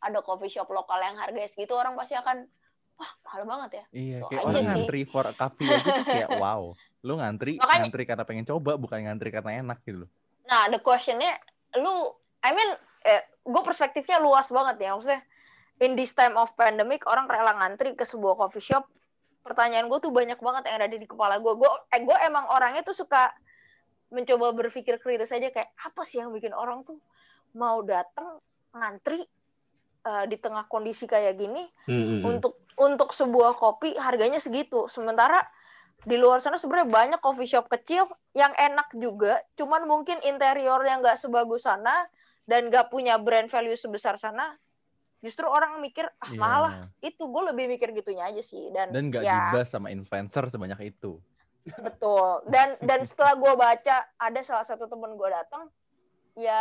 ada 0.00 0.18
coffee 0.20 0.50
shop 0.50 0.66
lokal 0.68 0.98
yang 0.98 1.14
harganya 1.14 1.46
segitu 1.46 1.70
orang 1.72 1.94
pasti 1.94 2.14
akan 2.14 2.50
wah 2.94 3.10
mahal 3.22 3.42
banget 3.44 3.70
ya 3.72 3.84
Iya, 3.92 4.18
Itu 4.20 4.26
kayak 4.28 4.40
aja 4.40 4.48
orang 4.48 4.54
sih. 4.56 4.66
ngantri 4.68 5.00
for 5.04 5.24
a 5.24 5.32
coffee 5.32 5.66
aja 5.68 5.82
tuh 5.84 6.04
kayak 6.04 6.30
wow. 6.42 6.62
Lu 7.00 7.14
ngantri, 7.14 7.52
Makanya- 7.54 7.78
ngantri 7.84 8.02
karena 8.04 8.24
pengen 8.24 8.46
coba, 8.48 8.72
bukan 8.74 8.98
ngantri 9.02 9.28
karena 9.28 9.50
enak 9.60 9.78
gitu 9.82 10.02
loh. 10.02 10.10
nah 10.42 10.66
the 10.66 10.78
questionnya 10.78 11.36
lu 11.74 12.10
I 12.40 12.50
mean 12.50 12.70
eh, 13.02 13.22
gue 13.40 13.62
perspektifnya 13.62 14.18
luas 14.18 14.48
banget 14.48 14.76
ya 14.78 14.92
maksudnya 14.92 15.22
in 15.82 15.98
this 15.98 16.14
time 16.14 16.38
of 16.38 16.52
pandemic 16.54 17.02
orang 17.10 17.26
rela 17.26 17.56
ngantri 17.58 17.98
ke 17.98 18.06
sebuah 18.06 18.38
coffee 18.38 18.62
shop. 18.62 18.86
Pertanyaan 19.42 19.90
gue 19.90 19.98
tuh 20.00 20.12
banyak 20.14 20.38
banget 20.40 20.70
yang 20.70 20.80
ada 20.80 20.96
di 20.96 21.06
kepala 21.08 21.42
gue 21.42 21.52
gue 21.58 21.70
eh, 21.92 22.00
gue 22.00 22.16
emang 22.24 22.48
orangnya 22.48 22.86
tuh 22.86 22.96
suka 22.96 23.34
mencoba 24.14 24.54
berpikir 24.54 25.02
kritis 25.02 25.34
aja 25.34 25.50
kayak 25.50 25.74
apa 25.84 26.02
sih 26.06 26.22
yang 26.22 26.30
bikin 26.30 26.54
orang 26.54 26.86
tuh 26.86 26.96
mau 27.58 27.82
datang 27.84 28.40
ngantri 28.72 29.20
eh, 30.06 30.24
di 30.30 30.36
tengah 30.38 30.64
kondisi 30.70 31.04
kayak 31.04 31.36
gini 31.36 31.66
hmm, 31.90 31.92
hmm. 31.92 32.20
untuk 32.24 32.62
untuk 32.80 33.10
sebuah 33.12 33.58
kopi 33.58 33.98
harganya 34.00 34.40
segitu? 34.40 34.88
Sementara 34.88 35.44
di 36.04 36.20
luar 36.20 36.38
sana 36.38 36.60
sebenarnya 36.60 36.88
banyak 36.92 37.20
coffee 37.24 37.48
shop 37.48 37.72
kecil 37.72 38.04
yang 38.36 38.52
enak 38.60 38.92
juga 38.92 39.40
cuman 39.56 39.88
mungkin 39.88 40.20
interiornya 40.20 41.00
nggak 41.00 41.16
sebagus 41.16 41.64
sana 41.64 42.04
dan 42.44 42.68
nggak 42.68 42.92
punya 42.92 43.16
brand 43.16 43.48
value 43.48 43.76
sebesar 43.76 44.20
sana 44.20 44.52
justru 45.24 45.48
orang 45.48 45.80
mikir 45.80 46.04
ah 46.20 46.28
Iya. 46.28 46.36
mahal 46.36 46.60
lah 46.68 46.74
itu. 47.00 47.24
Gue 47.24 47.42
lebih 47.48 47.64
mikir 47.72 47.96
gitunya 47.96 48.28
aja 48.28 48.44
sih. 48.44 48.68
Dan, 48.68 48.92
Dan 48.92 49.08
gak 49.08 49.24
ya 49.24 49.48
dibahas 49.48 49.72
sama 49.72 49.88
influencer 49.88 50.44
sebanyak 50.52 50.92
itu. 50.92 51.16
betul. 51.80 52.44
Dan 52.52 52.76
dan 52.84 53.08
setelah 53.08 53.40
gue 53.40 53.52
baca 53.56 53.96
ada 54.20 54.40
salah 54.44 54.68
satu 54.68 54.84
temen 54.84 55.16
gue 55.16 55.28
datang 55.32 55.72
ya 56.36 56.60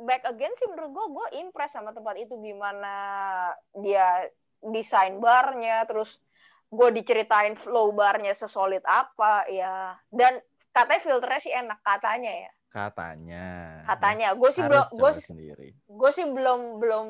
back 0.00 0.24
again 0.24 0.54
sih 0.56 0.64
menurut 0.72 0.96
gue 0.96 1.06
gue 1.12 1.26
impress 1.44 1.76
sama 1.76 1.92
tempat 1.92 2.16
itu. 2.16 2.40
Gimana 2.40 2.96
dia 3.76 4.32
desain 4.64 5.20
barnya 5.20 5.84
terus 5.84 6.24
gue 6.72 6.88
diceritain 6.96 7.52
flow 7.52 7.92
barnya 7.92 8.32
sesolid 8.32 8.80
apa 8.88 9.44
ya. 9.52 9.92
Dan 10.08 10.40
katanya 10.72 11.00
filternya 11.04 11.40
sih 11.44 11.52
enak 11.52 11.78
katanya 11.84 12.32
ya 12.48 12.50
Katanya. 12.76 13.46
katanya 13.84 14.28
gue 14.32 14.50
sih 14.50 14.60
belum 14.60 14.84
gue 14.92 15.10
sendiri. 15.16 15.68
gue 15.72 16.10
sih 16.12 16.28
belum 16.28 16.76
belum 16.76 17.06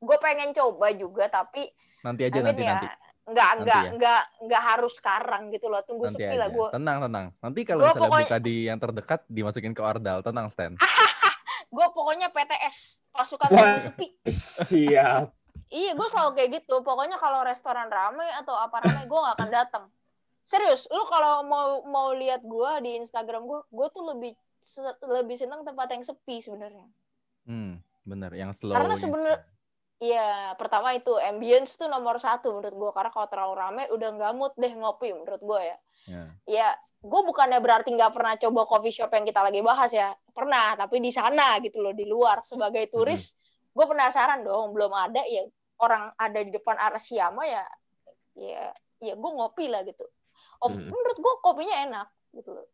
gue 0.00 0.16
pengen 0.18 0.50
coba 0.50 0.88
juga 0.90 1.28
tapi 1.28 1.68
Nanti 2.00 2.24
aja 2.24 2.32
I 2.32 2.40
mean 2.40 2.48
nanti 2.48 2.64
ya 2.64 2.72
nanti. 2.72 2.88
nggak 3.22 3.46
Nanti 3.46 3.62
nggak 3.62 3.76
ya. 3.78 3.90
nggak 3.92 4.22
nggak 4.42 4.62
harus 4.64 4.92
sekarang 4.96 5.42
gitu 5.50 5.68
loh 5.68 5.84
tunggu 5.84 6.08
Nanti 6.08 6.16
sepi 6.18 6.32
aja. 6.32 6.38
lah 6.38 6.48
gue 6.48 6.68
Tenang 6.72 6.98
tenang. 7.02 7.26
Nanti 7.38 7.60
kalau 7.62 7.80
misalnya 7.84 8.00
pokoknya- 8.02 8.26
buka 8.26 8.38
di 8.40 8.56
yang 8.64 8.78
terdekat 8.78 9.20
dimasukin 9.28 9.72
ke 9.72 9.82
ordal, 9.84 10.18
tenang 10.20 10.48
Stan. 10.48 10.72
gue 11.76 11.86
pokoknya 11.88 12.28
PTS 12.28 12.76
pasukan 13.10 13.48
tunggu 13.48 13.80
sepi 13.82 14.06
Siap. 14.26 15.28
iya 15.68 15.92
gue 15.92 16.06
selalu 16.06 16.30
kayak 16.34 16.50
gitu 16.58 16.80
pokoknya 16.80 17.16
kalau 17.16 17.40
restoran 17.42 17.86
rame 17.86 18.24
atau 18.34 18.52
apa 18.54 18.80
rame 18.80 19.04
gue 19.04 19.18
nggak 19.18 19.36
akan 19.36 19.50
datang 19.50 19.84
serius 20.42 20.84
lu 20.86 21.00
kalau 21.06 21.40
mau 21.42 21.80
mau 21.82 22.12
lihat 22.12 22.40
gue 22.40 22.70
di 22.82 22.96
Instagram 22.98 23.44
gue 23.44 23.60
gue 23.66 23.88
tuh 23.88 24.04
lebih 24.06 24.32
lebih 25.04 25.36
seneng 25.36 25.66
tempat 25.66 25.90
yang 25.92 26.02
sepi 26.02 26.38
sebenarnya 26.40 26.86
Hmm, 27.42 27.82
bener. 28.06 28.30
Yang 28.30 28.62
slow. 28.62 28.74
Karena 28.78 28.94
sebener- 28.94 29.42
Iya, 30.02 30.58
pertama 30.58 30.90
itu 30.98 31.14
ambience 31.14 31.78
tuh 31.78 31.86
nomor 31.86 32.18
satu 32.18 32.58
menurut 32.58 32.74
gue 32.74 32.90
karena 32.90 33.10
kalau 33.14 33.30
terlalu 33.30 33.54
rame 33.54 33.84
udah 33.94 34.08
nggak 34.18 34.32
mood 34.34 34.50
deh 34.58 34.74
ngopi 34.74 35.14
menurut 35.14 35.38
gue 35.38 35.60
ya. 35.62 35.78
Ya. 36.10 36.24
Ya, 36.42 36.68
gue 36.98 37.20
bukannya 37.22 37.62
berarti 37.62 37.94
nggak 37.94 38.10
pernah 38.10 38.34
coba 38.34 38.66
coffee 38.66 38.90
shop 38.90 39.14
yang 39.14 39.22
kita 39.22 39.46
lagi 39.46 39.62
bahas 39.62 39.94
ya, 39.94 40.10
pernah 40.34 40.74
tapi 40.74 40.98
di 40.98 41.14
sana 41.14 41.54
gitu 41.62 41.78
loh 41.78 41.94
di 41.94 42.02
luar 42.02 42.42
sebagai 42.42 42.90
turis, 42.90 43.30
gue 43.70 43.86
penasaran 43.86 44.42
dong 44.42 44.74
belum 44.74 44.90
ada 44.90 45.22
ya 45.22 45.46
orang 45.78 46.10
ada 46.18 46.38
di 46.42 46.50
depan 46.50 46.82
Arasiama 46.82 47.46
ya, 47.46 47.62
ya, 48.34 48.74
ya 48.98 49.14
gue 49.14 49.30
ngopi 49.38 49.70
lah 49.70 49.86
gitu. 49.86 50.02
Oh, 50.62 50.70
Mhm. 50.70 50.90
menurut 50.90 51.18
gue 51.18 51.34
kopinya 51.46 51.76
enak 51.78 52.08
gitu 52.34 52.58
loh, 52.58 52.66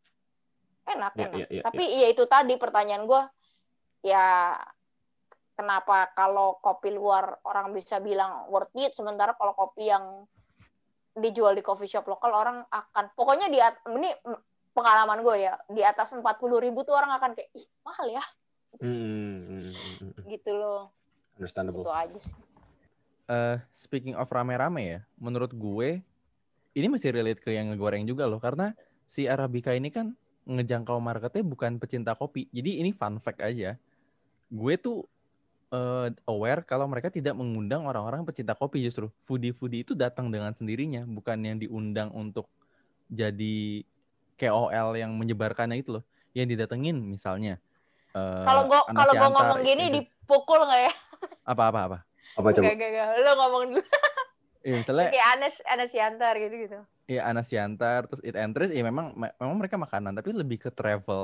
enak 0.89 1.13
Ya, 1.15 1.27
enak. 1.29 1.39
ya, 1.39 1.45
ya, 1.49 1.61
tapi 1.63 1.83
iya 1.85 2.07
itu 2.09 2.23
tadi 2.25 2.57
pertanyaan 2.57 3.05
gue, 3.05 3.21
ya 4.07 4.57
kenapa 5.59 6.09
kalau 6.15 6.55
kopi 6.63 6.89
luar 6.95 7.35
orang 7.43 7.75
bisa 7.75 7.99
bilang 7.99 8.47
worth 8.47 8.71
it 8.79 8.95
sementara 8.95 9.35
kalau 9.35 9.51
kopi 9.53 9.91
yang 9.91 10.23
dijual 11.19 11.51
di 11.51 11.59
coffee 11.59 11.89
shop 11.89 12.07
lokal 12.07 12.31
orang 12.31 12.63
akan 12.71 13.11
pokoknya 13.11 13.51
di 13.51 13.59
ini 13.91 14.09
pengalaman 14.71 15.19
gue 15.19 15.35
ya 15.43 15.59
di 15.67 15.83
atas 15.83 16.15
40.000 16.15 16.23
ribu 16.63 16.87
tuh 16.87 16.95
orang 16.95 17.11
akan 17.19 17.35
kayak 17.35 17.51
ih 17.51 17.67
mahal 17.83 18.07
ya. 18.07 18.23
Hmm, 18.79 19.39
hmm, 19.43 19.69
hmm, 19.99 20.11
gitu 20.29 20.51
loh. 20.55 20.93
Understandable. 21.35 21.83
itu 21.83 21.91
aja 21.91 22.19
sih. 22.23 22.35
Eh, 23.29 23.57
speaking 23.75 24.15
of 24.15 24.31
rame-rame 24.31 24.81
ya, 24.85 24.99
menurut 25.19 25.51
gue 25.51 25.99
ini 26.77 26.87
masih 26.87 27.11
relate 27.11 27.41
ke 27.43 27.51
yang 27.51 27.73
ngegoreng 27.73 28.07
juga 28.07 28.29
loh 28.29 28.39
karena 28.39 28.71
si 29.09 29.25
Arabica 29.27 29.73
ini 29.75 29.91
kan 29.91 30.13
ngejangkau 30.49 30.97
marketnya 30.97 31.45
bukan 31.45 31.77
pecinta 31.77 32.17
kopi. 32.17 32.49
Jadi 32.49 32.81
ini 32.81 32.89
fun 32.89 33.21
fact 33.21 33.45
aja. 33.45 33.77
Gue 34.49 34.73
tuh 34.81 35.05
eh, 35.69 36.09
aware 36.25 36.65
kalau 36.65 36.89
mereka 36.89 37.13
tidak 37.13 37.37
mengundang 37.37 37.85
orang-orang 37.85 38.25
pecinta 38.25 38.57
kopi 38.57 38.81
justru. 38.81 39.13
Foodie-foodie 39.29 39.85
itu 39.85 39.93
datang 39.93 40.33
dengan 40.33 40.51
sendirinya, 40.57 41.05
bukan 41.05 41.37
yang 41.45 41.57
diundang 41.61 42.09
untuk 42.11 42.49
jadi 43.09 43.85
KOL 44.41 44.97
yang 44.97 45.13
menyebarkannya 45.13 45.77
itu 45.77 46.01
loh. 46.01 46.03
Yang 46.33 46.57
didatengin 46.57 46.97
misalnya. 46.97 47.61
eh, 48.17 48.45
kalau 48.45 48.65
gue 48.65 48.79
Anas 48.89 48.97
kalau 49.05 49.13
gue 49.13 49.21
Yantar, 49.21 49.33
ngomong 49.37 49.59
gini 49.61 49.83
itu. 49.85 49.95
dipukul 50.01 50.59
nggak 50.65 50.81
ya 50.89 50.93
apa-apa 51.45 51.79
apa. 51.85 51.97
Apa 52.37 52.47
coba? 52.53 52.63
Gak, 52.69 52.75
gak, 52.77 52.89
gak. 52.93 53.07
Lo 53.25 53.31
ngomong 53.37 53.63
dulu. 53.73 53.83
Ya, 54.59 54.73
misalnya 54.75 55.07
Kayak 55.09 55.27
Anes, 55.39 55.55
Anes 55.65 55.91
Yantar 55.95 56.33
gitu-gitu. 56.35 56.79
Iya 57.09 57.21
Anas 57.29 57.47
Yantar, 57.57 57.99
terus 58.07 58.21
Eat 58.27 58.37
and 58.41 58.51
Trace, 58.53 58.73
ya 58.77 58.83
memang 58.89 59.07
me- 59.21 59.35
memang 59.41 59.57
mereka 59.59 59.77
makanan, 59.85 60.11
tapi 60.17 60.29
lebih 60.41 60.57
ke 60.65 60.69
travel. 60.77 61.23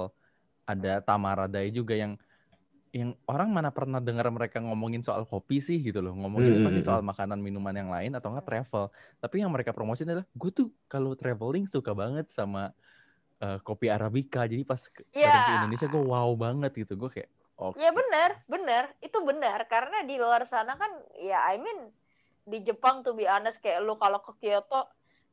Ada 0.71 0.89
Tamaradai 1.07 1.67
juga 1.77 1.93
yang 2.03 2.13
yang 2.97 3.11
orang 3.31 3.49
mana 3.57 3.69
pernah 3.77 3.99
dengar 4.07 4.27
mereka 4.37 4.57
ngomongin 4.67 5.01
soal 5.07 5.23
kopi 5.31 5.55
sih 5.67 5.77
gitu 5.87 5.99
loh. 6.05 6.13
Ngomongin 6.19 6.53
Hmm, 6.53 6.65
pasti 6.65 6.81
hmm, 6.85 6.85
soal 6.87 7.01
makanan 7.11 7.39
minuman 7.47 7.75
yang 7.81 7.89
lain 7.95 8.11
atau 8.17 8.29
enggak 8.33 8.47
travel. 8.49 8.83
Tapi 9.23 9.35
yang 9.43 9.51
mereka 9.55 9.71
promosiin 9.77 10.09
adalah 10.11 10.27
gue 10.41 10.51
tuh 10.59 10.67
kalau 10.91 11.11
traveling 11.19 11.65
suka 11.75 11.91
banget 12.01 12.25
sama 12.37 12.59
eh, 13.43 13.57
kopi 13.67 13.87
Arabica. 13.95 14.39
Jadi 14.51 14.63
pas 14.71 14.81
ke, 14.95 15.01
Iya. 15.13 15.31
ke 15.47 15.51
Indonesia 15.57 15.87
gue 15.93 16.01
wow 16.11 16.29
banget 16.45 16.71
gitu. 16.81 16.93
Gue 17.01 17.09
kayak 17.15 17.29
oke. 17.61 17.83
Ya 17.83 17.89
benar, 17.99 18.29
benar. 18.53 18.83
Itu 19.05 19.17
benar. 19.29 19.59
Karena 19.73 19.97
di 20.09 20.15
luar 20.23 20.41
sana 20.53 20.71
kan, 20.81 20.91
ya 21.27 21.35
I 21.53 21.55
mean, 21.65 21.79
di 22.51 22.57
Jepang 22.67 22.95
tuh 23.05 23.13
be 23.19 23.25
honest, 23.33 23.57
kayak 23.63 23.79
lu 23.87 23.93
kalau 24.03 24.19
ke 24.25 24.31
Kyoto, 24.41 24.75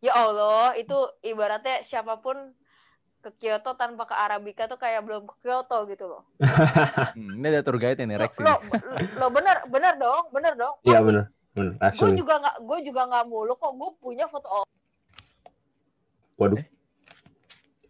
ya 0.02 0.12
Allah, 0.18 0.74
itu 0.74 0.94
ibaratnya 1.22 1.86
siapa 1.86 2.18
pun 2.18 2.34
ke 3.22 3.30
Kyoto 3.38 3.78
tanpa 3.78 4.02
ke 4.10 4.18
Arabica 4.18 4.66
tuh 4.66 4.74
kayak 4.76 5.06
belum 5.06 5.30
ke 5.30 5.34
Kyoto 5.46 5.86
gitu 5.86 6.10
loh. 6.10 6.22
Hmm, 7.14 7.38
ini 7.38 7.46
ada 7.54 7.62
tour 7.62 7.78
guide 7.78 8.02
ini 8.02 8.18
Rex 8.18 8.40
lo, 8.42 8.58
lo 9.20 9.26
bener, 9.30 9.62
bener 9.70 9.94
dong, 10.00 10.26
bener 10.34 10.58
dong. 10.58 10.74
Iya 10.82 10.98
Pasti. 10.98 11.06
benar. 11.06 11.24
Benar. 11.52 11.92
Gue 11.92 12.10
juga 12.16 12.34
nggak, 12.40 12.56
gue 12.64 12.78
juga 12.88 13.02
nggak 13.06 13.24
mulu 13.28 13.52
kok. 13.60 13.72
Gue 13.76 13.90
punya 14.00 14.24
foto 14.26 14.64
Waduh. 16.40 16.58
Eh? 16.58 16.66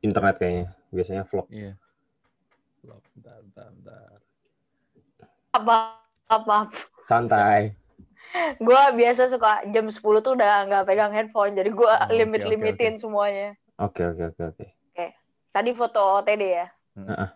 Internet 0.03 0.37
kayaknya. 0.43 0.67
Biasanya 0.91 1.23
vlog. 1.25 1.47
Iya. 1.49 1.79
Loh, 2.83 2.99
Bentar, 3.15 3.39
bentar, 3.47 3.67
bentar. 3.71 4.03
apa 5.55 5.77
apa. 6.27 6.57
Santai. 7.07 7.82
Gue 8.57 8.83
biasa 8.97 9.29
suka 9.29 9.67
jam 9.71 9.87
10 9.93 10.25
tuh 10.25 10.33
udah 10.35 10.67
nggak 10.69 10.85
pegang 10.89 11.13
handphone, 11.13 11.53
jadi 11.53 11.69
gue 11.69 11.85
Oh, 11.85 12.07
oke, 12.09 12.15
limit 12.17 12.43
oke, 12.47 12.51
limitin 12.55 12.95
semuanya. 12.97 13.59
Oke 13.77 14.07
oke 14.09 14.33
oke 14.33 14.43
oke. 14.57 14.67
Tadi 15.53 15.71
foto 15.77 16.01
OTD 16.01 16.43
ya. 16.49 16.67
Heeh. 16.97 17.31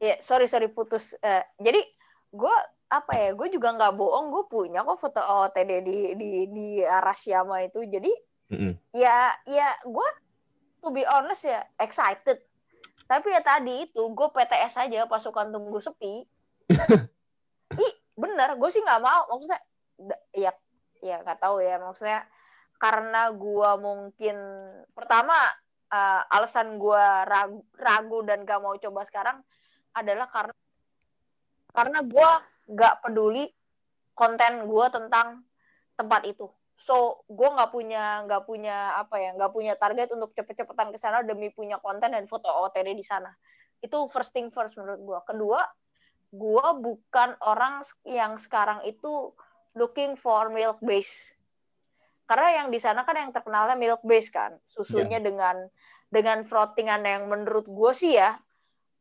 Ya, 0.00 0.14
sorry 0.22 0.46
sorry 0.46 0.70
putus. 0.70 1.18
Eh, 1.18 1.42
jadi 1.58 1.82
gue 2.30 2.56
apa 2.88 3.12
ya? 3.18 3.34
Gue 3.34 3.50
juga 3.50 3.74
nggak 3.74 3.98
bohong. 3.98 4.30
Gue 4.30 4.44
punya 4.46 4.86
kok 4.86 5.02
foto 5.02 5.18
OOTD 5.18 5.70
di 5.82 5.96
di 6.14 6.30
di 6.46 6.68
Arashiyama 6.86 7.66
itu. 7.66 7.82
Jadi 7.90 8.12
Mm-mm. 8.50 8.74
ya 8.94 9.34
ya 9.46 9.78
gue 9.86 10.08
to 10.82 10.90
be 10.90 11.06
honest 11.06 11.46
ya 11.46 11.62
excited 11.78 12.42
tapi 13.06 13.30
ya 13.30 13.42
tadi 13.42 13.86
itu 13.86 14.02
gue 14.10 14.28
PTS 14.34 14.74
aja 14.86 15.06
pasukan 15.06 15.54
tunggu 15.54 15.78
sepi 15.78 16.26
bener 18.20 18.60
gue 18.60 18.70
sih 18.70 18.84
nggak 18.84 19.02
mau. 19.02 19.22
Maksudnya 19.32 19.60
ya 20.36 20.52
ya 21.00 21.16
nggak 21.24 21.40
tahu 21.40 21.64
ya. 21.64 21.80
Maksudnya 21.80 22.28
karena 22.80 23.32
gue 23.32 23.70
mungkin 23.80 24.36
pertama 24.92 25.36
eh, 25.92 26.22
alasan 26.36 26.76
gue 26.80 27.04
ragu, 27.28 27.60
ragu 27.76 28.18
dan 28.24 28.48
gak 28.48 28.60
mau 28.64 28.72
coba 28.80 29.04
sekarang 29.04 29.38
adalah 29.92 30.28
karena 30.32 30.54
karena 31.70 31.98
gue 32.02 32.30
nggak 32.70 32.94
peduli 33.02 33.44
konten 34.14 34.66
gue 34.66 34.86
tentang 34.92 35.42
tempat 35.98 36.22
itu. 36.26 36.46
So 36.80 37.28
gue 37.28 37.44
nggak 37.44 37.70
punya 37.76 38.24
nggak 38.24 38.42
punya 38.48 38.96
apa 38.96 39.20
ya 39.20 39.30
nggak 39.36 39.52
punya 39.52 39.76
target 39.76 40.08
untuk 40.16 40.32
cepet-cepetan 40.32 40.88
ke 40.94 40.98
sana 40.98 41.20
demi 41.20 41.52
punya 41.52 41.76
konten 41.76 42.16
dan 42.16 42.24
foto 42.24 42.48
OOTD 42.48 42.96
di 42.96 43.04
sana. 43.04 43.28
Itu 43.84 44.08
first 44.08 44.32
thing 44.32 44.48
first 44.48 44.80
menurut 44.80 45.00
gue 45.04 45.20
kedua 45.28 45.60
gue 46.30 46.66
bukan 46.78 47.34
orang 47.42 47.82
yang 48.06 48.38
sekarang 48.38 48.86
itu 48.86 49.34
looking 49.74 50.14
for 50.14 50.50
milk 50.50 50.78
base. 50.82 51.34
Karena 52.30 52.62
yang 52.62 52.68
di 52.70 52.78
sana 52.78 53.02
kan 53.02 53.18
yang 53.18 53.34
terkenalnya 53.34 53.74
milk 53.74 54.02
base 54.06 54.30
kan 54.30 54.54
susunya 54.62 55.18
dengan 55.18 55.66
dengan 56.10 56.46
frothingan 56.46 57.02
yang 57.02 57.26
menurut 57.26 57.66
gue 57.66 57.92
sih 57.94 58.14
ya 58.14 58.38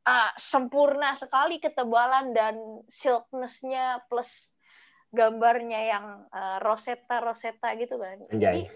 ah, 0.09 0.33
sempurna 0.41 1.13
sekali 1.13 1.61
ketebalan 1.61 2.33
dan 2.33 2.81
silknessnya 2.89 4.01
plus 4.09 4.49
gambarnya 5.09 5.81
yang 5.89 6.05
uh, 6.29 6.57
rosetta 6.61 7.21
rosetta 7.21 7.73
gitu 7.77 7.97
kan. 7.97 8.17
Anjay. 8.29 8.69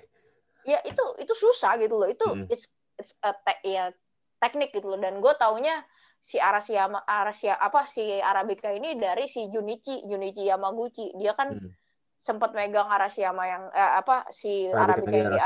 ya 0.64 0.80
itu 0.88 1.04
itu 1.20 1.34
susah 1.34 1.78
gitu 1.78 1.98
loh. 1.98 2.10
Itu 2.10 2.26
Mm-mm. 2.30 2.54
it's 2.54 2.70
it's 2.98 3.14
a 3.22 3.34
te- 3.34 3.66
ya 3.66 3.94
teknik 4.42 4.74
gitu 4.74 4.94
loh. 4.94 5.00
Dan 5.02 5.22
gue 5.22 5.34
taunya 5.38 5.86
si 6.24 6.40
Arasia 6.40 6.88
Arasia 7.04 7.54
apa 7.54 7.84
si 7.86 8.00
Arabica 8.16 8.72
ini 8.72 8.96
dari 8.96 9.28
si 9.28 9.46
Junichi 9.46 10.08
Junichi 10.08 10.48
Yamaguchi 10.48 11.12
dia 11.14 11.36
kan 11.36 11.52
Mm. 11.54 11.70
sempat 12.18 12.56
megang 12.56 12.88
Arashiyama 12.88 13.44
yang 13.44 13.64
eh, 13.70 13.92
apa 14.00 14.32
si 14.32 14.66
Arabica 14.66 15.12
Arabica 15.12 15.12
di 15.12 15.20
yang 15.20 15.28
di 15.28 15.40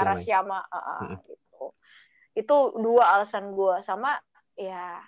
ah, 0.53 0.63
ah, 0.69 0.99
Mm-mm. 1.01 1.17
gitu 1.25 1.65
itu 2.37 2.57
dua 2.77 3.17
alasan 3.17 3.49
gue 3.51 3.81
sama 3.81 4.13
ya 4.53 5.01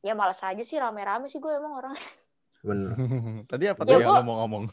ya 0.00 0.12
malas 0.12 0.36
aja 0.38 0.60
sih 0.60 0.76
rame-rame 0.76 1.26
sih 1.26 1.40
gue 1.40 1.48
emang 1.50 1.80
orang 1.80 1.96
Bener. 2.60 2.92
Tadi 3.50 3.64
apa 3.66 3.80
Ya, 3.82 3.88
tuh 3.88 3.92
yang 3.96 4.08
gua- 4.08 4.20
lo 4.20 4.24
mau 4.24 4.36
ngomong? 4.44 4.64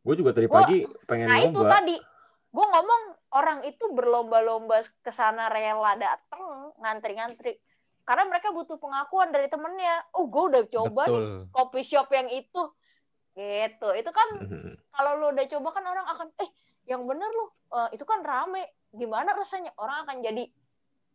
Gue 0.00 0.14
juga 0.14 0.30
tadi 0.30 0.46
Gua- 0.46 0.62
pagi 0.62 0.78
pengen 1.04 1.26
Nah 1.26 1.38
itu 1.42 1.58
nyoba. 1.58 1.72
tadi 1.74 1.96
gue 2.50 2.66
ngomong 2.66 3.02
orang 3.32 3.58
itu 3.62 3.84
berlomba-lomba 3.90 4.78
ke 5.02 5.10
sana 5.10 5.46
rela 5.46 5.94
dateng 5.94 6.42
ngantri-ngantri 6.78 7.58
karena 8.10 8.26
mereka 8.26 8.50
butuh 8.50 8.74
pengakuan 8.82 9.30
dari 9.30 9.46
temennya. 9.46 10.02
Oh 10.18 10.26
gue 10.26 10.50
udah 10.50 10.62
coba 10.66 11.06
nih 11.06 11.22
Betul. 11.22 11.54
kopi 11.54 11.80
shop 11.86 12.10
yang 12.10 12.26
itu, 12.26 12.62
gitu. 13.38 13.88
Itu 13.94 14.10
kan 14.10 14.28
Mhm. 14.42 14.74
kalau 14.90 15.12
lu 15.22 15.26
udah 15.30 15.46
coba 15.46 15.68
kan 15.78 15.84
orang 15.86 16.06
akan 16.10 16.28
eh 16.42 16.50
yang 16.90 17.06
bener 17.06 17.30
lu 17.30 17.46
eh, 17.70 17.94
itu 17.94 18.02
kan 18.02 18.26
rame. 18.26 18.66
Gimana 18.90 19.30
rasanya? 19.38 19.70
Orang 19.78 20.02
akan 20.02 20.26
jadi 20.26 20.50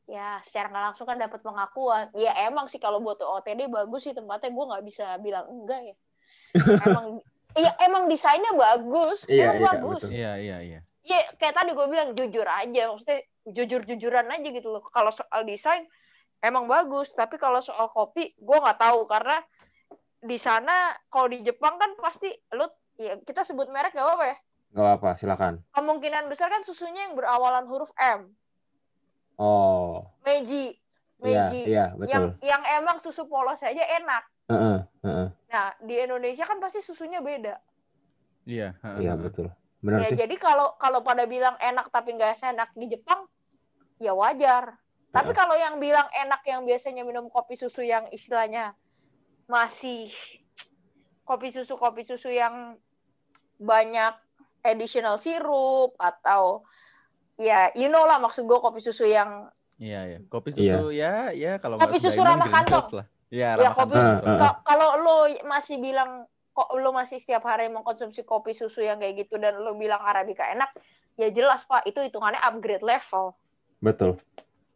ya 0.07 0.39
secara 0.47 0.71
nggak 0.71 0.83
langsung 0.87 1.03
kan 1.03 1.19
dapat 1.19 1.43
pengakuan. 1.43 2.15
Ya 2.15 2.31
emang 2.47 2.71
sih 2.71 2.79
kalau 2.79 3.03
buat 3.03 3.19
OTD 3.19 3.67
bagus 3.67 4.07
sih 4.07 4.15
tempatnya 4.15 4.55
gue 4.55 4.65
nggak 4.71 4.83
bisa 4.87 5.19
bilang 5.19 5.51
enggak 5.51 5.91
ya. 5.91 5.95
Emang 6.87 7.19
Iya 7.55 7.71
emang 7.87 8.11
desainnya 8.11 8.51
bagus, 8.51 9.23
Iya, 9.31 9.55
emang 9.55 9.55
iya, 9.55 9.67
bagus. 9.71 10.01
betul. 10.03 10.11
Iya, 10.11 10.31
iya, 10.43 10.57
iya. 10.59 10.79
ya 11.07 11.19
kayak 11.39 11.55
tadi 11.55 11.71
gue 11.71 11.87
bilang 11.87 12.11
jujur 12.17 12.43
aja 12.43 12.81
maksudnya 12.91 13.19
jujur 13.47 13.85
jujuran 13.85 14.25
aja 14.27 14.47
gitu 14.49 14.73
loh 14.73 14.81
kalau 14.89 15.13
soal 15.13 15.45
desain 15.47 15.85
emang 16.45 16.69
bagus 16.69 17.09
tapi 17.17 17.41
kalau 17.41 17.59
soal 17.59 17.89
kopi 17.89 18.37
gue 18.37 18.57
nggak 18.61 18.77
tahu 18.77 19.09
karena 19.09 19.41
di 20.21 20.37
sana 20.37 20.93
kalau 21.09 21.29
di 21.29 21.41
Jepang 21.41 21.77
kan 21.77 21.97
pasti 21.97 22.29
lu 22.53 22.65
ya 22.97 23.17
kita 23.21 23.41
sebut 23.41 23.69
merek 23.69 23.93
gak 23.93 24.05
apa-apa 24.05 24.25
ya 24.29 24.37
Gak 24.75 24.83
apa-apa, 24.83 25.09
silakan. 25.15 25.53
kemungkinan 25.71 26.27
besar 26.27 26.51
kan 26.51 26.59
susunya 26.67 27.07
yang 27.07 27.15
berawalan 27.15 27.65
huruf 27.67 27.89
M 27.95 28.29
Oh, 29.35 30.07
Meiji 30.23 30.79
iya, 31.19 31.51
Meiji 31.51 31.61
iya, 31.67 31.85
yang 31.91 31.99
betul. 31.99 32.39
yang 32.39 32.61
emang 32.79 32.97
susu 33.03 33.27
polos 33.27 33.59
aja 33.59 33.83
enak 33.99 34.23
Heeh, 34.47 34.77
heeh. 35.03 35.27
nah 35.51 35.75
di 35.83 35.95
Indonesia 35.99 36.47
kan 36.47 36.63
pasti 36.63 36.79
susunya 36.79 37.19
beda 37.19 37.59
Iya, 38.47 38.77
heeh, 38.79 38.99
Iya, 39.03 39.13
heeh. 39.17 39.23
betul. 39.25 39.47
Benar 39.83 39.99
ya 40.01 40.07
sih. 40.13 40.17
jadi 40.23 40.35
kalau 40.39 40.73
kalau 40.79 41.03
pada 41.03 41.27
bilang 41.27 41.59
enak 41.59 41.91
tapi 41.91 42.15
nggak 42.15 42.39
enak 42.41 42.69
di 42.73 42.85
Jepang 42.95 43.27
ya 43.99 44.15
wajar 44.15 44.75
tapi 45.15 45.31
Heeh. 45.31 45.39
kalau 45.39 45.55
yang 45.55 45.79
bilang 45.79 46.11
enak 46.11 46.43
yang 46.43 46.67
biasanya 46.67 47.07
minum 47.07 47.31
kopi 47.31 47.55
susu 47.55 47.87
yang 47.87 48.11
istilahnya 48.11 48.75
masih 49.47 50.11
kopi 51.23 51.55
susu 51.55 51.79
kopi 51.79 52.03
susu 52.03 52.27
yang 52.27 52.75
banyak 53.55 54.11
additional 54.67 55.15
sirup 55.15 55.95
atau 55.95 56.67
ya 57.39 57.71
you 57.79 57.87
know 57.87 58.03
lah 58.03 58.19
maksud 58.19 58.43
gue 58.43 58.59
kopi 58.59 58.83
susu 58.83 59.07
yang 59.07 59.47
Iya, 59.75 60.07
iya. 60.07 60.19
Kopi 60.31 60.55
Iya. 60.55 60.79
susu 60.79 60.87
ya, 60.95 61.13
ya 61.35 61.59
kalau 61.59 61.75
Kopi 61.75 61.99
susu 61.99 62.23
ramah 62.23 62.47
kantong. 62.47 62.95
lah. 62.95 63.07
Iya, 63.27 63.59
ya 63.59 63.75
ramah 63.75 63.75
kopi 63.75 63.95
kalau 64.63 64.89
lo 65.03 65.17
masih 65.43 65.83
bilang 65.83 66.23
kok 66.55 66.71
lo 66.79 66.95
masih 66.95 67.19
setiap 67.19 67.43
hari 67.43 67.67
mengkonsumsi 67.67 68.23
kopi 68.23 68.55
susu 68.55 68.79
yang 68.79 69.03
kayak 69.03 69.27
gitu 69.27 69.35
dan 69.35 69.59
lo 69.59 69.75
bilang 69.75 69.99
arabica 69.99 70.47
enak 70.47 70.71
ya 71.19 71.27
jelas 71.27 71.67
pak 71.67 71.83
itu 71.83 71.99
hitungannya 71.99 72.39
upgrade 72.39 72.79
level 72.83 73.35
Betul. 73.83 74.15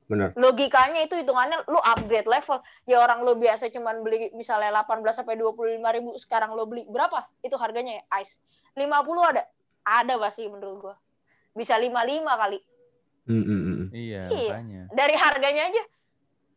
Benar. 0.10 0.34
logikanya 0.34 1.06
itu 1.06 1.14
hitungannya 1.14 1.70
lu 1.70 1.78
upgrade 1.78 2.26
level 2.26 2.58
ya 2.84 2.98
orang 2.98 3.22
lu 3.22 3.38
biasa 3.38 3.70
cuman 3.70 4.02
beli 4.02 4.34
misalnya 4.34 4.74
18 4.74 5.06
sampai 5.14 5.38
25 5.38 5.78
ribu 5.86 6.18
sekarang 6.18 6.50
lu 6.52 6.66
beli 6.66 6.90
berapa 6.90 7.30
itu 7.40 7.54
harganya 7.56 8.02
ya 8.02 8.26
ice 8.26 8.34
50 8.74 8.90
ada 9.22 9.46
ada 9.86 10.14
pasti 10.18 10.50
menurut 10.50 10.78
gua 10.82 10.96
bisa 11.54 11.78
55 11.78 11.94
kali 12.26 12.60
Mm, 13.30 13.46
mm, 13.46 13.62
mm. 13.62 13.84
Iya, 13.94 14.22
Iya. 14.26 14.50
makanya. 14.50 14.82
dari 14.90 15.14
harganya 15.14 15.64
aja 15.70 15.84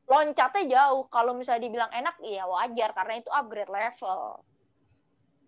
loncatnya 0.08 0.62
jauh 0.72 1.04
kalau 1.06 1.36
misalnya 1.36 1.62
dibilang 1.62 1.92
enak 1.92 2.16
iya 2.18 2.48
wajar 2.48 2.96
karena 2.96 3.20
itu 3.20 3.28
upgrade 3.28 3.68
level 3.68 4.40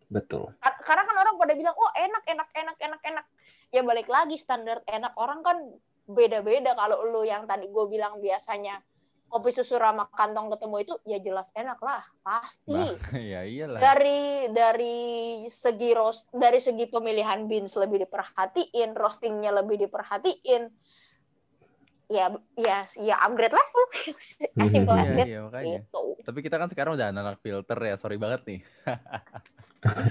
Betul. 0.06 0.52
Kar- 0.60 0.80
karena 0.84 1.02
kan 1.02 1.16
orang 1.16 1.34
pada 1.34 1.56
bilang 1.56 1.72
oh 1.72 1.90
enak 1.90 2.22
enak 2.28 2.48
enak 2.52 2.76
enak 2.78 3.00
enak 3.02 3.24
ya 3.72 3.80
balik 3.80 4.04
lagi 4.06 4.36
standar 4.36 4.84
enak 4.84 5.16
orang 5.16 5.40
kan 5.40 5.56
beda-beda. 6.04 6.76
Kalau 6.76 7.04
lu 7.08 7.22
yang 7.24 7.48
tadi 7.48 7.68
gue 7.68 7.84
bilang 7.88 8.20
biasanya 8.20 8.80
kopi 9.28 9.50
susu 9.50 9.74
ramah 9.80 10.06
kantong 10.14 10.46
ketemu 10.54 10.76
itu 10.86 10.94
ya 11.08 11.18
jelas 11.18 11.50
enak 11.58 11.80
lah 11.82 12.06
pasti. 12.22 12.70
Bah, 12.70 12.94
ya 13.34 13.42
iyalah. 13.42 13.80
dari 13.82 14.46
dari 14.54 14.96
segi 15.50 15.90
roast 15.90 16.30
dari 16.30 16.62
segi 16.62 16.86
pemilihan 16.86 17.50
beans 17.50 17.74
lebih 17.74 18.06
diperhatiin 18.06 18.94
roastingnya 18.94 19.50
lebih 19.50 19.82
diperhatiin 19.88 20.70
ya 22.12 22.30
ya 22.54 22.86
ya 23.00 23.16
upgrade 23.26 23.56
level. 23.56 23.84
As 24.62 24.70
simple 24.70 24.94
as 24.94 25.10
Iya, 25.18 25.50
that. 25.50 25.66
iya, 25.66 25.82
gitu. 25.82 26.20
Tapi 26.22 26.38
kita 26.44 26.60
kan 26.60 26.68
sekarang 26.70 26.94
udah 26.94 27.10
anak 27.10 27.42
filter 27.42 27.76
ya, 27.80 27.98
sorry 27.98 28.20
banget 28.20 28.44
nih. 28.46 28.60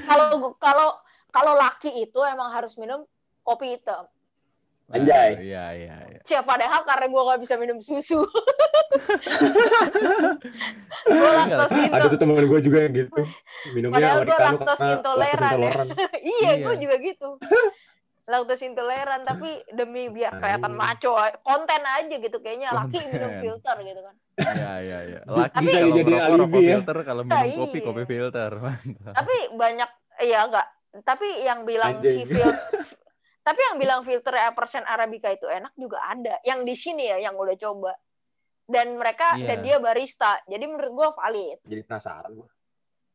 kalau 0.05 0.53
kalau 0.59 0.89
kalau 1.33 1.53
laki 1.57 1.89
itu 2.05 2.19
emang 2.27 2.51
harus 2.53 2.77
minum 2.77 3.07
kopi 3.41 3.77
hitam 3.77 4.05
Anjay. 4.93 5.29
Iya, 5.41 5.65
iya, 5.73 5.95
iya. 6.05 6.19
Ya 6.23 6.39
padahal 6.39 6.81
karena 6.83 7.05
gue 7.07 7.21
gak 7.25 7.41
bisa 7.41 7.55
minum 7.57 7.77
susu. 7.79 8.21
gue 11.03 11.29
Enggak, 11.35 11.57
laktos 11.59 11.71
Ada 11.89 12.05
tuh 12.07 12.19
teman 12.19 12.45
gue 12.45 12.59
juga 12.61 12.77
yang 12.79 12.93
gitu. 12.95 13.21
Minumnya 13.73 13.97
Padahal 13.97 14.17
americano 14.19 14.45
laktos 14.55 14.79
intoleran 14.79 15.41
ya. 15.41 15.49
intoleran. 15.49 15.87
iya, 16.33 16.51
Iya. 16.53 16.63
gue 16.63 16.75
juga 16.79 16.95
gitu. 16.99 17.29
Laktos 18.23 18.61
intoleran 18.61 19.21
tapi 19.23 19.49
demi 19.69 20.07
biar 20.07 20.39
kelihatan 20.39 20.73
maco, 20.73 21.11
konten 21.41 21.81
aja 21.83 22.15
gitu 22.15 22.37
kayaknya 22.39 22.71
laki 22.71 22.97
minum 23.03 23.29
Konten. 23.29 23.41
filter 23.43 23.75
gitu 23.83 23.99
kan. 23.99 24.15
Iya, 24.33 24.71
iya, 24.79 24.99
iya. 25.03 25.19
Laki 25.25 25.57
Bisa 25.59 25.75
kalau 25.75 25.87
dijadiin 25.91 26.07
ngerokok, 26.07 26.23
alibi 26.23 26.39
rokok 26.39 26.61
ya. 26.61 26.69
filter, 26.71 26.97
kalau 27.03 27.21
minum 27.23 27.35
Iya, 27.35 27.57
kopi, 27.59 27.77
iya. 27.77 27.85
kopi 27.85 28.03
filter. 28.05 28.51
Mantap. 28.55 29.13
Tapi 29.13 29.35
banyak 29.53 29.89
ya 30.23 30.39
enggak. 30.47 30.67
Tapi 31.01 31.27
yang 31.41 31.59
bilang 31.65 31.93
si 31.99 32.21
Anjing. 32.21 32.29
tapi 33.43 33.59
yang 33.61 33.75
bilang 33.75 34.01
filter 34.01 34.33
persen 34.51 34.81
arabica 34.83 35.27
itu 35.27 35.45
enak 35.45 35.75
juga 35.75 35.99
ada. 36.01 36.39
Yang 36.41 36.59
di 36.63 36.75
sini 36.75 37.03
ya 37.05 37.19
yang 37.21 37.35
udah 37.35 37.53
coba. 37.53 37.93
Dan 38.63 38.95
mereka 38.95 39.35
Iya. 39.35 39.47
dan 39.51 39.57
dia 39.59 39.77
barista. 39.77 40.39
Jadi 40.47 40.63
menurut 40.63 40.91
gue 40.91 41.07
valid. 41.13 41.59
Jadi 41.61 41.81
penasaran 41.83 42.31
gue. 42.31 42.49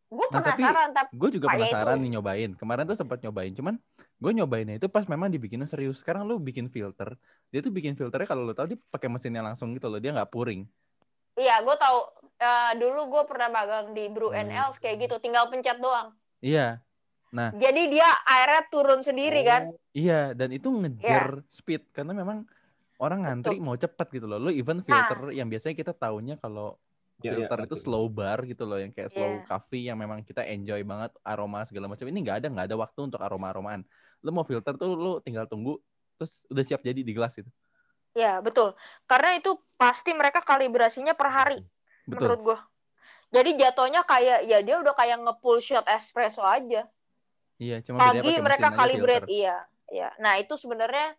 Gue 0.09 0.25
Nah, 0.25 0.41
tapi- 0.41 0.61
penasaran 0.61 0.89
tapi 0.93 1.11
Gue 1.13 1.31
juga 1.31 1.47
penasaran 1.49 1.97
itu. 1.97 2.03
nih 2.05 2.11
nyobain. 2.17 2.51
Kemarin 2.55 2.85
tuh 2.85 2.97
sempat 2.97 3.21
nyobain, 3.21 3.53
cuman 3.53 3.75
gue 4.15 4.33
nyobainnya 4.35 4.77
itu 4.77 4.89
pas 4.89 5.05
memang 5.05 5.29
dibikinnya 5.29 5.65
serius. 5.65 6.01
Sekarang 6.01 6.25
lu 6.25 6.37
bikin 6.39 6.69
filter, 6.69 7.13
dia 7.49 7.61
tuh 7.61 7.69
bikin 7.69 7.93
filternya 7.93 8.25
kalau 8.25 8.45
lu 8.45 8.53
tahu 8.53 8.73
dia 8.73 8.81
pakai 8.89 9.09
mesinnya 9.09 9.41
langsung 9.41 9.73
gitu 9.73 9.89
loh, 9.89 9.97
dia 9.97 10.13
nggak 10.13 10.29
puring. 10.29 10.65
Iya, 11.35 11.61
gue 11.61 11.77
tahu. 11.77 11.99
Eh, 12.37 12.73
dulu 12.77 13.01
gue 13.11 13.23
pernah 13.25 13.49
magang 13.49 13.93
di 13.93 14.09
Brew 14.09 14.31
and 14.31 14.49
Hmm. 14.49 14.59
Else 14.65 14.79
kayak 14.79 14.97
gitu, 15.03 15.17
tinggal 15.19 15.49
pencet 15.49 15.77
doang. 15.77 16.17
Iya, 16.39 16.81
Jadi 17.33 17.83
dia 17.93 18.09
airnya 18.25 18.63
turun 18.73 19.01
sendiri 19.01 19.41
kan? 19.45 19.63
iya, 19.97 20.33
dan 20.37 20.49
itu 20.53 20.69
ngejar 20.69 21.43
speed 21.49 21.93
karena 21.97 22.13
memang 22.13 22.45
orang 23.01 23.25
ngantri 23.25 23.59
mau 23.61 23.77
cepet 23.77 24.07
gitu 24.21 24.27
loh. 24.31 24.39
Lu 24.41 24.51
even 24.53 24.81
filter 24.85 25.33
yang 25.33 25.49
biasanya 25.53 25.77
kita 25.77 25.93
taunya 25.97 26.35
kalau 26.41 26.77
Ya, 27.19 27.35
ya, 27.35 27.35
filter 27.35 27.59
itu 27.67 27.75
ngerti. 27.75 27.83
slow 27.83 28.07
bar 28.07 28.39
gitu 28.47 28.63
loh 28.63 28.79
yang 28.79 28.95
kayak 28.95 29.11
slow 29.11 29.43
Iya. 29.43 29.49
coffee 29.51 29.83
yang 29.91 29.99
memang 29.99 30.23
kita 30.23 30.47
enjoy 30.47 30.81
banget 30.87 31.11
aroma 31.27 31.67
segala 31.67 31.91
macam. 31.91 32.07
Ini 32.07 32.19
nggak 32.23 32.37
ada 32.45 32.47
nggak 32.55 32.67
ada 32.71 32.77
waktu 32.79 33.01
untuk 33.11 33.19
aroma-aromaan. 33.19 33.83
Lu 34.23 34.31
mau 34.31 34.47
filter 34.47 34.75
tuh 34.79 34.95
lu 34.95 35.19
tinggal 35.27 35.51
tunggu 35.51 35.83
terus 36.15 36.47
udah 36.47 36.63
siap 36.63 36.83
jadi 36.87 37.03
di 37.03 37.11
gelas 37.15 37.35
gitu. 37.35 37.51
Ya, 38.17 38.43
betul. 38.47 38.75
Karena 39.11 39.39
itu 39.39 39.51
pasti 39.81 40.11
mereka 40.21 40.41
kalibrasinya 40.43 41.15
per 41.15 41.29
hari 41.31 41.59
Betul. 42.07 42.15
menurut 42.19 42.39
gua. 42.47 42.59
Jadi 43.35 43.51
jatuhnya 43.61 44.01
kayak 44.09 44.39
ya 44.51 44.59
dia 44.67 44.77
udah 44.83 44.95
kayak 44.97 45.19
nge-pull 45.25 45.59
shot 45.63 45.87
espresso 45.91 46.43
aja. 46.43 46.89
Iya, 47.59 47.83
cuma 47.83 47.99
Pagi 47.99 48.39
mereka 48.39 48.71
kalibrate, 48.71 49.27
iya. 49.31 49.67
Iya. 49.91 50.15
Nah, 50.23 50.39
itu 50.39 50.55
sebenarnya 50.55 51.15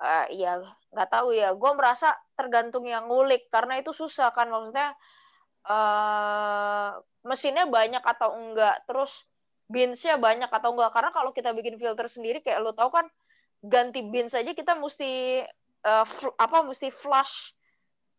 eh 0.00 0.26
ya 0.40 0.58
nggak 0.90 1.10
tahu 1.12 1.36
ya. 1.36 1.52
Gua 1.54 1.76
merasa 1.76 2.16
tergantung 2.34 2.88
yang 2.88 3.06
ngulik 3.06 3.52
karena 3.52 3.78
itu 3.78 3.92
susah 3.92 4.32
kan 4.32 4.48
maksudnya 4.48 4.96
eh 5.64 6.88
mesinnya 7.24 7.64
banyak 7.68 8.04
atau 8.04 8.36
enggak, 8.36 8.84
terus 8.84 9.12
beansnya 9.68 10.16
banyak 10.20 10.48
atau 10.48 10.72
enggak. 10.76 10.92
Karena 10.92 11.10
kalau 11.12 11.30
kita 11.32 11.52
bikin 11.56 11.76
filter 11.80 12.08
sendiri 12.08 12.40
kayak 12.40 12.60
lo 12.64 12.72
tau 12.76 12.92
kan 12.92 13.08
ganti 13.64 14.04
beans 14.04 14.36
aja 14.36 14.52
kita 14.52 14.76
mesti 14.76 15.40
fl- 15.84 16.36
apa 16.36 16.64
mesti 16.64 16.88
flush 16.92 17.52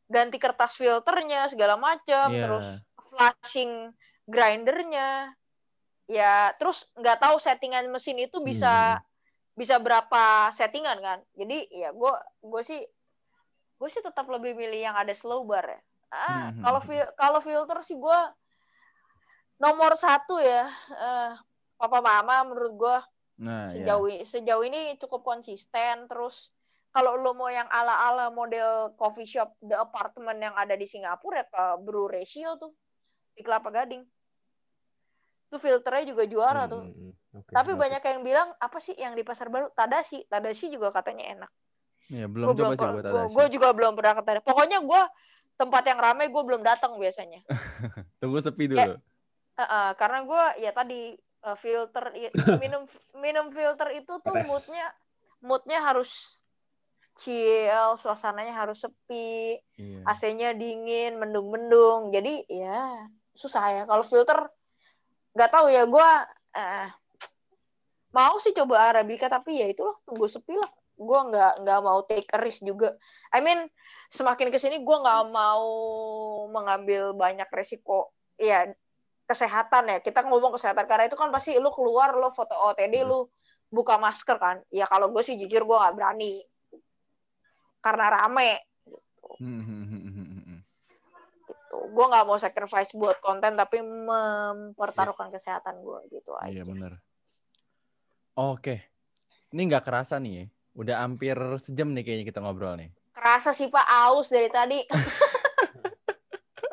ganti 0.05 0.37
kertas 0.37 0.77
filternya 0.77 1.49
segala 1.49 1.77
macam 1.77 2.29
Iya. 2.29 2.41
terus 2.45 2.67
flushing 3.09 3.89
grindernya 4.29 5.33
ya 6.05 6.53
terus 6.55 6.85
nggak 6.93 7.17
tahu 7.17 7.37
settingan 7.37 7.89
mesin 7.89 8.17
itu 8.19 8.37
bisa 8.39 8.97
Hmm. 8.97 9.03
bisa 9.55 9.79
berapa 9.79 10.51
settingan 10.51 10.99
kan 10.99 11.19
jadi 11.33 11.57
ya 11.71 11.89
gue 11.91 12.13
gue 12.43 12.61
sih 12.61 12.81
gue 13.75 13.89
sih 13.89 14.03
tetap 14.03 14.27
lebih 14.27 14.53
milih 14.53 14.85
yang 14.85 14.95
ada 14.95 15.11
slow 15.11 15.43
bar 15.43 15.65
ya 15.65 15.81
ah 16.11 16.51
Hmm. 16.53 16.61
kalau 16.61 16.79
fil- 16.79 17.13
kalau 17.15 17.39
filter 17.41 17.79
sih 17.81 17.97
gue 17.97 18.19
nomor 19.57 19.95
satu 19.95 20.37
ya 20.37 20.67
eh, 20.91 21.31
papa 21.75 21.99
mama 21.99 22.45
menurut 22.45 22.73
gue 22.75 22.97
Nah, 23.35 23.67
ya. 23.67 23.75
sejauh 23.75 24.07
i- 24.07 24.23
sejauh 24.23 24.63
ini 24.63 24.95
cukup 24.95 25.19
konsisten 25.19 26.07
terus 26.07 26.55
kalau 26.95 27.19
lo 27.19 27.35
mau 27.35 27.51
yang 27.51 27.67
ala-ala 27.67 28.31
model 28.31 28.95
coffee 28.95 29.27
shop 29.27 29.51
the 29.59 29.75
apartment 29.75 30.39
yang 30.39 30.55
ada 30.55 30.71
di 30.71 30.87
Singapura 30.87 31.43
ya 31.43 31.45
ke 31.51 31.63
Brew 31.83 32.07
Ratio 32.07 32.55
tuh 32.55 32.71
di 33.35 33.43
Kelapa 33.43 33.75
Gading 33.75 34.07
tuh 35.55 35.61
filternya 35.63 36.03
juga 36.05 36.23
juara 36.27 36.67
Hmm, 36.67 36.71
tuh 36.71 36.83
hmm, 36.83 36.93
hmm. 36.93 37.11
Oke, 37.35 37.51
tapi 37.51 37.71
ngerti. 37.71 37.81
banyak 37.87 38.01
yang 38.03 38.19
bilang 38.21 38.47
apa 38.59 38.77
sih 38.77 38.95
yang 38.95 39.15
di 39.15 39.23
pasar 39.23 39.47
baru 39.47 39.71
Tadashi 39.71 40.27
Tadashi 40.27 40.67
juga 40.67 40.91
katanya 40.91 41.23
enak 41.31 41.51
Iya, 42.05 42.27
belum 42.27 42.53
coba 42.53 42.73
sih 42.75 42.85
buat 42.85 43.01
Tadashi. 43.01 43.33
gue 43.33 43.45
juga 43.49 43.67
belum 43.71 43.95
pernah 43.95 44.13
ke 44.13 44.21
Tadashi 44.21 44.43
pokoknya 44.43 44.79
gue 44.79 45.01
tempat 45.55 45.83
yang 45.87 45.99
ramai 45.99 46.27
gue 46.27 46.43
belum 46.43 46.61
datang 46.61 46.99
biasanya 46.99 47.39
Tunggu 48.19 48.39
sepi 48.39 48.67
Ya. 48.67 48.69
dulu. 48.69 48.93
Heeh, 49.55 49.87
karena 49.95 50.19
gue 50.23 50.43
ya 50.59 50.71
tadi 50.71 51.15
eh, 51.17 51.57
filter 51.57 52.05
i- 52.13 52.33
minum 52.61 52.83
minum 53.15 53.47
filter 53.49 53.87
itu 53.95 54.19
tuh 54.19 54.35
moodnya 54.35 54.91
moodnya 55.39 55.79
harus 55.79 56.11
chill 57.15 57.95
suasananya 57.95 58.51
harus 58.53 58.83
sepi 58.83 59.59
Iya. 59.75 60.03
AC-nya 60.05 60.49
dingin 60.51 61.15
mendung-mendung 61.15 62.11
jadi 62.11 62.43
ya 62.45 63.07
susah 63.31 63.63
ya 63.71 63.83
kalau 63.83 64.03
filter 64.03 64.47
nggak 65.35 65.51
tahu 65.51 65.67
ya 65.67 65.83
gue 65.83 66.09
eh, 66.55 66.89
mau 68.15 68.39
sih 68.39 68.55
coba 68.55 68.95
arabica 68.95 69.27
tapi 69.27 69.59
ya 69.59 69.67
itulah 69.67 69.99
tunggu 70.07 70.31
sepi 70.31 70.55
lah. 70.55 70.71
Gue 70.95 71.19
nggak 71.27 71.67
nggak 71.67 71.79
mau 71.83 71.99
take 72.07 72.31
a 72.31 72.39
risk 72.39 72.63
juga. 72.63 72.95
I 73.35 73.43
mean 73.43 73.67
semakin 74.07 74.47
ke 74.47 74.55
sini 74.55 74.79
gue 74.79 74.97
nggak 74.97 75.35
mau 75.35 75.67
mengambil 76.47 77.11
banyak 77.11 77.51
resiko 77.51 78.15
ya 78.39 78.71
kesehatan 79.27 79.91
ya. 79.91 79.97
Kita 79.99 80.23
ngomong 80.23 80.55
kesehatan 80.55 80.87
karena 80.87 81.11
itu 81.11 81.19
kan 81.19 81.27
pasti 81.35 81.59
lu 81.59 81.67
keluar 81.75 82.15
lu 82.15 82.31
foto 82.31 82.55
OTD 82.71 83.03
lu 83.03 83.27
buka 83.67 83.99
masker 83.99 84.39
kan. 84.39 84.63
Ya 84.71 84.87
kalau 84.87 85.11
gue 85.11 85.19
sih 85.19 85.35
jujur 85.35 85.67
gue 85.67 85.75
nggak 85.75 85.95
berani. 85.99 86.39
Karena 87.83 88.07
rame. 88.07 88.63
Hmm, 89.35 89.59
hmm, 89.59 89.83
hmm, 89.83 89.99
hmm, 89.99 90.11
hmm, 90.15 90.41
hmm. 90.47 90.59
gitu 91.75 91.84
gue 91.95 92.05
nggak 92.11 92.25
mau 92.27 92.35
sacrifice 92.35 92.91
buat 92.91 93.23
konten 93.23 93.55
tapi 93.55 93.79
mempertaruhkan 93.79 95.31
kesehatan 95.31 95.79
gue 95.79 95.99
gitu 96.11 96.35
aja 96.35 96.51
Iya 96.51 96.67
bener. 96.67 96.99
Oke, 98.35 98.83
ini 99.55 99.71
nggak 99.71 99.87
kerasa 99.87 100.19
nih 100.19 100.43
ya. 100.43 100.45
Udah 100.75 100.95
hampir 101.07 101.39
sejam 101.63 101.95
nih 101.95 102.03
kayaknya 102.03 102.25
kita 102.27 102.43
ngobrol 102.43 102.75
nih. 102.75 102.91
kerasa 103.15 103.55
sih 103.55 103.71
pak 103.71 103.87
aus 103.87 104.27
dari 104.27 104.51
tadi 104.51 104.83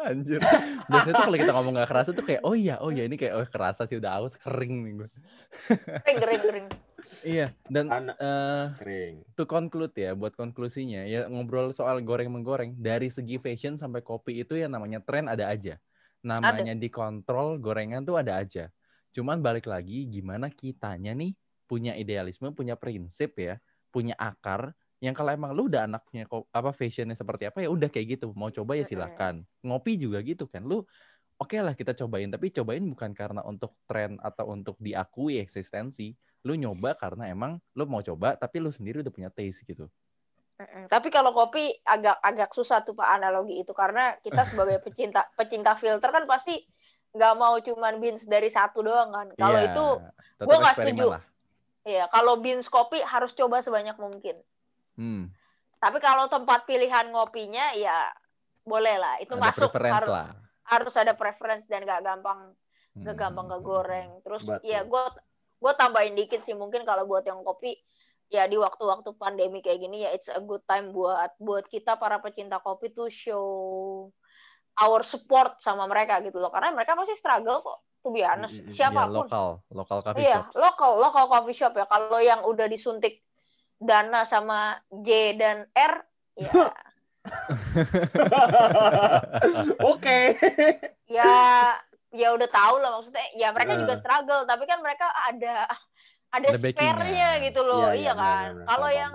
Anjir. 0.02 0.40
Biasanya 0.90 1.14
tuh 1.14 1.24
kalau 1.30 1.38
kita 1.38 1.52
ngomong 1.54 1.72
nggak 1.78 1.90
kerasa 1.90 2.10
tuh 2.12 2.24
kayak, 2.26 2.42
oh 2.42 2.54
iya, 2.58 2.78
oh 2.82 2.90
iya 2.90 3.06
ini 3.06 3.14
kayak, 3.14 3.34
oh 3.38 3.46
kerasa 3.46 3.86
sih 3.86 3.96
udah 3.96 4.18
haus, 4.18 4.34
kering 4.36 4.74
nih 4.82 4.92
gue. 4.98 5.08
kering 6.02 6.18
kering 6.18 6.42
kering 6.42 6.66
Iya, 7.34 7.50
dan 7.66 7.90
Anak 7.90 8.16
eh 8.22 8.66
kering. 8.78 9.14
to 9.34 9.42
conclude 9.46 9.94
ya, 9.98 10.14
buat 10.14 10.38
konklusinya, 10.38 11.02
ya 11.02 11.26
ngobrol 11.26 11.74
soal 11.74 11.98
goreng-menggoreng, 12.02 12.78
dari 12.78 13.10
segi 13.10 13.42
fashion 13.42 13.74
sampai 13.74 14.06
kopi 14.06 14.42
itu 14.46 14.54
yang 14.54 14.70
namanya 14.70 15.02
tren 15.02 15.26
ada 15.26 15.50
aja. 15.50 15.78
Namanya 16.22 16.78
dikontrol, 16.78 17.58
gorengan 17.58 18.06
tuh 18.06 18.22
ada 18.22 18.38
aja. 18.38 18.70
Cuman 19.10 19.42
balik 19.42 19.66
lagi, 19.66 20.06
gimana 20.06 20.46
kitanya 20.46 21.10
nih 21.12 21.34
punya 21.66 21.98
idealisme, 21.98 22.54
punya 22.54 22.78
prinsip 22.78 23.34
ya, 23.34 23.58
punya 23.90 24.14
akar, 24.14 24.72
yang 25.02 25.14
kalau 25.18 25.30
emang 25.34 25.50
lu 25.56 25.66
udah 25.66 25.82
anaknya 25.90 26.22
kok 26.30 26.46
apa 26.54 26.70
fashionnya 26.70 27.16
seperti 27.18 27.44
apa 27.50 27.58
ya 27.64 27.68
udah 27.74 27.88
kayak 27.90 28.06
gitu. 28.18 28.26
Mau 28.38 28.50
coba 28.54 28.78
ya 28.78 28.84
Mm-mm. 28.84 28.90
silakan. 28.90 29.34
Ngopi 29.66 29.92
juga 29.98 30.18
gitu 30.22 30.46
kan. 30.46 30.62
Lu 30.62 30.86
oke 31.42 31.56
lah 31.58 31.74
kita 31.74 31.92
cobain. 31.98 32.30
Tapi 32.30 32.46
cobain 32.54 32.84
bukan 32.86 33.10
karena 33.20 33.42
untuk 33.42 33.74
tren 33.90 34.16
atau 34.22 34.54
untuk 34.54 34.76
diakui 34.78 35.42
eksistensi. 35.42 36.14
Lu 36.46 36.54
nyoba 36.54 36.94
karena 37.02 37.28
emang 37.34 37.58
lu 37.74 37.84
mau 37.90 38.02
coba 38.02 38.38
tapi 38.38 38.62
lu 38.62 38.70
sendiri 38.70 39.02
udah 39.02 39.12
punya 39.14 39.30
taste 39.34 39.66
gitu. 39.66 39.90
Tapi 40.62 41.08
kalau 41.10 41.34
kopi 41.34 41.74
agak 41.82 42.22
agak 42.22 42.50
susah 42.54 42.86
tuh 42.86 42.94
pak 42.94 43.08
analogi 43.18 43.58
itu. 43.66 43.72
Karena 43.74 44.14
kita 44.22 44.46
sebagai 44.50 44.78
pecinta 44.86 45.26
pecinta 45.34 45.74
filter 45.74 46.10
kan 46.14 46.24
pasti 46.30 46.62
nggak 47.12 47.34
mau 47.36 47.58
cuman 47.58 47.98
beans 47.98 48.22
dari 48.30 48.48
satu 48.48 48.86
doang 48.86 49.10
kan. 49.10 49.26
Kalau 49.34 49.58
Iya, 49.58 49.66
itu 49.68 49.84
gua 50.46 50.56
nggak 50.62 50.76
setuju. 50.78 51.06
lah. 51.18 51.22
ya 51.82 52.06
kalau 52.14 52.38
beans 52.38 52.70
kopi 52.70 53.02
harus 53.02 53.34
coba 53.34 53.58
sebanyak 53.58 53.98
mungkin 53.98 54.38
Hmm, 54.94 55.32
tapi 55.82 55.98
kalau 55.98 56.30
tempat 56.30 56.62
pilihan 56.62 57.10
ngopinya 57.10 57.74
ya 57.74 58.06
boleh 58.62 58.96
lah. 59.02 59.18
Itu 59.18 59.34
ada 59.34 59.50
masuk 59.50 59.70
harus 59.74 60.10
lah. 60.10 60.30
harus 60.62 60.94
ada 60.94 61.12
preference 61.18 61.66
dan 61.66 61.82
gak 61.82 62.06
gampang 62.06 62.54
Hmm, 62.92 63.08
gak 63.08 63.16
gampang 63.24 63.48
hmm, 63.48 63.52
gak 63.56 63.62
hmm, 63.64 63.70
goreng 63.72 64.10
terus 64.20 64.44
Betul. 64.44 64.68
ya 64.68 64.84
gue 64.84 65.04
gue 65.64 65.72
tambahin 65.80 66.12
dikit 66.12 66.44
sih. 66.44 66.52
Mungkin 66.52 66.84
kalau 66.84 67.08
buat 67.08 67.24
yang 67.24 67.40
kopi 67.40 67.80
ya 68.28 68.44
di 68.44 68.60
waktu-waktu 68.60 69.16
pandemi 69.16 69.64
kayak 69.64 69.80
gini 69.80 70.04
ya 70.04 70.12
it's 70.12 70.28
a 70.28 70.40
good 70.44 70.60
time 70.68 70.92
buat 70.92 71.32
buat 71.40 71.64
kita 71.72 71.96
para 71.96 72.20
pecinta 72.20 72.60
kopi 72.60 72.92
tuh 72.92 73.08
show 73.08 73.48
our 74.76 75.00
support 75.04 75.56
sama 75.64 75.88
mereka 75.88 76.20
gitu 76.20 76.36
loh. 76.36 76.52
Karena 76.52 76.76
mereka 76.76 76.92
pasti 76.92 77.16
struggle 77.16 77.64
kok 77.64 77.80
to 78.04 78.12
be 78.12 78.20
honest. 78.20 78.60
Mm. 78.60 78.76
Ya, 78.76 78.92
siapa 78.92 79.08
pun 79.08 79.24
lokal, 79.24 79.46
lokal 79.72 79.98
coffee 80.04 80.20
iya 80.28 80.44
lokal 80.52 81.00
lokal 81.00 81.24
coffee 81.32 81.56
shop 81.56 81.72
ya. 81.72 81.88
Kalau 81.88 82.20
yang 82.20 82.44
udah 82.44 82.68
disuntik 82.68 83.24
dana 83.82 84.22
sama 84.22 84.78
J 84.88 85.34
dan 85.34 85.66
R 85.72 85.94
ya 86.34 86.50
Oke. 89.84 90.36
ya 91.06 91.32
ya 92.12 92.26
udah 92.30 92.46
tahu 92.46 92.74
lah 92.78 92.90
maksudnya 92.94 93.24
ya 93.34 93.50
mereka 93.50 93.74
juga 93.74 93.94
Eh. 93.94 93.98
struggle 93.98 94.42
tapi 94.44 94.62
kan 94.64 94.78
mereka 94.80 95.06
ada 95.22 95.66
ada 96.30 96.46
spare-nya 96.52 97.40
gitu 97.42 97.60
loh 97.60 97.90
Iya, 97.90 97.94
iya, 97.94 98.12
kan 98.12 98.52
benar-benar. 98.52 98.66
kalau 98.66 98.88
yang 98.90 99.12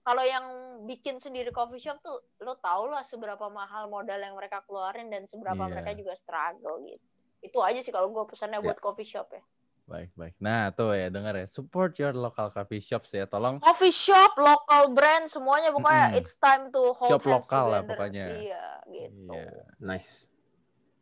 kalau 0.00 0.22
yang 0.24 0.44
bikin 0.82 1.16
sendiri 1.16 1.50
coffee 1.50 1.78
shop 1.78 1.96
tuh 2.00 2.18
lo 2.40 2.54
tau 2.56 2.86
lah 2.86 3.02
seberapa 3.02 3.46
mahal 3.46 3.86
modal 3.86 4.16
yang 4.16 4.34
mereka 4.34 4.58
keluarin 4.64 5.06
dan 5.06 5.24
seberapa 5.24 5.60
Iya. 5.60 5.70
mereka 5.70 5.90
juga 5.94 6.12
struggle 6.16 6.76
gitu 6.84 7.04
itu 7.40 7.56
aja 7.58 7.78
sih 7.80 7.88
kalau 7.88 8.08
gue 8.08 8.20
pesannya 8.26 8.58
Ya. 8.58 8.64
buat 8.64 8.78
coffee 8.78 9.06
shop 9.06 9.26
ya 9.30 9.42
Baik, 9.90 10.14
baik. 10.14 10.38
Nah, 10.38 10.70
tuh 10.70 10.94
ya, 10.94 11.10
dengar 11.10 11.34
ya. 11.34 11.44
Support 11.44 11.98
your 11.98 12.14
local 12.14 12.46
coffee 12.48 12.78
shops 12.78 13.10
ya. 13.10 13.26
Tolong 13.26 13.58
coffee 13.58 13.90
shop 13.90 14.38
local 14.38 14.94
brand 14.94 15.26
semuanya 15.26 15.74
pokoknya 15.74 16.14
Mm-mm. 16.14 16.18
it's 16.22 16.38
time 16.38 16.70
to 16.70 16.94
hold 16.94 17.10
Shop 17.10 17.18
hands 17.20 17.42
lokal 17.42 17.64
lah 17.68 17.82
pokoknya. 17.82 18.38
iya 18.38 18.64
gitu 18.86 19.34
Iya. 19.34 19.50
Nice. 19.76 20.30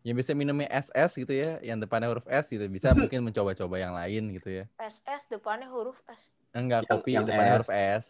yang 0.02 0.16
bisa 0.16 0.32
minumnya 0.32 0.72
SS 0.72 1.20
gitu 1.20 1.28
ya, 1.30 1.60
yang 1.60 1.76
depannya 1.76 2.08
huruf 2.08 2.24
S 2.24 2.48
gitu. 2.48 2.64
Bisa 2.66 2.90
mungkin 2.96 3.20
mencoba-coba 3.22 3.76
yang 3.76 3.92
lain 3.92 4.32
gitu 4.32 4.48
ya. 4.48 4.64
SS 4.80 5.28
depannya 5.28 5.68
huruf 5.68 6.00
S 6.08 6.24
Enggak, 6.50 6.88
Yang- 6.88 6.92
kopi 6.96 7.10
yang 7.12 7.28
depannya 7.28 7.52
S. 7.52 7.56
huruf 7.60 7.70
S. 7.70 8.04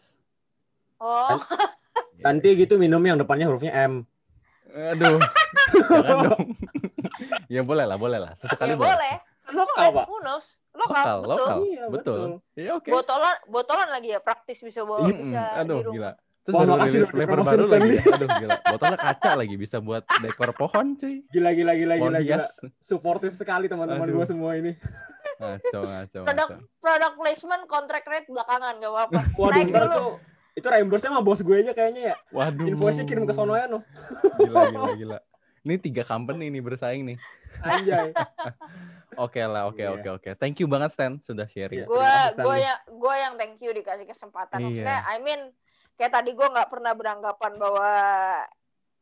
oh 0.97 1.43
Nanti 2.23 2.55
gitu 2.55 2.79
minum 2.79 3.03
yang 3.03 3.19
depannya 3.19 3.51
hurufnya 3.51 3.75
M. 3.75 4.07
Aduh. 4.71 5.19
Jangan 5.91 6.17
dong. 6.23 6.43
ya 7.51 7.67
boleh 7.67 7.83
lah, 7.83 7.99
boleh 7.99 8.15
lah. 8.17 8.31
Sesekali 8.31 8.75
ya 8.75 8.79
boleh. 8.79 8.95
boleh 8.95 9.15
Lokal, 9.53 9.87
boleh 9.89 9.95
Pak. 9.95 10.07
Lokal, 10.69 11.17
lokal, 11.17 11.17
betul 11.19 11.27
lokal. 11.27 11.57
Iya, 11.65 11.85
betul. 11.89 11.91
betul. 11.91 12.29
Iya, 12.55 12.71
oke. 12.77 12.89
botolan 12.93 13.35
botolan 13.49 13.89
lagi 13.89 14.09
ya 14.13 14.19
praktis 14.21 14.59
bisa 14.61 14.85
bawa 14.85 15.09
Mm-mm. 15.09 15.17
bisa 15.17 15.41
Aduh, 15.59 15.77
di 15.77 15.83
rumah 15.83 15.95
gila. 15.97 16.11
Terus 16.39 16.55
Wah, 16.55 16.63
baru 16.65 16.81
rilis 16.81 17.09
flavor 17.11 17.39
baru 17.45 17.63
lagi. 17.67 17.89
Ya. 17.93 18.03
Aduh 18.15 18.27
gila. 18.29 18.51
Botolnya 18.63 18.99
kaca 18.99 19.31
lagi 19.37 19.55
bisa 19.59 19.77
buat 19.83 20.03
dekor 20.23 20.51
pohon 20.55 20.85
cuy. 20.95 21.15
Gila 21.29 21.51
gila 21.53 21.73
gila 21.75 21.93
Pohon 21.99 22.13
gila 22.15 22.19
gila. 22.25 22.45
Suportif 22.79 23.31
sekali 23.35 23.65
teman-teman 23.67 24.07
gue 24.07 24.25
semua 24.25 24.55
ini. 24.55 24.73
Ngaco, 25.37 25.79
ngaco, 25.83 26.19
Produk 26.25 26.47
product 26.79 27.15
placement 27.19 27.63
contract 27.69 28.07
rate 28.07 28.27
belakangan 28.31 28.73
gak 28.79 28.91
apa-apa. 28.91 29.21
Waduh, 29.41 29.61
Naik 29.61 29.69
dulu. 29.73 29.93
tuh 29.93 30.11
itu 30.57 30.67
reimburse-nya 30.67 31.15
sama 31.15 31.23
bos 31.23 31.39
gue 31.39 31.55
aja 31.55 31.71
kayaknya 31.71 32.01
ya. 32.11 32.15
Waduh. 32.35 32.65
Invoice-nya 32.67 33.05
kirim 33.07 33.23
ke 33.23 33.33
sono 33.35 33.55
ya 33.55 33.71
no. 33.71 33.85
Gila, 34.39 34.73
gila, 34.73 34.91
gila. 35.01 35.17
Ini 35.63 35.75
tiga 35.79 36.03
company 36.07 36.51
nih 36.51 36.63
bersaing 36.63 37.03
nih. 37.03 37.17
Anjay. 37.63 38.09
Oke 39.19 39.41
lah, 39.41 39.67
oke, 39.67 39.77
Iya. 39.77 39.91
oke, 39.91 40.09
oke. 40.13 40.29
Thank 40.33 40.57
you 40.57 40.67
banget 40.67 40.89
Stan 40.89 41.19
sudah 41.19 41.43
sharing. 41.45 41.83
Iya. 41.83 41.85
gue 41.85 41.99
gue 41.99 42.33
Stanley. 42.33 42.63
yang 42.63 42.79
gue 42.89 43.15
yang 43.15 43.33
thank 43.35 43.59
you 43.59 43.71
dikasih 43.71 44.05
kesempatan 44.05 44.57
Iya. 44.57 44.65
maksudnya 44.65 44.99
I 45.05 45.17
mean 45.19 45.41
kayak 45.93 46.13
tadi 46.13 46.31
gue 46.31 46.47
nggak 46.47 46.69
pernah 46.69 46.93
beranggapan 46.93 47.53
bahwa 47.55 47.91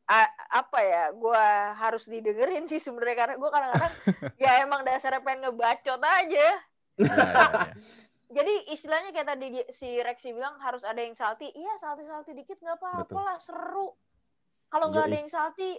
a- 0.07 0.33
apa 0.51 0.79
ya 0.79 1.03
gue 1.11 1.43
harus 1.75 2.03
didengerin 2.05 2.65
sih 2.65 2.79
sebenarnya 2.79 3.17
karena 3.17 3.35
gue 3.35 3.49
kadang-kadang 3.51 3.93
ya 4.41 4.51
emang 4.59 4.81
dasarnya 4.81 5.21
pengen 5.21 5.45
ngebacot 5.45 6.01
aja 6.01 6.47
Iya, 6.97 7.05
iya, 7.05 7.25
iya. 7.29 7.69
jadi 8.37 8.53
istilahnya 8.67 9.09
kayak 9.11 9.29
tadi 9.29 9.45
di- 9.51 9.69
si 9.69 10.01
Rexi 10.01 10.31
bilang 10.31 10.57
harus 10.57 10.81
ada 10.81 10.97
yang 10.97 11.13
salty 11.13 11.47
iya 11.49 11.77
salty 11.77 12.03
salty 12.03 12.33
dikit 12.33 12.57
nggak 12.57 12.75
apa-apa 12.75 13.19
lah 13.19 13.37
seru 13.37 13.93
kalau 14.67 14.89
nggak 14.89 15.05
ada 15.05 15.17
yang 15.17 15.29
salty 15.29 15.77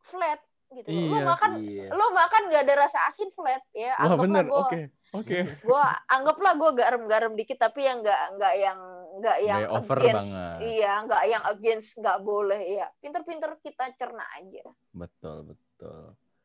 flat 0.00 0.40
gitu 0.70 0.86
loh. 0.86 0.96
lo 1.04 1.06
Iya, 1.10 1.22
makan 1.26 1.50
Iya. 1.58 1.86
lo 1.90 2.06
makan 2.10 2.42
nggak 2.46 2.62
ada 2.62 2.74
rasa 2.78 2.98
asin 3.06 3.28
flat 3.30 3.62
ya 3.70 3.92
Wah 3.92 4.02
anggaplah 4.02 4.24
bener, 4.24 4.44
gua- 4.44 4.60
oke, 4.62 4.80
oke. 5.14 5.38
gue 5.60 5.82
anggaplah 6.08 6.52
gue 6.54 6.70
garam-garam 6.74 7.32
dikit 7.32 7.58
tapi 7.58 7.80
yang 7.82 8.00
nggak 8.00 8.22
nggak 8.34 8.54
yang 8.56 8.78
nggak 9.14 9.38
yang 9.40 9.58
Nggak 9.60 9.74
over 9.76 9.98
against 10.00 10.32
banget. 10.32 10.56
iya 10.64 10.92
nggak 11.00 11.22
yang 11.24 11.42
against 11.48 11.90
nggak 11.96 12.18
boleh 12.20 12.60
ya 12.74 12.86
pinter-pinter 12.98 13.50
kita 13.58 13.84
cerna 13.94 14.24
aja 14.32 14.64
Betul, 14.90 15.36
betul. 15.46 16.02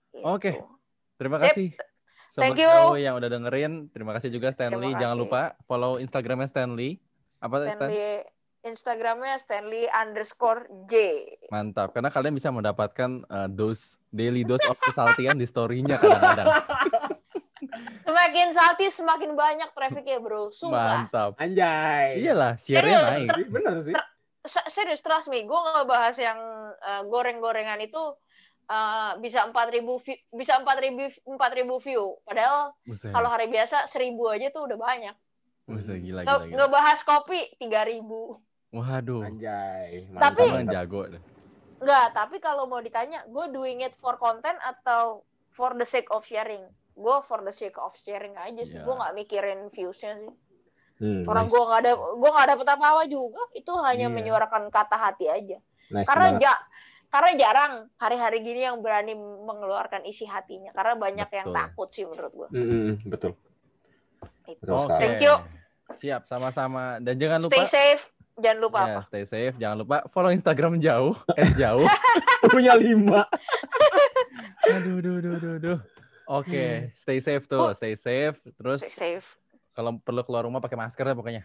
gitu. 0.09 0.25
Oke. 0.25 0.51
Terima 1.15 1.37
Sip. 1.37 1.51
kasih. 1.51 1.67
Sobat 2.29 2.45
Thank 2.47 2.61
you. 2.61 2.73
Yang 2.95 3.15
udah 3.17 3.29
dengerin. 3.31 3.73
Terima 3.89 4.11
kasih 4.11 4.29
juga 4.29 4.49
Stanley. 4.49 4.89
Terima 4.89 5.01
Jangan 5.01 5.17
kasih. 5.17 5.23
lupa 5.25 5.41
follow 5.65 5.97
Instagramnya 5.97 6.47
Stanley. 6.47 7.01
Apa 7.39 7.55
Stan? 7.67 7.89
Instagramnya 8.69 9.35
Stanley 9.35 9.89
underscore 9.89 10.69
J 10.85 11.25
Mantap. 11.49 11.91
Karena 11.91 12.07
kalian 12.07 12.31
bisa 12.31 12.49
mendapatkan 12.49 13.25
uh, 13.25 13.49
dose 13.49 13.97
daily 14.09 14.45
dose 14.45 14.63
of 14.65 14.77
kesaltian 14.79 15.35
di 15.35 15.45
story-nya 15.45 15.97
kadang-kadang. 15.97 16.47
semakin 18.07 18.47
salty 18.53 18.87
semakin 18.89 19.31
banyak 19.33 19.69
trafficnya 19.73 20.17
bro 20.17 20.49
sumpah 20.49 21.05
Mantap. 21.09 21.31
Anjay. 21.37 22.21
Iyalah, 22.21 22.55
share-nya 22.55 22.81
Serius. 22.81 23.03
naik. 23.03 23.27
Ih, 23.35 23.47
Bener 23.49 23.73
sih. 23.81 23.95
Se- 24.39 24.69
serius 24.71 25.03
trust 25.03 25.27
me 25.27 25.43
gue 25.43 25.59
ngebahas 25.59 26.15
yang 26.15 26.39
uh, 26.71 27.03
goreng-gorengan 27.05 27.75
itu 27.81 27.99
uh, 28.65 29.11
bisa 29.19 29.43
4000 29.45 29.83
view, 29.99 30.17
bisa 30.31 30.63
4000 30.63 31.27
4000 31.27 31.85
view 31.85 32.15
padahal 32.23 32.71
kalau 33.11 33.29
hari 33.29 33.51
biasa 33.51 33.91
1000 33.91 34.15
aja 34.31 34.47
tuh 34.49 34.63
udah 34.63 34.79
banyak 34.79 35.15
Buset, 35.67 36.01
gila, 36.01 36.23
Nge- 36.23 36.25
gila, 36.25 36.45
gila. 36.47 36.55
ngebahas 36.55 36.99
kopi 37.03 37.51
3000 37.61 37.99
Waduh. 38.71 39.25
Anjay. 39.25 40.05
Tapi- 40.11 40.45
Kamu 40.45 40.59
yang 40.61 40.69
jago 40.69 41.01
deh. 41.07 41.21
Enggak, 41.79 42.07
tapi 42.11 42.37
kalau 42.37 42.67
mau 42.67 42.77
ditanya, 42.77 43.23
gue 43.25 43.45
doing 43.49 43.79
it 43.79 43.95
for 43.95 44.13
content 44.15 44.59
atau 44.59 45.23
for 45.49 45.73
the 45.73 45.87
sake 45.87 46.11
of 46.11 46.21
sharing? 46.21 46.61
Gue 46.91 47.17
for 47.23 47.39
the 47.39 47.49
sake 47.49 47.75
of 47.75 47.95
sharing 47.95 48.35
aja 48.35 48.61
sih. 48.61 48.75
Iya. 48.75 48.83
Gue 48.83 48.93
nggak 48.93 49.13
mikirin 49.15 49.59
viewsnya 49.69 50.19
sih. 50.19 50.33
Hmm, 50.99 51.23
Orang 51.23 51.47
nice. 51.47 51.55
gue 51.55 51.61
nggak 51.63 51.79
ada, 51.79 51.91
gue 51.95 52.29
nggak 52.29 52.47
dapet 52.49 52.67
apa-apa 52.67 53.03
juga. 53.07 53.41
Itu 53.53 53.71
hanya 53.79 54.05
Iya. 54.05 54.13
menyuarakan 54.13 54.67
kata 54.67 54.97
hati 54.99 55.25
aja. 55.25 55.57
Nice 55.89 56.03
Karena 56.03 56.27
banget. 56.29 56.43
ja, 56.43 56.53
karena 57.07 57.31
jarang 57.39 57.73
hari-hari 57.95 58.37
gini 58.43 58.61
yang 58.61 58.83
berani 58.83 59.15
mengeluarkan 59.15 60.03
isi 60.03 60.27
hatinya. 60.27 60.69
Karena 60.69 60.93
banyak 60.93 61.29
yang 61.31 61.47
Betul. 61.47 61.57
takut 61.57 61.87
sih 61.89 62.03
menurut 62.03 62.33
gue. 62.35 62.47
Hmm, 62.51 62.59
hmm, 62.59 62.81
hmm, 62.83 62.95
betul. 63.07 63.31
Itu. 64.45 64.67
Oke. 64.67 64.83
sekali. 64.83 64.99
Thank 64.99 65.21
you. 65.23 65.33
Siap, 65.89 66.21
sama-sama. 66.27 66.99
Dan 66.99 67.15
jangan 67.15 67.39
lupa 67.39 67.55
Stay 67.55 67.65
safe. 67.65 68.03
Jangan 68.39 68.59
lupa 68.59 68.79
Ya, 68.79 68.93
apa? 68.95 69.01
stay 69.03 69.23
safe. 69.23 69.55
Jangan 69.55 69.77
lupa 69.77 69.95
follow 70.09 70.31
Instagram 70.31 70.79
jauh, 70.79 71.11
eh 71.35 71.49
jauh. 71.53 71.83
Punya 72.49 72.73
lima. 72.73 73.27
aduh, 74.75 74.97
aduh, 74.97 75.13
aduh, 75.17 75.33
aduh, 75.35 75.51
aduh. 75.57 75.79
Oke, 76.29 76.93
stay 76.93 77.19
safe 77.19 77.43
tuh, 77.43 77.73
stay 77.73 77.93
safe. 77.93 78.37
Terus 78.53 78.79
Stay 78.79 79.19
safe. 79.19 79.27
kalau 79.71 79.97
perlu 79.97 80.21
keluar 80.21 80.45
rumah 80.45 80.59
pakai 80.59 80.75
masker 80.75 81.03
ya 81.03 81.13
pokoknya. 81.13 81.43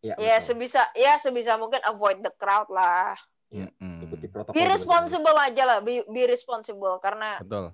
Ya, 0.00 0.14
Ya 0.14 0.36
betul. 0.36 0.46
sebisa, 0.46 0.82
ya 0.92 1.16
sebisa 1.16 1.56
mungkin 1.56 1.80
avoid 1.82 2.20
the 2.20 2.30
crowd 2.32 2.68
lah. 2.68 3.16
Iya. 3.48 3.72
Ikuti 4.02 4.26
protokol. 4.26 4.52
Be 4.52 4.62
juga. 4.62 4.72
responsible 4.72 5.36
aja 5.36 5.62
lah. 5.64 5.78
Be, 5.80 6.04
be 6.04 6.22
responsible 6.24 6.98
karena 6.98 7.40
Betul. 7.40 7.72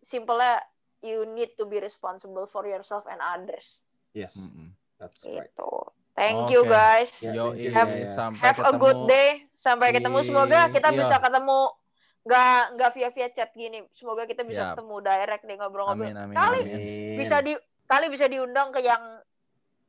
simpelnya 0.00 0.62
you 1.00 1.26
need 1.26 1.52
to 1.54 1.64
be 1.64 1.76
responsible 1.76 2.44
for 2.44 2.62
yourself 2.62 3.04
and 3.04 3.18
others. 3.18 3.82
Yes, 4.12 4.38
Mm-mm. 4.38 4.70
that's 4.96 5.20
right. 5.24 5.50
Gitu. 5.50 5.72
Thank 6.14 6.54
you 6.54 6.62
Oke. 6.62 6.70
guys. 6.70 7.10
Yo, 7.26 7.58
you, 7.58 7.74
Have- 7.74 7.90
sampai 8.14 8.38
Have 8.38 8.60
a 8.62 8.72
good 8.78 9.10
day. 9.10 9.50
Sampai 9.58 9.90
ketemu. 9.90 10.22
Semoga 10.22 10.70
kita 10.70 10.94
iya. 10.94 10.98
bisa 11.02 11.16
ketemu 11.18 11.58
nggak 12.24 12.62
nggak 12.78 12.90
via 12.94 13.08
via 13.10 13.28
chat 13.34 13.50
gini. 13.52 13.82
Semoga 13.90 14.24
kita 14.24 14.46
bisa 14.46 14.62
Siap. 14.62 14.70
ketemu 14.78 14.94
direct 15.02 15.42
nih 15.44 15.56
ngobrol-ngobrol. 15.58 16.14
Kali 16.32 16.58
amin. 16.62 17.18
Bisa 17.18 17.42
di 17.42 17.52
kali 17.84 18.06
bisa 18.08 18.30
diundang 18.30 18.70
ke 18.70 18.80
yang 18.80 19.02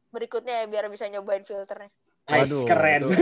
berikutnya 0.10 0.64
ya 0.64 0.66
biar 0.66 0.90
bisa 0.90 1.06
nyobain 1.08 1.46
filternya. 1.46 1.94
Nice, 2.26 2.66
keren. 2.66 3.14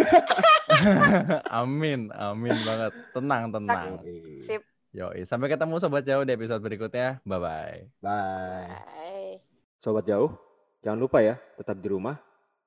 amin, 1.60 2.08
amin 2.16 2.56
banget. 2.64 2.93
Tenang, 3.12 3.51
tenang. 3.51 3.99
Sip. 4.39 4.64
Yoi, 4.95 5.28
sampai 5.28 5.51
ketemu 5.51 5.76
sobat 5.84 6.08
jauh 6.08 6.24
di 6.24 6.32
episode 6.32 6.64
berikutnya. 6.64 7.20
Bye. 7.28 7.41
Bye. 7.41 7.91
Bye. 7.99 9.43
Sobat 9.76 10.08
jauh, 10.08 10.32
jangan 10.80 11.04
lupa 11.04 11.20
ya, 11.20 11.36
tetap 11.60 11.76
di 11.84 11.91
rumah. 11.91 12.16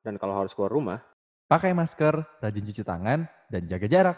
Dan 0.06 0.22
kalau 0.22 0.38
harus 0.38 0.54
keluar 0.54 0.70
rumah, 0.70 1.02
Pakai 1.46 1.70
masker, 1.70 2.42
rajin 2.42 2.66
cuci 2.66 2.82
tangan, 2.82 3.22
dan 3.46 3.62
jaga 3.70 3.86
jarak. 3.86 4.16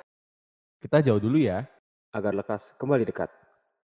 Kita 0.80 1.04
jauh 1.04 1.20
dulu 1.20 1.36
ya. 1.36 1.68
agar 2.08 2.32
lekas 2.32 2.72
kembali 2.80 3.04
dekat. 3.04 3.28